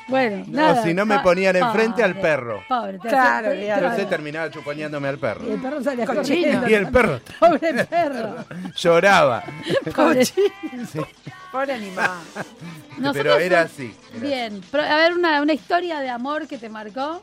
Bueno, 0.08 0.44
No, 0.48 0.60
nada. 0.60 0.82
si 0.82 0.92
no 0.92 1.06
me 1.06 1.20
ponían 1.20 1.56
enfrente 1.56 2.02
al 2.02 2.18
perro. 2.18 2.62
Pobre, 2.68 2.98
te 2.98 3.08
Claro. 3.08 3.52
Entonces 3.52 4.08
terminaba 4.08 4.50
chuponeándome 4.50 5.08
al 5.08 5.18
perro. 5.18 5.46
Y 5.48 5.52
el 5.52 5.60
perro 5.60 5.82
salía 5.82 6.04
Cochino. 6.06 6.68
Y 6.68 6.74
el 6.74 6.88
perro 6.88 7.20
Pobre 7.40 7.84
perro. 7.84 8.36
lloraba. 8.76 9.44
Pobre. 9.94 10.24
Sí. 10.24 10.42
Pobre 11.50 11.74
animal. 11.74 12.10
Nosotros 12.98 13.12
Pero 13.14 13.38
era 13.38 13.60
así. 13.62 13.94
era 14.16 14.20
Bien. 14.22 14.60
Pero, 14.70 14.82
a 14.82 14.96
ver, 14.96 15.12
una, 15.14 15.40
una 15.40 15.52
historia 15.52 16.00
de 16.00 16.10
amor 16.10 16.46
que 16.48 16.58
te 16.58 16.68
marcó. 16.68 17.22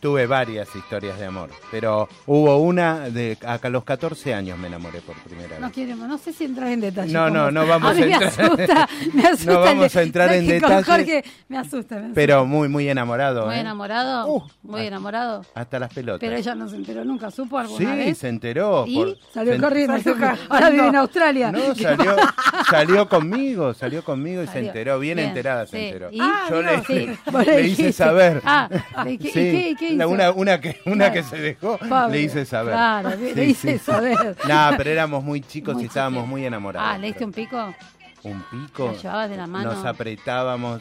Tuve 0.00 0.26
varias 0.28 0.68
historias 0.76 1.18
de 1.18 1.26
amor, 1.26 1.50
pero 1.72 2.08
hubo 2.26 2.58
una 2.58 3.10
de 3.10 3.36
a 3.44 3.58
los 3.68 3.82
14 3.82 4.32
años 4.32 4.56
me 4.56 4.68
enamoré 4.68 5.00
por 5.00 5.16
primera 5.16 5.58
No 5.58 5.66
vez. 5.66 5.74
queremos, 5.74 6.06
no 6.06 6.16
sé 6.18 6.32
si 6.32 6.44
entrar 6.44 6.68
en 6.68 6.80
detalle. 6.80 7.12
No, 7.12 7.28
no, 7.28 7.50
no 7.50 7.66
vamos 7.66 7.90
a 7.90 7.94
mí 7.94 8.02
a 8.12 8.18
me 8.20 8.26
entrar- 8.26 8.44
asusta, 8.46 8.88
me 9.12 9.22
asusta. 9.26 9.52
No 9.52 9.60
vamos 9.60 9.96
a 9.96 10.02
entrar 10.02 10.32
en 10.34 10.46
detalle. 10.46 10.84
Jorge 10.84 11.24
me 11.48 11.58
asusta, 11.58 11.94
me 11.96 12.00
asusta. 12.02 12.14
Pero 12.14 12.46
muy, 12.46 12.68
muy 12.68 12.88
enamorado. 12.88 13.46
muy 13.46 13.56
¿eh? 13.56 13.60
enamorado, 13.60 14.26
Uh, 14.28 14.42
muy 14.62 14.82
enamorado. 14.86 15.44
Hasta 15.54 15.78
las 15.80 15.92
pelotas. 15.92 16.20
Pero 16.20 16.36
ella 16.36 16.54
no 16.54 16.68
se 16.68 16.76
enteró 16.76 17.04
nunca, 17.04 17.30
supo 17.32 17.58
alguna 17.58 17.78
sí, 17.92 17.98
vez. 17.98 18.18
se 18.18 18.28
enteró. 18.28 18.84
Y 18.86 18.96
por- 18.96 19.16
salió 19.34 19.54
se- 19.54 19.60
corriendo. 19.60 19.94
Ahora 20.48 20.70
vive 20.70 20.86
en 20.86 20.96
Australia. 20.96 21.50
No, 21.50 21.74
salió, 21.74 22.16
salió 22.70 23.08
conmigo, 23.08 23.74
salió 23.74 24.04
conmigo 24.04 24.42
y 24.42 24.46
se 24.46 24.60
enteró, 24.60 24.98
bien, 25.00 25.16
Bien, 25.16 25.28
enterada 25.30 25.66
se 25.66 25.88
enteró. 25.88 26.08
¿Y? 26.12 26.18
Ah, 26.20 26.46
Yo 26.50 26.62
no, 26.62 26.70
le, 26.70 26.84
sí, 26.84 27.18
vos 27.32 27.44
le 27.46 27.62
le 27.62 27.68
hice 27.68 27.92
saber. 27.92 28.40
Ah, 28.44 28.68
¿y 29.08 29.18
qué- 29.18 29.70
y 29.70 29.74
qué- 29.76 29.87
y 29.87 29.87
qué 29.90 29.96
la- 29.96 30.04
hizo? 30.04 30.12
una, 30.14 30.30
una 30.32 30.60
que, 30.60 30.80
una 30.86 30.96
Claro. 31.10 31.14
que 31.14 31.22
se 31.22 31.36
dejó, 31.40 31.78
le 32.10 32.20
hice 32.20 32.44
saber. 32.44 32.74
Claro, 32.74 33.10
le 33.34 33.44
hice 33.44 33.78
saber. 33.78 34.36
No, 34.48 34.70
pero 34.76 34.90
éramos 34.90 35.22
muy 35.24 35.40
chicos 35.40 35.74
Muy 35.74 35.84
y 35.84 35.86
estábamos 35.86 36.26
muy 36.26 36.44
enamorados. 36.46 36.88
Ah, 36.92 36.98
¿le 36.98 37.08
diste 37.08 37.24
un 37.24 37.32
pico? 37.32 37.74
un 38.24 38.42
pico. 38.50 38.86
¿La 38.92 38.98
llevabas 39.00 39.30
de 39.30 39.36
la 39.36 39.46
mano? 39.46 39.72
Nos 39.72 39.84
apretábamos. 39.86 40.80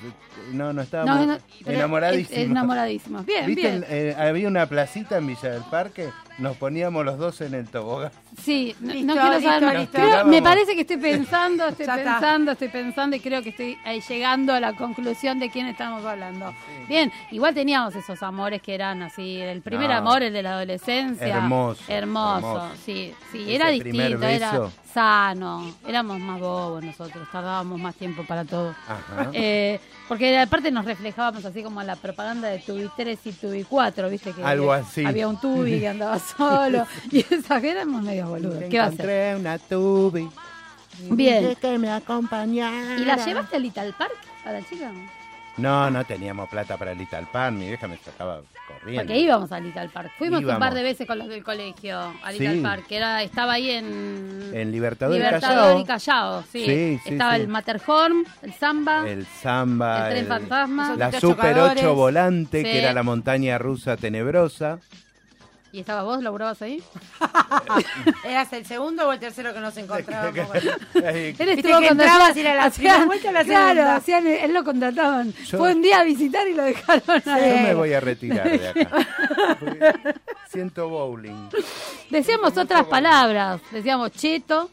No, 0.51 0.73
no 0.73 0.81
estábamos 0.81 1.15
No, 1.27 1.33
no, 1.33 1.37
pero 1.63 1.77
enamoradísimos. 1.77 2.37
Enamoradísimos. 2.45 3.25
Bien, 3.25 3.45
¿Viste? 3.45 3.61
bien. 3.61 3.85
eh, 3.89 4.15
había 4.17 4.47
una 4.47 4.65
placita 4.65 5.17
en 5.17 5.27
Villa 5.27 5.51
del 5.51 5.61
Parque, 5.69 6.09
nos 6.39 6.57
poníamos 6.57 7.05
los 7.05 7.17
dos 7.19 7.39
en 7.41 7.53
el 7.53 7.67
tobogán. 7.69 8.11
Sí, 8.43 8.75
no, 8.79 8.93
Listo, 8.93 9.07
no 9.07 9.13
quiero 9.21 9.35
listo, 9.39 9.49
saber 9.49 9.63
más. 9.63 9.73
listo. 9.75 9.97
Creo- 9.97 10.25
me 10.25 10.41
parece 10.41 10.75
que 10.75 10.81
estoy 10.81 10.97
pensando, 10.97 11.67
estoy 11.69 11.85
Ya 11.85 11.97
está. 11.97 12.11
pensando, 12.13 12.51
estoy 12.53 12.67
pensando 12.69 13.15
y 13.15 13.19
creo 13.19 13.41
que 13.41 13.49
estoy 13.49 13.77
eh, 13.85 13.99
llegando 14.07 14.53
a 14.53 14.59
la 14.59 14.73
conclusión 14.73 15.39
de 15.39 15.49
quién 15.49 15.67
estamos 15.67 16.05
hablando. 16.05 16.53
Bien, 16.87 17.11
igual 17.31 17.53
teníamos 17.53 17.95
esos 17.95 18.21
amores 18.23 18.61
que 18.61 18.73
eran 18.75 19.01
así, 19.01 19.41
el 19.41 19.61
primer 19.61 19.89
No. 19.89 19.95
amor, 19.97 20.23
el 20.23 20.31
de 20.33 20.43
la 20.43 20.51
adolescencia. 20.53 21.27
Hermoso, 21.27 21.83
Hermoso, 21.87 22.47
hermoso. 22.47 22.75
sí, 22.85 23.13
sí, 23.31 23.41
Ese 23.43 23.55
era 23.55 23.69
distinto, 23.69 24.25
era 24.27 24.69
sano, 24.93 25.75
éramos 25.87 26.19
más 26.19 26.39
bobos 26.39 26.83
nosotros, 26.83 27.27
tardábamos 27.31 27.79
más 27.79 27.95
tiempo 27.95 28.23
para 28.23 28.45
todo. 28.45 28.73
Ajá. 28.87 29.29
Eh, 29.33 29.79
porque 30.07 30.37
aparte 30.39 30.71
nos 30.71 30.85
reflejábamos 30.85 31.43
así 31.45 31.63
como 31.63 31.81
la 31.83 31.95
propaganda 31.95 32.47
de 32.47 32.59
Tubi 32.59 32.89
3 32.95 33.19
y 33.25 33.31
Tubi 33.33 33.63
4, 33.63 34.09
¿viste? 34.09 34.31
Que 34.31 34.43
Algo 34.43 34.71
así. 34.71 35.05
Había 35.05 35.27
un 35.27 35.39
Tubi 35.39 35.79
que 35.79 35.87
andaba 35.87 36.17
solo. 36.37 36.85
y 37.11 37.19
esas 37.19 37.63
éramos 37.63 38.01
medio 38.01 38.27
boludos. 38.27 38.63
¿Qué 38.69 38.77
va 38.79 38.85
a? 38.85 38.87
Encontré 38.87 39.35
una 39.35 39.57
tubi. 39.59 40.29
Bien. 41.09 41.55
que 41.55 41.77
me 41.77 41.91
acompañara. 41.91 42.97
¿Y 42.99 43.05
la 43.05 43.17
llevaste 43.17 43.55
al 43.57 43.63
Little 43.63 43.93
Park 43.93 44.15
a 44.45 44.51
la 44.51 44.65
chica? 44.65 44.91
No, 45.57 45.89
no 45.89 46.05
teníamos 46.05 46.49
plata 46.49 46.77
para 46.77 46.91
el 46.91 46.97
Little 46.97 47.27
Pan. 47.31 47.57
Mi 47.57 47.67
vieja 47.67 47.87
me 47.87 47.97
sacaba 47.97 48.41
corriendo. 48.67 49.01
Porque 49.03 49.17
íbamos 49.19 49.51
al 49.51 49.63
Little 49.63 49.89
Park. 49.89 50.11
Fuimos 50.17 50.43
un 50.43 50.59
par 50.59 50.73
de 50.73 50.83
veces 50.83 51.07
con 51.07 51.17
los 51.17 51.27
del 51.27 51.43
colegio 51.43 51.99
a 52.23 52.31
Little 52.31 52.55
Sí. 52.55 52.61
Park, 52.61 52.85
que 52.87 52.97
era, 52.97 53.23
estaba 53.23 53.53
ahí 53.53 53.71
en 53.71 54.51
En 54.53 54.71
Libertador, 54.71 55.15
y 55.15 55.19
Libertador 55.19 55.55
Callao. 55.57 55.79
y 55.79 55.85
Callao. 55.85 56.43
Sí. 56.51 56.65
Sí, 56.65 56.99
sí, 57.03 57.09
estaba 57.13 57.35
sí. 57.35 57.41
el 57.41 57.47
Matterhorn, 57.47 58.25
el 58.41 58.53
Samba, 58.53 59.09
El 59.09 59.25
samba. 59.25 60.07
el 60.07 60.13
Tren 60.13 60.27
Fantasma. 60.27 60.95
La 60.97 61.11
Super 61.11 61.21
chocadores. 61.21 61.83
8 61.83 61.95
volante, 61.95 62.57
Sí. 62.59 62.63
que 62.63 62.79
era 62.79 62.93
la 62.93 63.03
montaña 63.03 63.57
rusa 63.57 63.97
tenebrosa. 63.97 64.79
¿Y 65.71 65.81
estabas 65.81 66.05
vos? 66.05 66.23
¿Laburabas 66.23 66.61
ahí? 66.61 66.81
¿Eras 68.25 68.51
el 68.53 68.65
segundo 68.65 69.07
o 69.07 69.11
el 69.13 69.19
tercero 69.19 69.53
que 69.53 69.59
nos 69.59 69.75
encontrábamos? 69.77 70.47
Viste 70.93 71.51
estuvo 71.53 71.79
que 71.79 71.87
entrabas 71.87 72.35
y 72.37 72.43
la 72.43 72.63
hacían- 72.65 73.05
vuelta 73.05 73.31
la 73.31 73.43
Claro, 73.43 73.89
hacían, 73.91 74.25
él 74.27 74.53
lo 74.53 74.63
contrataban. 74.63 75.33
Yo- 75.45 75.57
Fue 75.57 75.73
un 75.73 75.81
día 75.81 75.99
a 75.99 76.03
visitar 76.03 76.47
y 76.47 76.53
lo 76.53 76.63
dejaron 76.63 77.01
Yo 77.25 77.31
ahí. 77.33 77.63
me 77.63 77.73
voy 77.73 77.93
a 77.93 77.99
retirar 77.99 78.49
de 78.49 78.67
acá. 78.69 78.89
Siento 80.49 80.87
bowling. 80.89 81.49
Decíamos 82.09 82.57
otras 82.57 82.85
palabras. 82.85 83.61
Decíamos 83.71 84.11
cheto, 84.11 84.69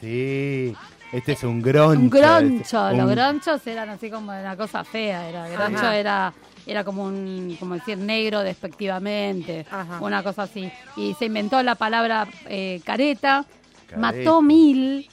Sí, 0.00 0.74
este 1.12 1.32
es 1.32 1.42
un 1.44 1.60
groncho. 1.60 2.00
un 2.00 2.08
groncho. 2.10 2.86
este, 2.88 2.96
Los 3.02 3.10
gronchos 3.10 3.66
eran 3.66 3.90
así 3.90 4.10
como 4.10 4.32
una 4.32 4.56
cosa 4.56 4.82
fea. 4.84 5.28
Era 5.28 5.46
groncho 5.48 5.78
Ajá. 5.78 5.96
era 5.96 6.32
era 6.66 6.84
como 6.84 7.04
un 7.04 7.56
como 7.58 7.74
decir 7.74 7.98
negro 7.98 8.40
despectivamente, 8.40 9.66
Ajá. 9.70 9.98
una 10.00 10.22
cosa 10.22 10.42
así. 10.44 10.70
Y 10.96 11.14
se 11.14 11.26
inventó 11.26 11.62
la 11.62 11.74
palabra 11.74 12.26
eh, 12.46 12.80
careta, 12.84 13.44
Careta. 13.88 14.00
mató 14.00 14.42
mil, 14.42 15.08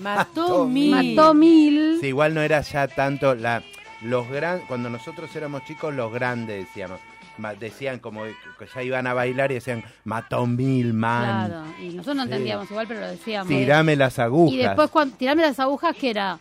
Mató 0.00 0.66
mil. 0.66 0.90
mató 1.16 1.34
mil. 1.34 1.98
Sí, 2.00 2.08
igual 2.08 2.34
no 2.34 2.40
era 2.42 2.60
ya 2.62 2.88
tanto 2.88 3.34
la, 3.34 3.62
los 4.02 4.28
gran, 4.28 4.60
cuando 4.66 4.90
nosotros 4.90 5.34
éramos 5.36 5.64
chicos, 5.64 5.94
los 5.94 6.12
grandes 6.12 6.66
decíamos. 6.66 7.00
Ma- 7.36 7.54
Decían 7.54 7.98
como 7.98 8.22
que 8.24 8.66
ya 8.72 8.82
iban 8.84 9.08
a 9.08 9.12
bailar 9.14 9.50
y 9.50 9.54
decían, 9.54 9.82
mató 10.04 10.46
mil 10.46 10.94
man. 10.94 11.48
Claro, 11.48 11.64
y 11.82 11.88
nosotros 11.88 12.16
no 12.16 12.22
entendíamos 12.24 12.70
igual, 12.70 12.86
pero 12.86 13.00
lo 13.00 13.08
decíamos. 13.08 13.48
Tirame 13.48 13.96
las 13.96 14.18
agujas. 14.20 14.54
Y 14.54 14.58
después, 14.58 14.88
cuando, 14.90 15.16
tirame 15.16 15.42
las 15.42 15.58
agujas, 15.58 15.96
¿qué 15.96 16.10
era? 16.10 16.38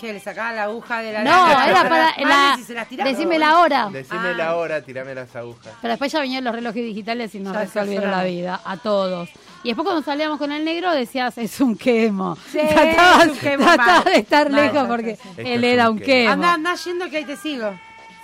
Que 0.00 0.12
le 0.14 0.20
sacaban 0.20 0.56
la 0.56 0.64
aguja 0.64 1.02
de 1.02 1.12
la 1.12 1.24
No, 1.24 1.30
lana 1.30 1.68
era 1.68 1.82
para 1.82 2.16
la, 2.18 2.26
manos 2.26 2.60
y 2.60 2.64
se 2.64 2.74
las 2.74 2.88
tiraban. 2.88 3.12
decime 3.12 3.38
la 3.38 3.58
hora. 3.58 3.88
Decime 3.92 4.30
Ah. 4.30 4.34
la 4.36 4.56
hora, 4.56 4.80
tirame 4.82 5.14
las 5.14 5.34
agujas. 5.36 5.72
Pero 5.82 5.92
después 5.92 6.10
ya 6.10 6.20
vinieron 6.22 6.44
los 6.44 6.54
relojes 6.54 6.82
digitales 6.82 7.34
y 7.34 7.40
nos 7.40 7.52
Ya 7.52 7.60
resolvieron 7.60 8.10
la 8.10 8.24
vida, 8.24 8.60
a 8.64 8.76
todos. 8.78 9.28
Y 9.62 9.68
después 9.68 9.84
cuando 9.84 10.02
salíamos 10.02 10.38
con 10.38 10.52
el 10.52 10.64
negro 10.64 10.90
decías, 10.92 11.36
es 11.36 11.60
un 11.60 11.76
quemo. 11.76 12.36
Sí, 12.50 12.58
Tratabas- 12.70 13.24
es 13.26 13.32
un 13.32 13.38
quemo 13.38 13.64
tratabas 13.66 14.04
mal. 14.06 14.14
de 14.14 14.18
estar 14.20 14.50
Mal, 14.50 14.60
lejos 14.62 14.74
mal, 14.78 14.88
porque 14.88 15.16
sí. 15.16 15.28
Esto 15.28 15.42
él 15.42 15.64
es 15.64 15.74
era 15.74 15.90
un 15.90 15.96
un 15.96 15.98
quemo. 15.98 16.06
quemo. 16.08 16.32
Anda, 16.32 16.54
anda 16.54 16.74
yendo 16.76 17.10
que 17.10 17.16
ahí 17.18 17.24
te 17.26 17.36
sigo. 17.36 17.74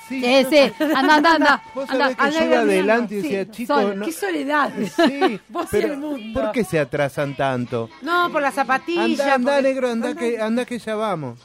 Sí, 0.09 0.20
sí, 0.22 0.59
anda, 0.94 1.14
anda, 1.16 1.34
anda. 1.34 1.62
Vos 1.74 1.90
anda. 1.90 2.04
sabés 2.04 2.16
que 2.16 2.22
Anda 2.22 2.38
yo 2.38 2.44
iba 2.46 2.54
caminando. 2.57 2.72
adelante 2.72 3.14
y 3.16 3.22
Sí, 3.22 3.28
decía, 3.28 3.50
chicos, 3.50 3.82
sol, 3.82 3.98
no- 3.98 4.04
qué 4.07 4.12
soledad. 4.12 4.72
Sí, 4.94 5.40
Vos 5.48 5.66
pero 5.70 5.92
el 5.94 5.98
mundo. 5.98 6.40
¿por 6.40 6.52
qué 6.52 6.64
se 6.64 6.78
atrasan 6.78 7.36
tanto? 7.36 7.90
No, 8.02 8.30
por 8.30 8.40
la 8.42 8.52
zapatilla. 8.52 9.02
Anda, 9.04 9.34
anda, 9.34 9.61
negro, 9.62 9.90
anda 9.90 10.14
que, 10.14 10.40
anda 10.40 10.64
que 10.64 10.78
ya 10.78 10.94
vamos. 10.94 11.38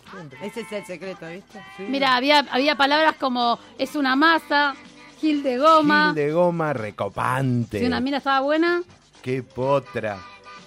Ese 0.43 0.61
es 0.61 0.71
el 0.71 0.85
secreto, 0.85 1.27
¿viste? 1.27 1.59
Mira, 1.79 2.15
había, 2.15 2.39
había 2.51 2.75
palabras 2.75 3.15
como 3.19 3.57
es 3.77 3.95
una 3.95 4.15
masa, 4.15 4.75
gil 5.19 5.41
de 5.43 5.57
goma. 5.57 6.07
Gil 6.13 6.15
de 6.15 6.31
goma 6.31 6.73
recopante. 6.73 7.79
Si 7.79 7.85
una 7.85 7.99
mina 7.99 8.17
estaba 8.17 8.41
buena, 8.41 8.81
Qué 9.21 9.43
potra. 9.43 10.17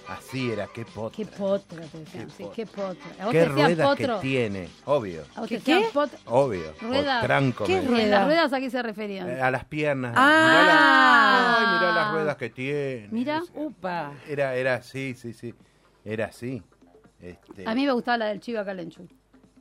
Así 0.07 0.51
era, 0.51 0.67
qué 0.73 0.85
potra. 0.85 1.15
qué 1.17 1.25
potra 1.25 1.81
te 1.81 1.97
decían. 1.99 2.27
Qué 2.27 2.31
Sí, 2.37 2.43
potra. 2.43 2.55
qué 2.55 2.65
potra. 2.67 3.11
¿A 3.19 3.25
vos 3.25 3.31
Qué 3.33 3.39
te 3.39 3.49
decían 3.49 3.55
ruedas 3.55 3.87
potro? 3.87 4.15
que 4.15 4.21
tiene. 4.27 4.69
Obvio, 4.85 5.23
¿A 5.35 5.39
vos 5.39 5.49
¿Qué, 5.49 5.59
te 5.59 5.83
obvio. 6.25 6.73
Ruedas. 6.81 7.21
Potranco. 7.21 7.63
¿Qué 7.65 7.81
me- 7.81 7.87
rueda? 7.87 8.03
¿En 8.03 8.11
las 8.11 8.25
ruedas 8.25 8.53
a 8.53 8.59
qué 8.59 8.69
se 8.69 8.83
referían? 8.83 9.29
Eh, 9.29 9.41
A 9.41 9.49
las 9.49 9.65
piernas. 9.65 10.13
Ah. 10.15 10.47
Mirá 10.51 10.65
la- 10.67 11.57
Ay, 11.57 11.79
mirá 11.79 11.95
las 11.95 12.11
ruedas 12.13 12.35
que 12.37 12.49
tiene. 12.51 13.07
Mira. 13.11 13.41
Upa. 13.55 14.13
Era, 14.29 14.55
era 14.55 14.75
así, 14.75 15.15
sí, 15.15 15.33
sí. 15.33 15.53
Era 16.03 16.25
así. 16.25 16.61
Este, 17.21 17.67
A 17.67 17.73
mí 17.73 17.85
me 17.85 17.91
gustaba 17.93 18.17
la 18.19 18.25
del 18.27 18.39
Chiva 18.39 18.63
Calenchu. 18.63 19.07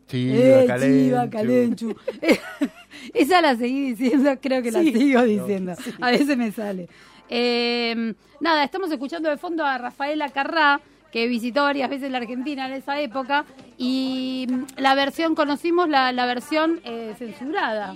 Chiva, 0.06 0.36
Eh, 0.36 0.64
Calenchu. 0.66 1.04
Chiva 1.06 1.30
Calenchu. 1.30 1.96
Esa 3.14 3.40
la 3.40 3.56
seguí 3.56 3.92
diciendo, 3.94 4.30
creo 4.40 4.62
que 4.62 4.70
la 4.70 4.80
sigo 4.80 5.22
diciendo. 5.22 5.72
A 6.00 6.10
veces 6.10 6.36
me 6.36 6.52
sale. 6.52 6.88
Eh, 7.28 8.14
nada, 8.40 8.64
estamos 8.64 8.90
escuchando 8.90 9.28
de 9.28 9.36
fondo 9.36 9.64
a 9.64 9.78
Rafaela 9.78 10.28
Carrá, 10.28 10.80
que 11.10 11.26
visitó 11.28 11.62
varias 11.62 11.88
veces 11.88 12.10
la 12.10 12.18
Argentina 12.18 12.66
en 12.66 12.72
esa 12.72 13.00
época, 13.00 13.44
y 13.78 14.46
mm, 14.48 14.64
la 14.80 14.94
versión, 14.94 15.34
conocimos 15.34 15.88
la, 15.88 16.12
la 16.12 16.26
versión 16.26 16.80
eh, 16.84 17.14
censurada. 17.18 17.94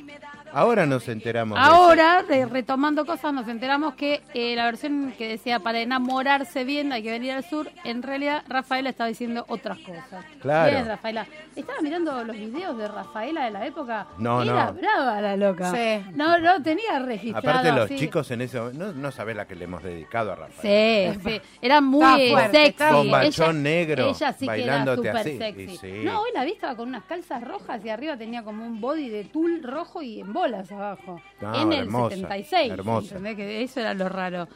Ahora 0.50 0.86
nos 0.86 1.06
enteramos. 1.08 1.58
eso. 1.60 1.68
Ahora, 1.70 2.22
de- 2.22 2.46
retomando 2.46 3.04
cosas, 3.04 3.34
nos 3.34 3.46
enteramos 3.48 3.94
que 3.94 4.22
eh, 4.32 4.56
la 4.56 4.64
versión 4.64 5.12
que 5.18 5.28
decía 5.28 5.60
para 5.60 5.80
enamorarse 5.80 6.64
bien 6.64 6.90
hay 6.90 7.02
que 7.02 7.10
venir 7.10 7.32
al 7.32 7.44
sur, 7.44 7.70
en 7.84 8.02
realidad 8.02 8.42
Rafaela 8.48 8.88
estaba 8.88 9.08
diciendo 9.08 9.44
otras 9.48 9.76
cosas. 9.80 10.24
Claro. 10.40 10.72
Bien, 10.72 10.86
Rafaela. 10.86 11.26
¿Estaba 11.54 11.80
mirando 11.82 12.24
los 12.24 12.34
videos 12.34 12.78
de 12.78 12.88
Rafaela 12.88 13.44
de 13.44 13.50
la 13.50 13.66
época? 13.66 14.06
No, 14.16 14.42
Era 14.42 14.66
no. 14.66 14.72
brava 14.72 15.20
la 15.20 15.36
loca. 15.36 15.70
Sí. 15.70 16.02
No, 16.14 16.38
no 16.38 16.62
tenía 16.62 16.98
registrado. 17.00 17.46
Aparte 17.50 17.72
los 17.72 17.84
así. 17.84 17.96
chicos 17.96 18.30
en 18.30 18.40
ese 18.40 18.58
momento, 18.58 18.86
no, 18.86 18.92
no 18.94 19.12
sabés 19.12 19.36
la 19.36 19.46
que 19.46 19.54
le 19.54 19.64
hemos 19.64 19.82
dedicado 19.82 20.32
a 20.32 20.36
Rafael. 20.36 21.20
Sí, 21.22 21.28
sí. 21.30 21.40
Era 21.60 21.82
muy 21.82 22.30
fuerte, 22.32 22.64
sexy. 22.68 22.84
Con 22.90 23.10
bachón 23.10 23.62
negro, 23.62 24.08
Ella 24.10 24.32
sí 24.32 24.38
que 24.38 24.44
era 24.44 24.52
bailándote 24.52 24.96
súper 25.08 25.16
así. 25.16 25.36
sexy. 25.38 25.67
Sí. 25.76 26.00
No, 26.04 26.20
hoy 26.22 26.30
la 26.34 26.44
vi 26.44 26.52
estaba 26.52 26.76
con 26.76 26.88
unas 26.88 27.04
calzas 27.04 27.42
rojas 27.42 27.84
y 27.84 27.88
arriba 27.88 28.16
tenía 28.16 28.42
como 28.42 28.64
un 28.64 28.80
body 28.80 29.08
de 29.08 29.24
tul 29.24 29.62
rojo 29.62 30.00
y 30.02 30.20
en 30.20 30.32
bolas 30.32 30.70
abajo. 30.72 31.20
No, 31.40 31.54
en 31.54 31.72
el 31.72 31.78
hermosa, 31.84 32.14
76. 32.16 32.72
hermosa. 32.72 33.16
¿entendés? 33.16 33.36
Que 33.36 33.62
eso 33.62 33.80
era 33.80 33.94
lo 33.94 34.08
raro. 34.08 34.48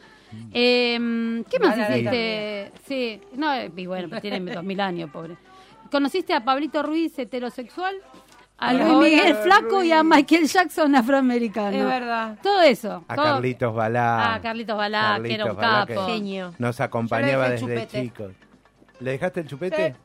Eh, 0.51 1.43
¿Qué 1.49 1.59
más 1.59 1.77
hiciste? 1.77 2.71
Sí, 2.87 3.21
no, 3.35 3.53
eh, 3.53 3.71
y 3.75 3.85
bueno, 3.85 4.07
pero 4.09 4.21
tiene 4.21 4.39
2000 4.53 4.81
años, 4.81 5.09
pobre. 5.11 5.37
¿Conociste 5.91 6.33
a 6.33 6.43
Pablito 6.43 6.81
Ruiz 6.81 7.17
heterosexual? 7.19 7.95
A 8.57 8.73
Luis 8.73 9.11
Miguel 9.11 9.35
flaco 9.35 9.83
y 9.83 9.91
a 9.91 10.03
Michael 10.03 10.47
Jackson 10.47 10.95
afroamericano. 10.95 11.75
Es 11.77 11.85
verdad. 11.85 12.37
Todo 12.41 12.61
eso. 12.61 13.03
A 13.07 13.15
todo- 13.15 13.25
Carlitos 13.25 13.75
Balá. 13.75 14.33
Ah, 14.35 14.41
Carlitos 14.41 14.77
Balá, 14.77 15.19
que 15.21 15.33
era 15.33 15.45
un 15.45 15.55
Balá, 15.57 15.85
capo. 15.85 16.05
Genio. 16.07 16.53
Nos 16.59 16.79
acompañaba 16.79 17.49
desde 17.49 17.65
chupete. 17.65 18.01
chicos. 18.03 18.31
¿Le 18.99 19.11
dejaste 19.11 19.41
el 19.41 19.47
chupete? 19.47 19.95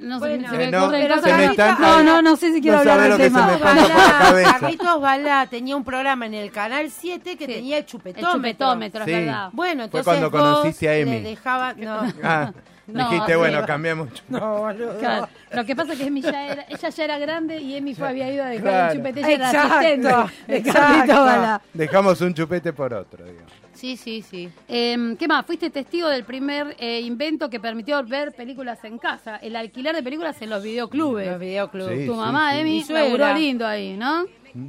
No 0.00 0.18
Bueno, 0.18 0.50
se 0.50 0.56
me 0.56 0.64
Eh, 0.64 0.70
no, 0.70 0.82
ocurren 0.84 1.02
pero 1.02 1.14
cosas. 1.16 1.30
se 1.30 1.36
me 1.36 1.44
no, 1.46 1.50
está- 1.52 1.78
no, 1.78 2.02
no, 2.02 2.22
no 2.22 2.36
sé 2.36 2.52
si 2.52 2.60
quiero 2.60 2.76
No 2.76 2.80
hablar 2.92 3.00
del 3.02 3.12
se 3.16 3.22
tema. 3.24 3.46
me 3.46 3.56
Balá. 3.56 4.58
Carlitos 4.60 5.00
Balá 5.00 5.46
tenía 5.46 5.76
un 5.76 5.84
programa 5.84 6.26
en 6.26 6.34
el 6.34 6.50
Canal 6.50 6.90
7 6.90 7.36
que 7.36 7.46
Sí. 7.46 7.52
tenía 7.54 7.76
el 7.78 7.82
El 7.84 7.86
chupetómetro. 7.86 8.32
chupetómetro, 8.32 9.04
Sí. 9.04 9.10
es 9.12 9.16
verdad. 9.26 9.48
Bueno, 9.52 9.74
Fue 9.88 10.00
entonces 10.00 10.04
cuando 10.04 10.30
vos 10.30 10.40
conociste 10.40 10.88
a 10.88 10.96
Emi. 10.96 11.10
le 11.12 11.20
dejaba, 11.22 11.74
no. 11.76 12.00
Ah, 12.22 12.52
No, 12.92 13.08
dijiste, 13.10 13.32
sí. 13.32 13.38
bueno, 13.38 13.66
cambiamos. 13.66 14.08
No, 14.28 14.58
boludo. 14.58 14.98
Claro. 14.98 15.28
Lo 15.52 15.64
que 15.64 15.76
pasa 15.76 15.92
es 15.92 15.98
que 15.98 16.06
Emi 16.06 16.22
ya 16.22 16.46
era, 16.46 16.66
ella 16.68 16.88
ya 16.88 17.04
era 17.04 17.18
grande 17.18 17.58
y 17.58 17.74
Emi 17.76 17.94
fue, 17.94 18.08
había 18.08 18.30
ido 18.32 18.44
a 18.44 18.48
dejar 18.48 18.62
Claro. 18.62 18.92
el 18.92 18.98
chupete. 18.98 19.20
Ella 19.20 19.30
era 19.32 19.46
Exacto, 19.50 20.18
asistente 20.18 20.68
exacto. 20.70 21.64
Dejamos 21.72 22.20
un 22.20 22.34
chupete 22.34 22.72
por 22.72 22.92
otro, 22.94 23.24
digamos. 23.24 23.52
Sí, 23.74 23.96
sí, 23.96 24.22
sí. 24.22 24.48
Eh, 24.68 25.16
¿Qué 25.18 25.26
más? 25.26 25.44
Fuiste 25.44 25.70
testigo 25.70 26.08
del 26.08 26.24
primer 26.24 26.76
eh, 26.78 27.00
invento 27.00 27.50
que 27.50 27.58
permitió 27.58 28.02
ver 28.04 28.32
películas 28.32 28.82
en 28.84 28.98
casa, 28.98 29.36
el 29.38 29.56
alquiler 29.56 29.94
de 29.94 30.02
películas 30.02 30.40
en 30.40 30.50
los 30.50 30.62
videoclubes. 30.62 31.26
Los 31.26 31.40
videoclubs. 31.40 31.90
Sí. 31.92 32.06
Tu 32.06 32.14
mamá, 32.14 32.56
Emi, 32.58 32.84
laburó 32.88 33.34
lindo 33.34 33.66
ahí, 33.66 33.96
¿no? 33.96 34.24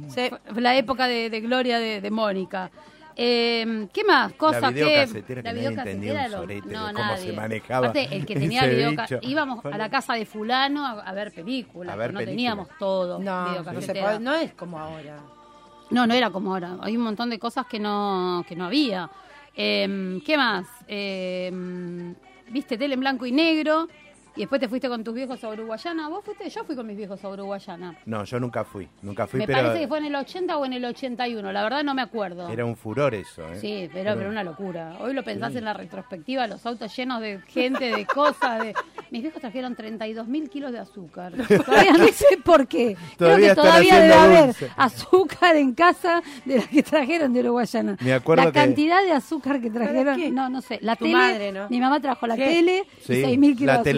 Sí. 0.08 0.30
La 0.56 0.74
época 0.76 1.06
de, 1.06 1.28
de 1.30 1.40
gloria 1.40 1.78
de, 1.78 2.00
de 2.00 2.10
Mónica. 2.10 2.70
Eh, 3.16 3.86
¿Qué 3.92 4.04
más? 4.04 4.32
Cosas 4.34 4.72
que... 4.72 4.84
videocasetera 4.84 5.42
que 5.42 5.48
la 5.48 5.52
nadie 5.54 5.66
entendía 5.68 5.92
un 5.94 6.00
videocasetera, 6.00 6.30
sorete 6.40 6.68
de 6.68 6.74
no, 6.74 6.80
cómo 6.86 6.98
nadie. 6.98 7.26
se 7.26 7.32
manejaba 7.32 7.88
Aparte, 7.88 8.16
el 8.16 8.26
que 8.26 8.34
tenía 8.34 8.60
ese 8.64 8.74
videoca... 8.74 9.02
bicho. 9.02 9.18
Íbamos 9.22 9.64
a 9.64 9.78
la 9.78 9.88
casa 9.90 10.14
de 10.14 10.26
fulano 10.26 10.86
a, 10.86 11.12
ver 11.12 11.32
películas, 11.32 11.92
A 11.92 11.96
ver 11.96 12.12
no 12.12 12.18
películas. 12.18 12.32
teníamos 12.36 12.68
todo 12.78 13.18
No, 13.20 13.24
no, 13.24 13.46
se 13.46 13.50
videocasetera. 13.60 14.04
puede- 14.06 14.20
no 14.20 14.34
es 14.34 14.52
como 14.54 14.78
ahora. 14.78 15.16
No, 15.90 16.06
no 16.06 16.14
era 16.14 16.30
como 16.30 16.52
ahora. 16.52 16.76
Hay 16.80 16.96
un 16.96 17.02
montón 17.04 17.30
de 17.30 17.38
cosas 17.38 17.66
que 17.66 17.78
no, 17.78 18.44
que 18.48 18.56
no 18.56 18.64
había. 18.66 19.08
Eh, 19.56 20.20
¿Qué 20.26 20.36
más? 20.36 20.66
Eh, 20.88 22.14
Viste 22.50 22.76
tele 22.76 22.94
en 22.94 23.00
blanco 23.00 23.24
y 23.26 23.32
negro 23.32 23.88
y 24.36 24.40
después 24.40 24.60
te 24.60 24.68
fuiste 24.68 24.88
con 24.88 25.02
tus 25.04 25.14
viejos 25.14 25.42
a 25.44 25.48
Uruguayana. 25.48 26.08
¿Vos 26.08 26.24
fuiste? 26.24 26.48
Yo 26.50 26.64
fui 26.64 26.74
con 26.76 26.86
mis 26.86 26.96
viejos 26.96 27.22
a 27.24 27.28
Uruguayana. 27.28 27.96
No, 28.06 28.24
yo 28.24 28.40
nunca 28.40 28.64
fui, 28.64 28.88
nunca 29.02 29.26
fui, 29.26 29.38
me 29.40 29.46
pero 29.46 29.58
parece 29.60 29.80
que 29.80 29.88
fue 29.88 29.98
en 29.98 30.04
el 30.06 30.14
80 30.16 30.56
o 30.58 30.64
en 30.66 30.72
el 30.72 30.84
81. 30.84 31.52
La 31.52 31.62
verdad 31.62 31.84
no 31.84 31.94
me 31.94 32.02
acuerdo. 32.02 32.48
era 32.48 32.64
un 32.64 32.76
furor 32.76 33.14
eso, 33.14 33.42
¿eh? 33.52 33.56
Sí, 33.60 33.88
pero, 33.92 34.14
pero 34.16 34.30
una 34.30 34.42
locura. 34.44 34.96
Hoy 35.00 35.12
lo 35.14 35.22
pensás 35.22 35.54
en 35.56 35.64
la 35.64 35.72
retrospectiva, 35.74 36.46
los 36.46 36.64
autos 36.66 36.94
llenos 36.96 37.20
de 37.20 37.40
gente, 37.48 37.90
de 37.90 38.06
cosas. 38.06 38.60
De... 38.64 38.74
Mis 39.10 39.22
viejos 39.22 39.40
trajeron 39.40 39.74
32 39.76 40.26
mil 40.26 40.48
kilos 40.50 40.72
de 40.72 40.78
azúcar. 40.80 41.32
Todavía 41.66 41.92
no 41.92 42.06
sé 42.08 42.36
por 42.44 42.66
qué. 42.66 42.96
Todavía 43.16 43.52
Creo 43.52 43.54
que 43.54 43.60
todavía 43.68 44.00
debe 44.00 44.14
haber 44.14 44.46
dulce. 44.46 44.70
azúcar 44.76 45.56
en 45.56 45.74
casa 45.74 46.22
de 46.44 46.56
las 46.56 46.66
que 46.68 46.82
trajeron 46.82 47.32
de 47.32 47.40
Uruguayana. 47.40 47.96
Me 48.00 48.12
acuerdo 48.14 48.44
la 48.44 48.52
que- 48.52 48.58
cantidad 48.58 49.02
de 49.04 49.12
azúcar 49.12 49.60
que 49.60 49.70
trajeron, 49.70 50.34
no, 50.34 50.48
no 50.48 50.60
sé. 50.60 50.78
La 50.82 50.96
Tu 50.96 51.04
tele, 51.04 51.16
madre, 51.16 51.52
¿no? 51.52 51.68
mi 51.68 51.80
mamá 51.80 52.00
trajo 52.00 52.26
la 52.26 52.36
¿Qué? 52.36 52.46
tele 52.46 52.84
Sí, 53.00 53.14
y 53.14 53.24
6 53.24 53.38
mil 53.38 53.56
kilos 53.56 53.76
la 53.76 53.82
de 53.82 53.90
azúcar. 53.90 53.94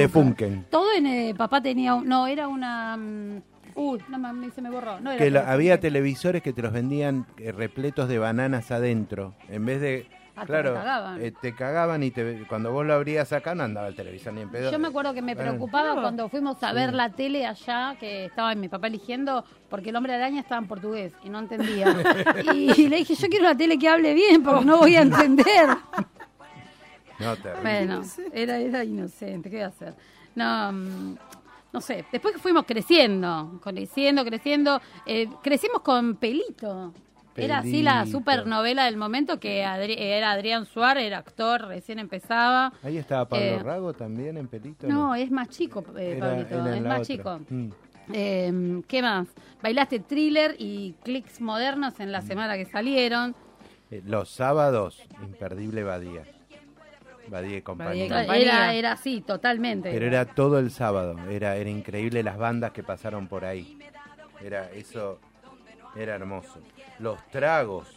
Todo 0.71 0.93
en, 0.97 1.07
eh, 1.07 1.35
papá 1.37 1.61
tenía, 1.61 1.95
un- 1.95 2.09
no, 2.09 2.27
era 2.27 2.49
una... 2.49 2.97
mm, 2.97 3.43
Uy, 3.75 4.01
no, 4.09 4.19
me- 4.19 4.51
se 4.51 4.63
me 4.63 4.71
borró. 4.71 4.99
No 5.01 5.11
era 5.13 5.23
Que 5.23 5.31
la- 5.31 5.51
había 5.53 5.79
televisores 5.81 6.43
que 6.43 6.53
te 6.55 6.63
los 6.63 6.73
vendían 6.73 7.27
eh, 7.39 7.53
repletos 7.53 8.09
de 8.09 8.19
bananas 8.19 8.71
adentro. 8.71 9.35
En 9.51 9.67
vez 9.67 9.81
de. 9.83 10.09
Ah, 10.35 10.43
te 10.43 10.47
claro, 10.49 10.75
cagaban. 10.75 11.23
eh, 11.23 11.33
te 11.41 11.55
cagaban 11.55 12.03
y 12.03 12.11
te, 12.11 12.45
cuando 12.47 12.71
vos 12.71 12.85
lo 12.87 12.93
abrías 12.95 13.33
acá 13.33 13.55
no 13.55 13.65
andaba 13.65 13.89
el 13.89 13.95
televisor 13.97 14.35
ni 14.35 14.43
en 14.43 14.51
pedo. 14.51 14.71
Yo 14.71 14.79
me 14.79 14.89
acuerdo 14.89 15.15
que 15.15 15.23
me 15.23 15.35
Bueno, 15.35 15.51
preocupaba 15.53 15.85
Claro. 15.93 16.03
cuando 16.03 16.29
fuimos 16.29 16.63
a 16.63 16.73
ver 16.75 16.93
la 16.95 17.09
tele 17.11 17.47
allá, 17.47 17.97
que 17.99 18.27
estaba 18.27 18.55
mi 18.55 18.69
papá 18.69 18.87
eligiendo, 18.89 19.45
porque 19.71 19.91
el 19.91 19.97
hombre 19.97 20.15
araña 20.15 20.41
estaba 20.41 20.61
en 20.61 20.69
portugués 20.69 21.13
y 21.25 21.29
no 21.31 21.39
entendía. 21.39 21.87
y 22.55 22.89
le 22.89 22.97
dije, 22.97 23.15
yo 23.15 23.29
quiero 23.29 23.47
una 23.47 23.57
tele 23.57 23.79
que 23.79 23.89
hable 23.89 24.13
bien, 24.15 24.43
porque 24.43 24.65
no 24.67 24.77
voy 24.79 24.97
a 24.97 25.03
entender. 25.03 25.69
No, 27.19 27.35
bueno, 27.63 28.03
era, 28.35 28.59
era 28.59 28.85
inocente, 28.85 29.49
¿qué 29.49 29.57
voy 29.57 29.65
a 29.65 29.69
hacer? 29.69 29.95
No, 30.37 30.71
mm, 30.73 31.17
no 31.73 31.81
sé, 31.81 32.05
después 32.13 32.35
que 32.35 32.41
fuimos 32.41 32.65
creciendo, 32.65 33.59
creciendo, 33.63 34.25
creciendo, 34.25 34.81
eh, 35.05 35.29
crecimos 35.43 35.81
con 35.83 36.15
Pelito. 36.17 36.93
Era 37.39 37.59
así 37.59 37.83
la 37.83 38.07
supernovela 38.07 38.87
del 38.87 38.97
momento 38.97 39.39
que 39.39 39.63
Adri- 39.63 39.99
era 39.99 40.31
Adrián 40.31 40.65
Suárez, 40.65 41.05
era 41.05 41.19
actor, 41.19 41.67
recién 41.67 41.99
empezaba. 41.99 42.73
Ahí 42.83 42.97
estaba 42.97 43.29
Pablo 43.29 43.45
Eh, 43.45 43.59
Rago 43.63 43.93
también 43.93 44.39
en 44.39 44.49
Pelito. 44.49 44.87
No, 44.87 45.15
es 45.15 45.31
más 45.31 45.51
chico, 45.51 45.85
eh, 45.99 46.15
Era- 46.17 46.29
Pablito, 46.31 46.55
era 46.67 46.77
es 46.77 46.83
más 46.83 46.93
otra. 47.01 47.05
chico. 47.05 47.41
Mm. 47.51 47.69
Eh, 48.15 48.83
¿Qué 48.89 49.03
más? 49.03 49.29
Bailaste 49.63 49.99
thriller 50.01 50.55
y 50.59 50.95
clics 51.03 51.41
modernos 51.43 52.01
en 52.01 52.11
la 52.11 52.23
semana 52.23 52.57
que 52.57 52.65
salieron. 52.65 53.35
Eh, 53.91 54.03
Los 54.07 54.31
sábados, 54.31 55.03
imperdible 55.23 55.83
Badía. 55.83 56.23
Badía 57.29 57.57
y 57.59 57.63
compañía. 57.63 58.09
Badía 58.09 58.39
y. 58.39 58.43
Era, 58.43 58.75
era 58.75 58.93
así, 58.93 59.21
totalmente. 59.21 59.91
Pero 59.91 60.07
era 60.07 60.25
todo 60.25 60.59
el 60.59 60.71
sábado. 60.71 61.17
Era, 61.29 61.57
era 61.57 61.69
increíble 61.71 62.23
las 62.23 62.39
bandas 62.39 62.73
que 62.73 62.83
pasaron 62.83 63.27
por 63.29 63.45
ahí. 63.45 63.79
Era 64.43 64.71
eso, 64.73 65.19
era 65.97 66.15
hermoso. 66.15 66.59
Los 66.99 67.19
tragos. 67.31 67.89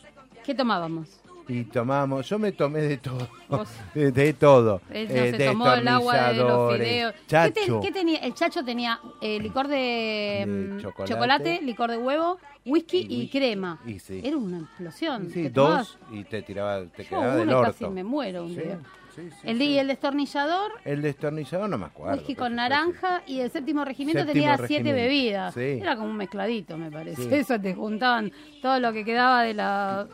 ¿Qué 0.44 0.56
tomábamos? 0.56 1.22
Y 1.48 1.64
tomábamos, 1.64 2.30
yo 2.30 2.38
me 2.38 2.52
tomé 2.52 2.82
de 2.82 2.98
todo, 2.98 3.28
de, 3.96 4.12
de 4.12 4.34
todo. 4.34 4.82
Él 4.92 5.08
no 5.08 5.16
Eh, 5.16 5.32
se 5.36 5.46
tomó 5.48 5.74
el 5.74 5.88
agua 5.88 6.32
de 6.32 6.38
los 6.38 6.74
fideos. 6.78 7.14
¿Qué, 7.14 7.20
te- 7.52 7.62
Chacho. 7.62 7.82
qué 7.82 7.92
tenía? 7.92 8.20
El 8.20 8.34
chacho 8.36 8.64
tenía 8.64 9.00
eh, 9.20 9.40
licor 9.40 9.68
de, 9.68 10.44
De 10.46 10.46
mm, 10.46 10.80
chocolate. 11.08 11.60
licor 11.64 11.90
de 11.90 11.98
huevo, 11.98 12.38
whisky 12.68 13.00
y, 13.10 13.22
Y 13.24 13.30
crema. 13.30 13.80
y 13.84 13.98
sí. 13.98 14.22
Era 14.24 14.38
una 14.38 14.60
explosión. 14.60 15.32
Sí, 15.32 15.50
dos 15.50 15.98
tomabas- 15.98 16.14
y 16.20 16.24
te 16.24 16.44
tiraba, 16.44 16.84
te 16.86 17.04
Yo 17.04 17.10
quedaba 17.10 17.36
del 17.36 17.48
uno 17.48 17.52
y 17.52 17.56
orto. 17.56 17.72
casi 17.72 17.88
me 17.88 18.04
muero 18.04 18.44
un 18.44 18.54
Sí, 18.54 18.62
día. 18.62 18.80
Sí, 19.20 19.30
sí, 19.32 19.48
el, 19.48 19.58
sí. 19.58 19.64
y 19.66 19.78
el 19.78 19.88
destornillador, 19.88 20.72
El 20.86 21.02
destornillador 21.02 21.70
no 21.70 21.78
me 21.78 21.86
acuerdo. 21.86 22.18
whisky 22.18 22.36
con 22.36 22.56
naranja 22.56 23.22
y 23.28 23.40
el 23.42 23.52
séptimo 23.52 23.86
regimiento 23.86 24.24
Séptimo 24.24 24.34
tenía 24.56 24.68
siete 24.68 24.94
bebidas. 24.94 25.56
Era 25.58 25.96
como 25.96 26.10
un 26.10 26.18
mezcladito, 26.18 26.78
me 26.78 26.92
parece. 26.92 27.40
Eso 27.40 27.60
te 27.60 27.74
juntaban 27.76 28.32
todo 28.62 28.80
lo 28.80 28.92
que 28.94 29.04
quedaba 29.06 29.44
de 29.44 29.54
la 29.54 30.08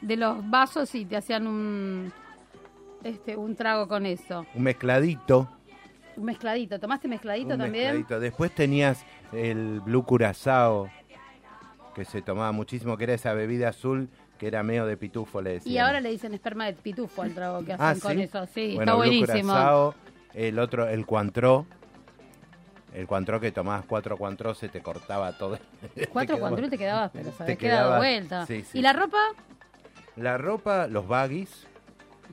de 0.00 0.16
los 0.16 0.48
vasos 0.50 0.94
y 0.94 1.04
te 1.06 1.16
hacían 1.16 1.46
un 1.46 2.12
este 3.04 3.36
un 3.36 3.54
trago 3.56 3.86
con 3.88 4.04
eso. 4.06 4.46
Un 4.54 4.62
mezcladito. 4.62 5.48
Un 6.16 6.24
mezcladito. 6.24 6.78
¿Tomaste 6.80 7.08
mezcladito 7.08 7.54
un 7.54 7.58
también? 7.60 7.84
mezcladito. 7.94 8.20
Después 8.20 8.54
tenías 8.54 9.04
el 9.32 9.80
Blue 9.80 10.04
Curazao, 10.04 10.88
que 11.94 12.04
se 12.04 12.22
tomaba 12.22 12.52
muchísimo, 12.52 12.96
que 12.96 13.04
era 13.04 13.14
esa 13.14 13.32
bebida 13.32 13.68
azul 13.70 14.08
que 14.38 14.46
era 14.46 14.62
medio 14.62 14.86
de 14.86 14.96
pitufo, 14.96 15.40
le 15.40 15.54
decían. 15.54 15.74
Y 15.74 15.78
ahora 15.78 16.00
le 16.00 16.10
dicen 16.10 16.34
esperma 16.34 16.66
de 16.66 16.72
pitufo 16.74 17.22
al 17.22 17.32
trago 17.34 17.64
que 17.64 17.72
hacen 17.72 17.86
Ah, 17.86 17.94
con 18.00 18.12
¿sí? 18.16 18.22
eso. 18.22 18.46
Sí, 18.54 18.74
Bueno, 18.74 18.92
está 18.92 18.94
buenísimo. 18.94 19.26
Curazao, 19.52 19.94
el 20.34 20.58
otro, 20.58 20.88
el 20.88 21.06
Cuantró. 21.06 21.66
El 22.94 23.06
Cuantró 23.06 23.40
que 23.40 23.52
tomabas 23.52 23.84
cuatro 23.86 24.16
Cuantró 24.16 24.54
se 24.54 24.68
te 24.70 24.80
cortaba 24.80 25.36
todo. 25.36 25.58
Cuatro 26.12 26.38
cuando 26.38 26.66
te 26.68 26.78
quedabas, 26.78 27.10
pero 27.12 27.30
se 27.32 27.44
te 27.44 27.56
quedaba- 27.58 27.98
vuelta. 27.98 28.46
sí, 28.46 28.62
sí, 28.62 28.78
¿Y 28.78 28.82
la 28.82 28.92
ropa? 28.94 29.18
La 30.16 30.38
ropa, 30.38 30.86
los 30.86 31.06
baggies. 31.06 31.66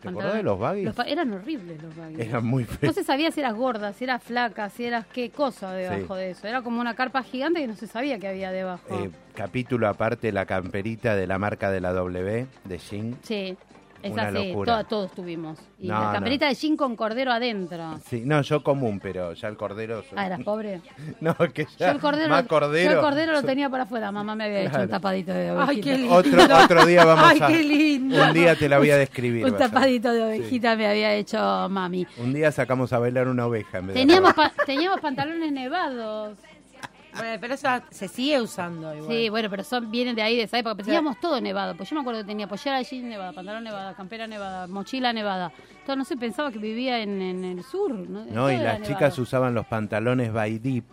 ¿Te 0.03 0.09
acordás 0.09 0.33
de 0.35 0.43
los 0.43 0.59
baggies? 0.59 0.93
Eran 1.07 1.33
horribles 1.33 1.81
los 1.81 1.95
baggies. 1.95 2.19
Eran 2.27 2.45
muy 2.45 2.63
No 2.63 2.69
feos. 2.69 2.93
se 2.95 3.03
sabía 3.03 3.31
si 3.31 3.39
eras 3.39 3.55
gorda, 3.55 3.93
si 3.93 4.03
eras 4.03 4.21
flaca, 4.21 4.69
si 4.69 4.85
eras 4.85 5.05
qué 5.07 5.29
cosa 5.31 5.73
debajo 5.73 6.13
Sí. 6.15 6.19
de 6.21 6.29
eso. 6.31 6.47
Era 6.47 6.61
como 6.61 6.79
una 6.81 6.93
carpa 6.93 7.23
gigante 7.23 7.61
que 7.61 7.67
no 7.67 7.75
se 7.75 7.87
sabía 7.87 8.19
que 8.19 8.27
había 8.27 8.51
debajo. 8.51 8.83
Eh, 9.03 9.09
capítulo 9.33 9.87
aparte, 9.87 10.31
la 10.31 10.45
camperita 10.45 11.15
de 11.15 11.25
la 11.25 11.39
marca 11.39 11.71
de 11.71 11.81
la 11.81 11.93
W, 11.93 12.45
de 12.65 12.77
Shin. 12.77 13.17
sí, 13.23 13.57
es 14.03 14.11
una 14.11 14.27
así. 14.27 14.47
locura. 14.49 14.83
to- 14.83 14.87
todos 14.87 15.11
tuvimos. 15.13 15.57
Y 15.79 15.87
No, 15.87 15.99
la 15.99 16.05
no. 16.07 16.11
camperita 16.13 16.47
de 16.47 16.53
jean 16.55 16.77
con 16.77 16.95
cordero 16.95 17.31
adentro. 17.31 17.99
Sí, 18.07 18.21
no, 18.25 18.41
yo 18.41 18.61
común, 18.63 18.99
pero 19.01 19.33
ya 19.33 19.47
el 19.47 19.57
cordero... 19.57 20.03
Ah, 20.15 20.27
eras 20.27 20.41
pobre. 20.43 20.81
No, 21.21 21.35
que 21.53 21.63
Yo 21.65 21.69
ya 21.79 21.91
el 21.91 21.99
cordero, 21.99 22.29
más 22.29 22.43
cordero. 22.47 22.91
yo 22.91 22.97
el 22.97 23.03
cordero 23.03 23.31
lo 23.33 23.43
tenía 23.43 23.69
para 23.69 23.83
afuera. 23.83 24.11
Mamá 24.11 24.35
me 24.35 24.43
había 24.45 24.61
hecho 24.63 24.79
un 24.81 24.89
tapadito 24.89 25.31
de 25.33 25.49
Ay, 25.49 25.55
ovejita. 25.57 25.83
qué 25.89 25.97
lindo. 25.97 26.15
Otro, 26.15 26.57
otro 26.63 26.85
día 26.85 27.05
vamos 27.05 27.25
Ay, 27.25 27.39
a... 27.41 27.47
qué 27.47 27.63
lindo. 27.63 28.23
Un 28.23 28.33
día 28.33 28.55
te 28.55 28.69
la 28.69 28.77
voy 28.77 28.91
a 28.91 28.97
describir. 28.97 29.45
Un 29.45 29.51
vas 29.53 29.61
a 29.61 29.63
ver. 29.65 29.71
tapadito 29.73 30.11
de 30.13 30.23
ovejita 30.23 30.75
me 30.75 30.87
había 30.87 31.13
hecho 31.15 31.37
mami. 31.69 32.05
Un 32.17 32.33
día 32.33 32.51
sacamos 32.51 32.91
a 32.93 32.99
bailar 32.99 33.27
una 33.27 33.45
oveja 33.47 33.77
en 33.79 33.87
vez 33.87 33.93
de... 33.95 34.01
Teníamos, 34.01 34.33
pa- 34.33 34.51
teníamos 34.65 34.99
pantalones 34.99 35.51
nevados. 35.51 36.37
Bueno, 37.15 37.37
pero 37.39 37.53
eso 37.53 37.67
se 37.89 38.07
sigue 38.07 38.41
usando 38.41 38.93
igual. 38.95 39.11
Sí, 39.11 39.29
bueno, 39.29 39.49
pero 39.49 39.63
son 39.63 39.89
vienen 39.91 40.15
de 40.15 40.21
ahí, 40.21 40.35
de 40.35 40.43
esa 40.43 40.57
época. 40.59 40.75
Pero 40.75 40.85
teníamos 40.85 41.19
todo 41.19 41.39
nevado. 41.39 41.75
Pues 41.75 41.89
yo 41.89 41.95
me 41.95 42.01
acuerdo 42.01 42.21
que 42.21 42.27
tenía 42.27 42.47
pollera 42.47 42.77
de 42.77 42.83
jean 42.83 43.09
nevada, 43.09 43.33
pantalón 43.33 43.63
nevada, 43.63 43.93
campera 43.95 44.27
nevada, 44.27 44.67
mochila 44.67 45.13
nevada. 45.13 45.51
Todo, 45.85 45.95
no 45.95 46.05
sé, 46.05 46.17
pensaba 46.17 46.51
que 46.51 46.59
vivía 46.59 46.99
en, 47.01 47.21
en 47.21 47.43
el 47.43 47.63
sur. 47.63 47.93
No, 47.93 48.25
No, 48.25 48.51
y 48.51 48.57
las 48.57 48.79
nevado. 48.79 48.85
chicas 48.85 49.17
usaban 49.19 49.53
los 49.53 49.65
pantalones 49.65 50.31
by 50.33 50.57
deep, 50.59 50.85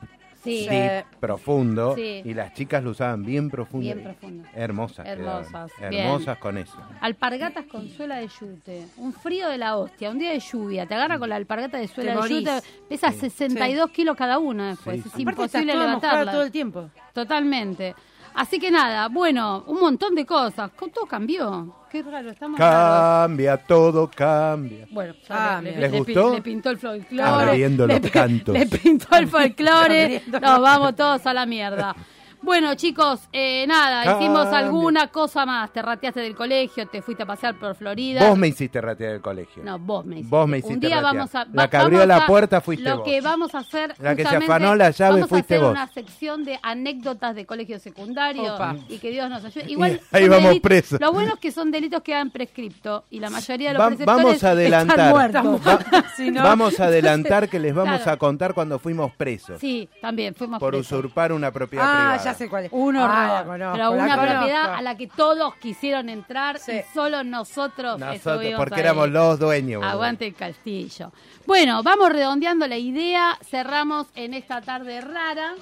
Sí, 0.42 0.66
deep, 0.68 1.04
profundo, 1.20 1.94
Sí. 1.94 2.22
y 2.24 2.34
las 2.34 2.54
chicas 2.54 2.82
lo 2.82 2.90
usaban 2.90 3.24
bien 3.24 3.50
profundo. 3.50 3.84
Bien 3.84 4.02
profundo. 4.02 4.48
Hermosas. 4.54 5.06
Hermosas, 5.06 5.70
quedaban. 5.72 5.90
bien. 5.90 6.06
Hermosas 6.06 6.38
con 6.38 6.58
eso. 6.58 6.78
alpargatas 7.00 7.64
con 7.66 7.88
suela 7.90 8.16
de 8.16 8.28
yute. 8.28 8.86
Un 8.96 9.12
frío 9.12 9.48
de 9.48 9.58
la 9.58 9.76
hostia, 9.76 10.10
un 10.10 10.18
día 10.18 10.30
de 10.30 10.40
lluvia. 10.40 10.86
Te 10.86 10.94
agarra 10.94 11.18
con 11.18 11.28
la 11.28 11.36
alpargata 11.36 11.78
de 11.78 11.88
suela 11.88 12.14
Te 12.20 12.28
de 12.28 12.34
yute. 12.40 12.50
Pesa 12.88 13.12
62 13.12 13.90
kilos 13.90 14.16
cada 14.16 14.38
una 14.38 14.70
después. 14.70 15.02
Sí, 15.02 15.08
Es 15.08 15.14
sí. 15.14 15.22
Aparte 15.22 15.42
imposible 15.42 15.74
levantarla. 15.74 16.32
todo 16.32 16.42
el 16.42 16.50
tiempo. 16.50 16.90
Totalmente. 17.12 17.94
Así 18.40 18.58
que 18.58 18.70
nada, 18.70 19.08
bueno, 19.08 19.64
un 19.66 19.78
montón 19.80 20.14
de 20.14 20.24
cosas. 20.24 20.70
Todo 20.94 21.04
cambió. 21.06 21.76
Qué 21.90 22.02
raro, 22.02 22.30
estamos 22.30 22.58
raros. 22.58 23.26
Cambia, 23.28 23.56
todo 23.58 24.10
cambia. 24.10 24.86
Bueno, 24.90 25.12
Ah, 25.28 25.56
ya 25.56 25.62
le, 25.62 25.70
¿les 25.72 25.80
le- 25.80 25.88
le 25.90 25.98
gustó? 25.98 26.32
le 26.34 26.40
pintó 26.40 26.70
el 26.70 26.78
folclore. 26.78 27.22
Abriendo 27.50 27.86
le, 27.86 28.00
los 28.00 28.10
cantos. 28.10 28.54
Le 28.58 28.66
pintó 28.66 29.14
el 29.16 29.28
folclore. 29.28 30.22
Nos 30.32 30.60
vamos 30.60 30.96
todos 30.96 31.26
a 31.26 31.34
la 31.34 31.44
mierda. 31.44 31.94
Bueno, 32.42 32.74
chicos, 32.74 33.20
eh, 33.32 33.66
nada, 33.68 34.16
hicimos 34.16 34.44
Cambia. 34.44 34.58
alguna 34.60 35.06
cosa 35.08 35.44
más. 35.44 35.70
Te 35.72 35.82
rateaste 35.82 36.20
del 36.20 36.34
colegio, 36.34 36.86
te 36.88 37.02
fuiste 37.02 37.22
a 37.22 37.26
pasear 37.26 37.54
por 37.58 37.74
Florida. 37.74 38.26
Vos 38.26 38.38
me 38.38 38.48
hiciste 38.48 38.80
ratear 38.80 39.14
el 39.16 39.20
colegio. 39.20 39.62
No, 39.62 39.78
vos 39.78 40.04
me 40.06 40.16
hiciste. 40.16 40.30
Vos 40.36 40.48
me 40.48 40.58
hiciste 40.58 40.74
Un 40.74 40.80
día 40.80 40.96
ratear. 40.96 41.14
vamos 41.14 41.34
a... 41.34 41.46
La 41.52 41.68
que 41.68 41.76
abrió 41.76 42.06
la 42.06 42.26
puerta 42.26 42.60
fuiste 42.62 42.88
Lo 42.88 42.96
vos. 42.98 43.04
que 43.04 43.20
vamos 43.20 43.54
a 43.54 43.58
hacer 43.58 43.94
La 43.98 44.16
que 44.16 44.24
se 44.24 44.36
afanó 44.36 44.74
la 44.74 44.90
llave 44.90 45.12
vamos 45.16 45.28
fuiste 45.28 45.54
a 45.54 45.56
hacer 45.58 45.64
vos. 45.66 45.72
una 45.72 45.86
sección 45.88 46.44
de 46.44 46.58
anécdotas 46.62 47.34
de 47.34 47.44
colegios 47.44 47.82
secundarios 47.82 48.48
Opa. 48.54 48.74
y 48.88 48.98
que 48.98 49.10
Dios 49.10 49.28
nos 49.28 49.44
ayude. 49.44 49.64
Igual 49.70 50.00
ahí 50.10 50.28
vamos 50.28 50.60
presos. 50.60 50.98
Lo 51.00 51.12
bueno 51.12 51.34
es 51.34 51.40
que 51.40 51.52
son 51.52 51.70
delitos 51.70 52.02
que 52.02 52.14
han 52.14 52.30
prescripto 52.30 53.04
y 53.10 53.20
la 53.20 53.28
mayoría 53.30 53.68
de 53.68 53.74
los 53.74 53.82
Va- 53.82 53.88
preceptores 53.88 54.24
vamos 54.24 54.44
a 54.44 54.50
adelantar. 54.50 54.98
están 55.26 55.46
muertos. 55.46 55.68
Va- 55.68 56.04
Si 56.16 56.30
no- 56.30 56.42
Vamos 56.42 56.80
a 56.80 56.84
adelantar 56.86 57.48
que 57.50 57.58
les 57.58 57.74
vamos 57.74 57.96
Claro. 57.98 58.12
a 58.12 58.16
contar 58.16 58.54
cuando 58.54 58.78
fuimos 58.78 59.12
presos. 59.14 59.60
Sí, 59.60 59.88
también 60.00 60.34
fuimos 60.34 60.58
por 60.58 60.70
presos. 60.72 60.90
usurpar 60.90 61.32
una 61.32 61.50
propiedad 61.50 61.84
Ah, 61.86 61.96
privada. 61.98 62.24
ya 62.24 62.29
sé 62.34 62.48
cuál 62.48 62.64
es. 62.66 62.72
Un 62.72 62.96
Ah, 62.96 63.04
horror. 63.04 63.46
conozco, 63.46 63.72
pero 63.74 63.90
una 63.92 64.16
conozco. 64.16 64.32
propiedad 64.36 64.74
a 64.74 64.82
la 64.82 64.96
que 64.96 65.06
todos 65.06 65.54
quisieron 65.56 66.08
entrar 66.08 66.58
Sí. 66.58 66.72
y 66.72 66.94
solo 66.94 67.22
nosotros, 67.24 67.98
Nosotros, 67.98 68.52
porque 68.56 68.74
ahí. 68.76 68.80
éramos 68.80 69.08
los 69.10 69.38
dueños. 69.38 69.82
Aguante 69.82 70.26
el 70.26 70.34
castillo. 70.34 71.12
Bueno, 71.46 71.82
vamos 71.82 72.10
redondeando 72.10 72.66
la 72.66 72.76
idea. 72.76 73.38
Cerramos 73.42 74.06
en 74.14 74.34
esta 74.34 74.60
tarde 74.60 75.00
rara. 75.00 75.54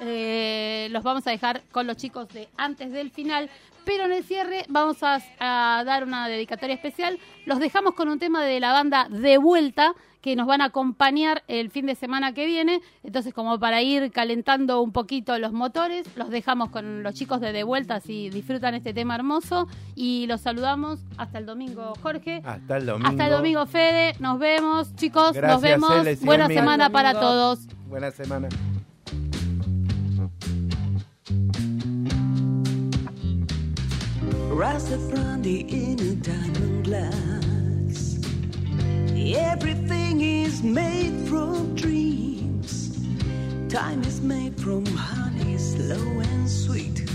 Eh, 0.00 0.88
los 0.90 1.02
vamos 1.02 1.26
a 1.26 1.30
dejar 1.30 1.62
con 1.72 1.86
los 1.86 1.96
chicos 1.96 2.28
de 2.28 2.48
antes 2.56 2.92
del 2.92 3.10
final. 3.10 3.50
Pero 3.84 4.04
en 4.04 4.12
el 4.12 4.24
cierre 4.24 4.64
vamos 4.68 5.02
a, 5.02 5.18
a 5.40 5.82
dar 5.84 6.04
una 6.04 6.28
dedicatoria 6.28 6.74
especial. 6.74 7.18
Los 7.46 7.58
dejamos 7.58 7.94
con 7.94 8.08
un 8.08 8.18
tema 8.18 8.44
de 8.44 8.60
la 8.60 8.72
banda 8.72 9.06
De 9.08 9.38
Vuelta 9.38 9.94
que 10.28 10.36
nos 10.36 10.46
van 10.46 10.60
a 10.60 10.66
acompañar 10.66 11.42
el 11.48 11.70
fin 11.70 11.86
de 11.86 11.94
semana 11.94 12.34
que 12.34 12.44
viene. 12.44 12.82
Entonces, 13.02 13.32
como 13.32 13.58
para 13.58 13.80
ir 13.80 14.12
calentando 14.12 14.82
un 14.82 14.92
poquito 14.92 15.38
los 15.38 15.54
motores, 15.54 16.06
los 16.16 16.28
dejamos 16.28 16.68
con 16.68 17.02
los 17.02 17.14
chicos 17.14 17.40
de 17.40 17.50
De 17.52 17.62
Vuelta 17.62 18.00
si 18.00 18.28
disfrutan 18.28 18.74
este 18.74 18.92
tema 18.92 19.14
hermoso. 19.14 19.68
Y 19.94 20.26
los 20.26 20.42
saludamos 20.42 21.00
hasta 21.16 21.38
el 21.38 21.46
domingo, 21.46 21.94
Jorge. 22.02 22.42
Hasta 22.44 22.76
el 22.76 22.84
domingo. 22.84 23.08
Hasta 23.08 23.24
el 23.24 23.32
domingo, 23.32 23.64
Fede. 23.64 24.16
Nos 24.20 24.38
vemos, 24.38 24.94
chicos. 24.96 25.32
Gracias, 25.32 25.50
nos 25.50 25.62
vemos. 25.62 26.20
Buena 26.20 26.46
semana 26.48 26.90
para 26.90 27.14
todos. 27.14 27.60
Buena 27.88 28.10
semana. 28.10 28.48
Rasta 34.54 35.38
diamond 35.40 36.84
glass. 36.84 37.47
Everything 39.36 40.20
is 40.20 40.62
made 40.62 41.28
from 41.28 41.74
dreams. 41.74 42.98
Time 43.68 44.02
is 44.02 44.20
made 44.20 44.58
from 44.60 44.86
honey, 44.86 45.58
slow 45.58 46.20
and 46.20 46.48
sweet. 46.48 47.08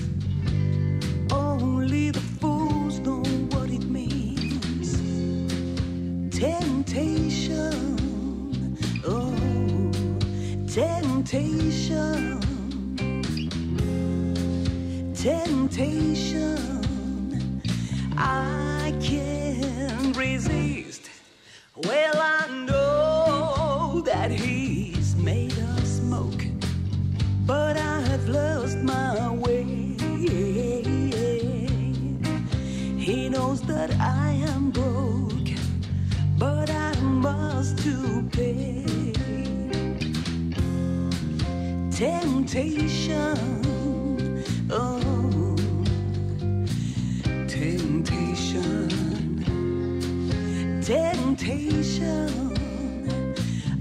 Only 1.32 2.12
the 2.12 2.22
fools 2.39 2.99
know 2.99 3.24
what 3.51 3.70
it 3.70 3.86
means. 3.86 4.93
Temptation, 6.38 7.72
oh, 9.06 9.34
temptation 10.68 12.43
temptation 15.24 16.60
I 18.18 18.93
can't 19.01 20.16
resist. 20.18 20.92
Well, 21.86 22.15
I 22.17 22.47
know 22.67 24.01
that 24.05 24.31
he's 24.31 25.15
made 25.17 25.57
of 25.57 25.86
smoke, 25.88 26.45
but 27.45 27.77
I 27.77 28.01
have 28.01 28.29
lost 28.29 28.77
my 28.77 29.29
way. 29.34 29.63
He 32.97 33.29
knows 33.29 33.61
that 33.63 33.91
I 33.99 34.31
am 34.53 34.71
broke, 34.71 35.49
but 36.38 36.69
I 36.69 36.93
must 37.01 37.79
to 37.79 38.29
pay. 38.31 38.86
Temptation, 41.91 43.38
oh, 44.69 45.22
temptation. 50.84 52.53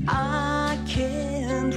I 0.06 0.78
can't 0.86 1.74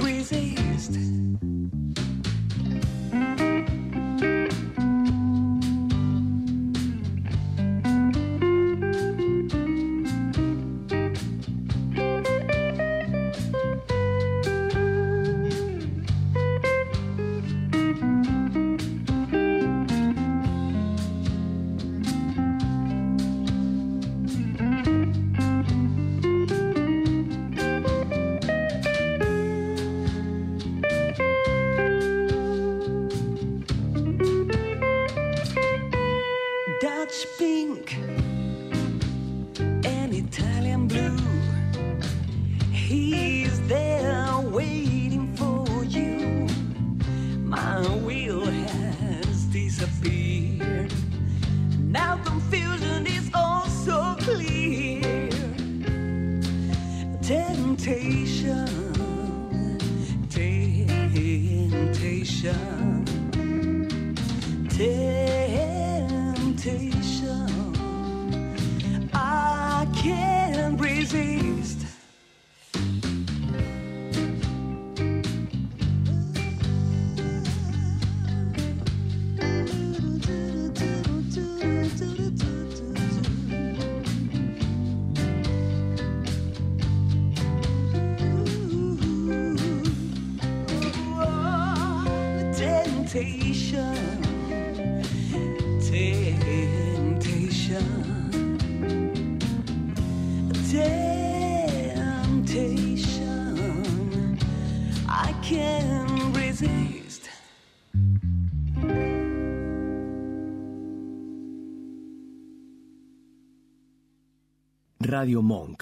Radio 115.16 115.40
Monk. 115.40 115.75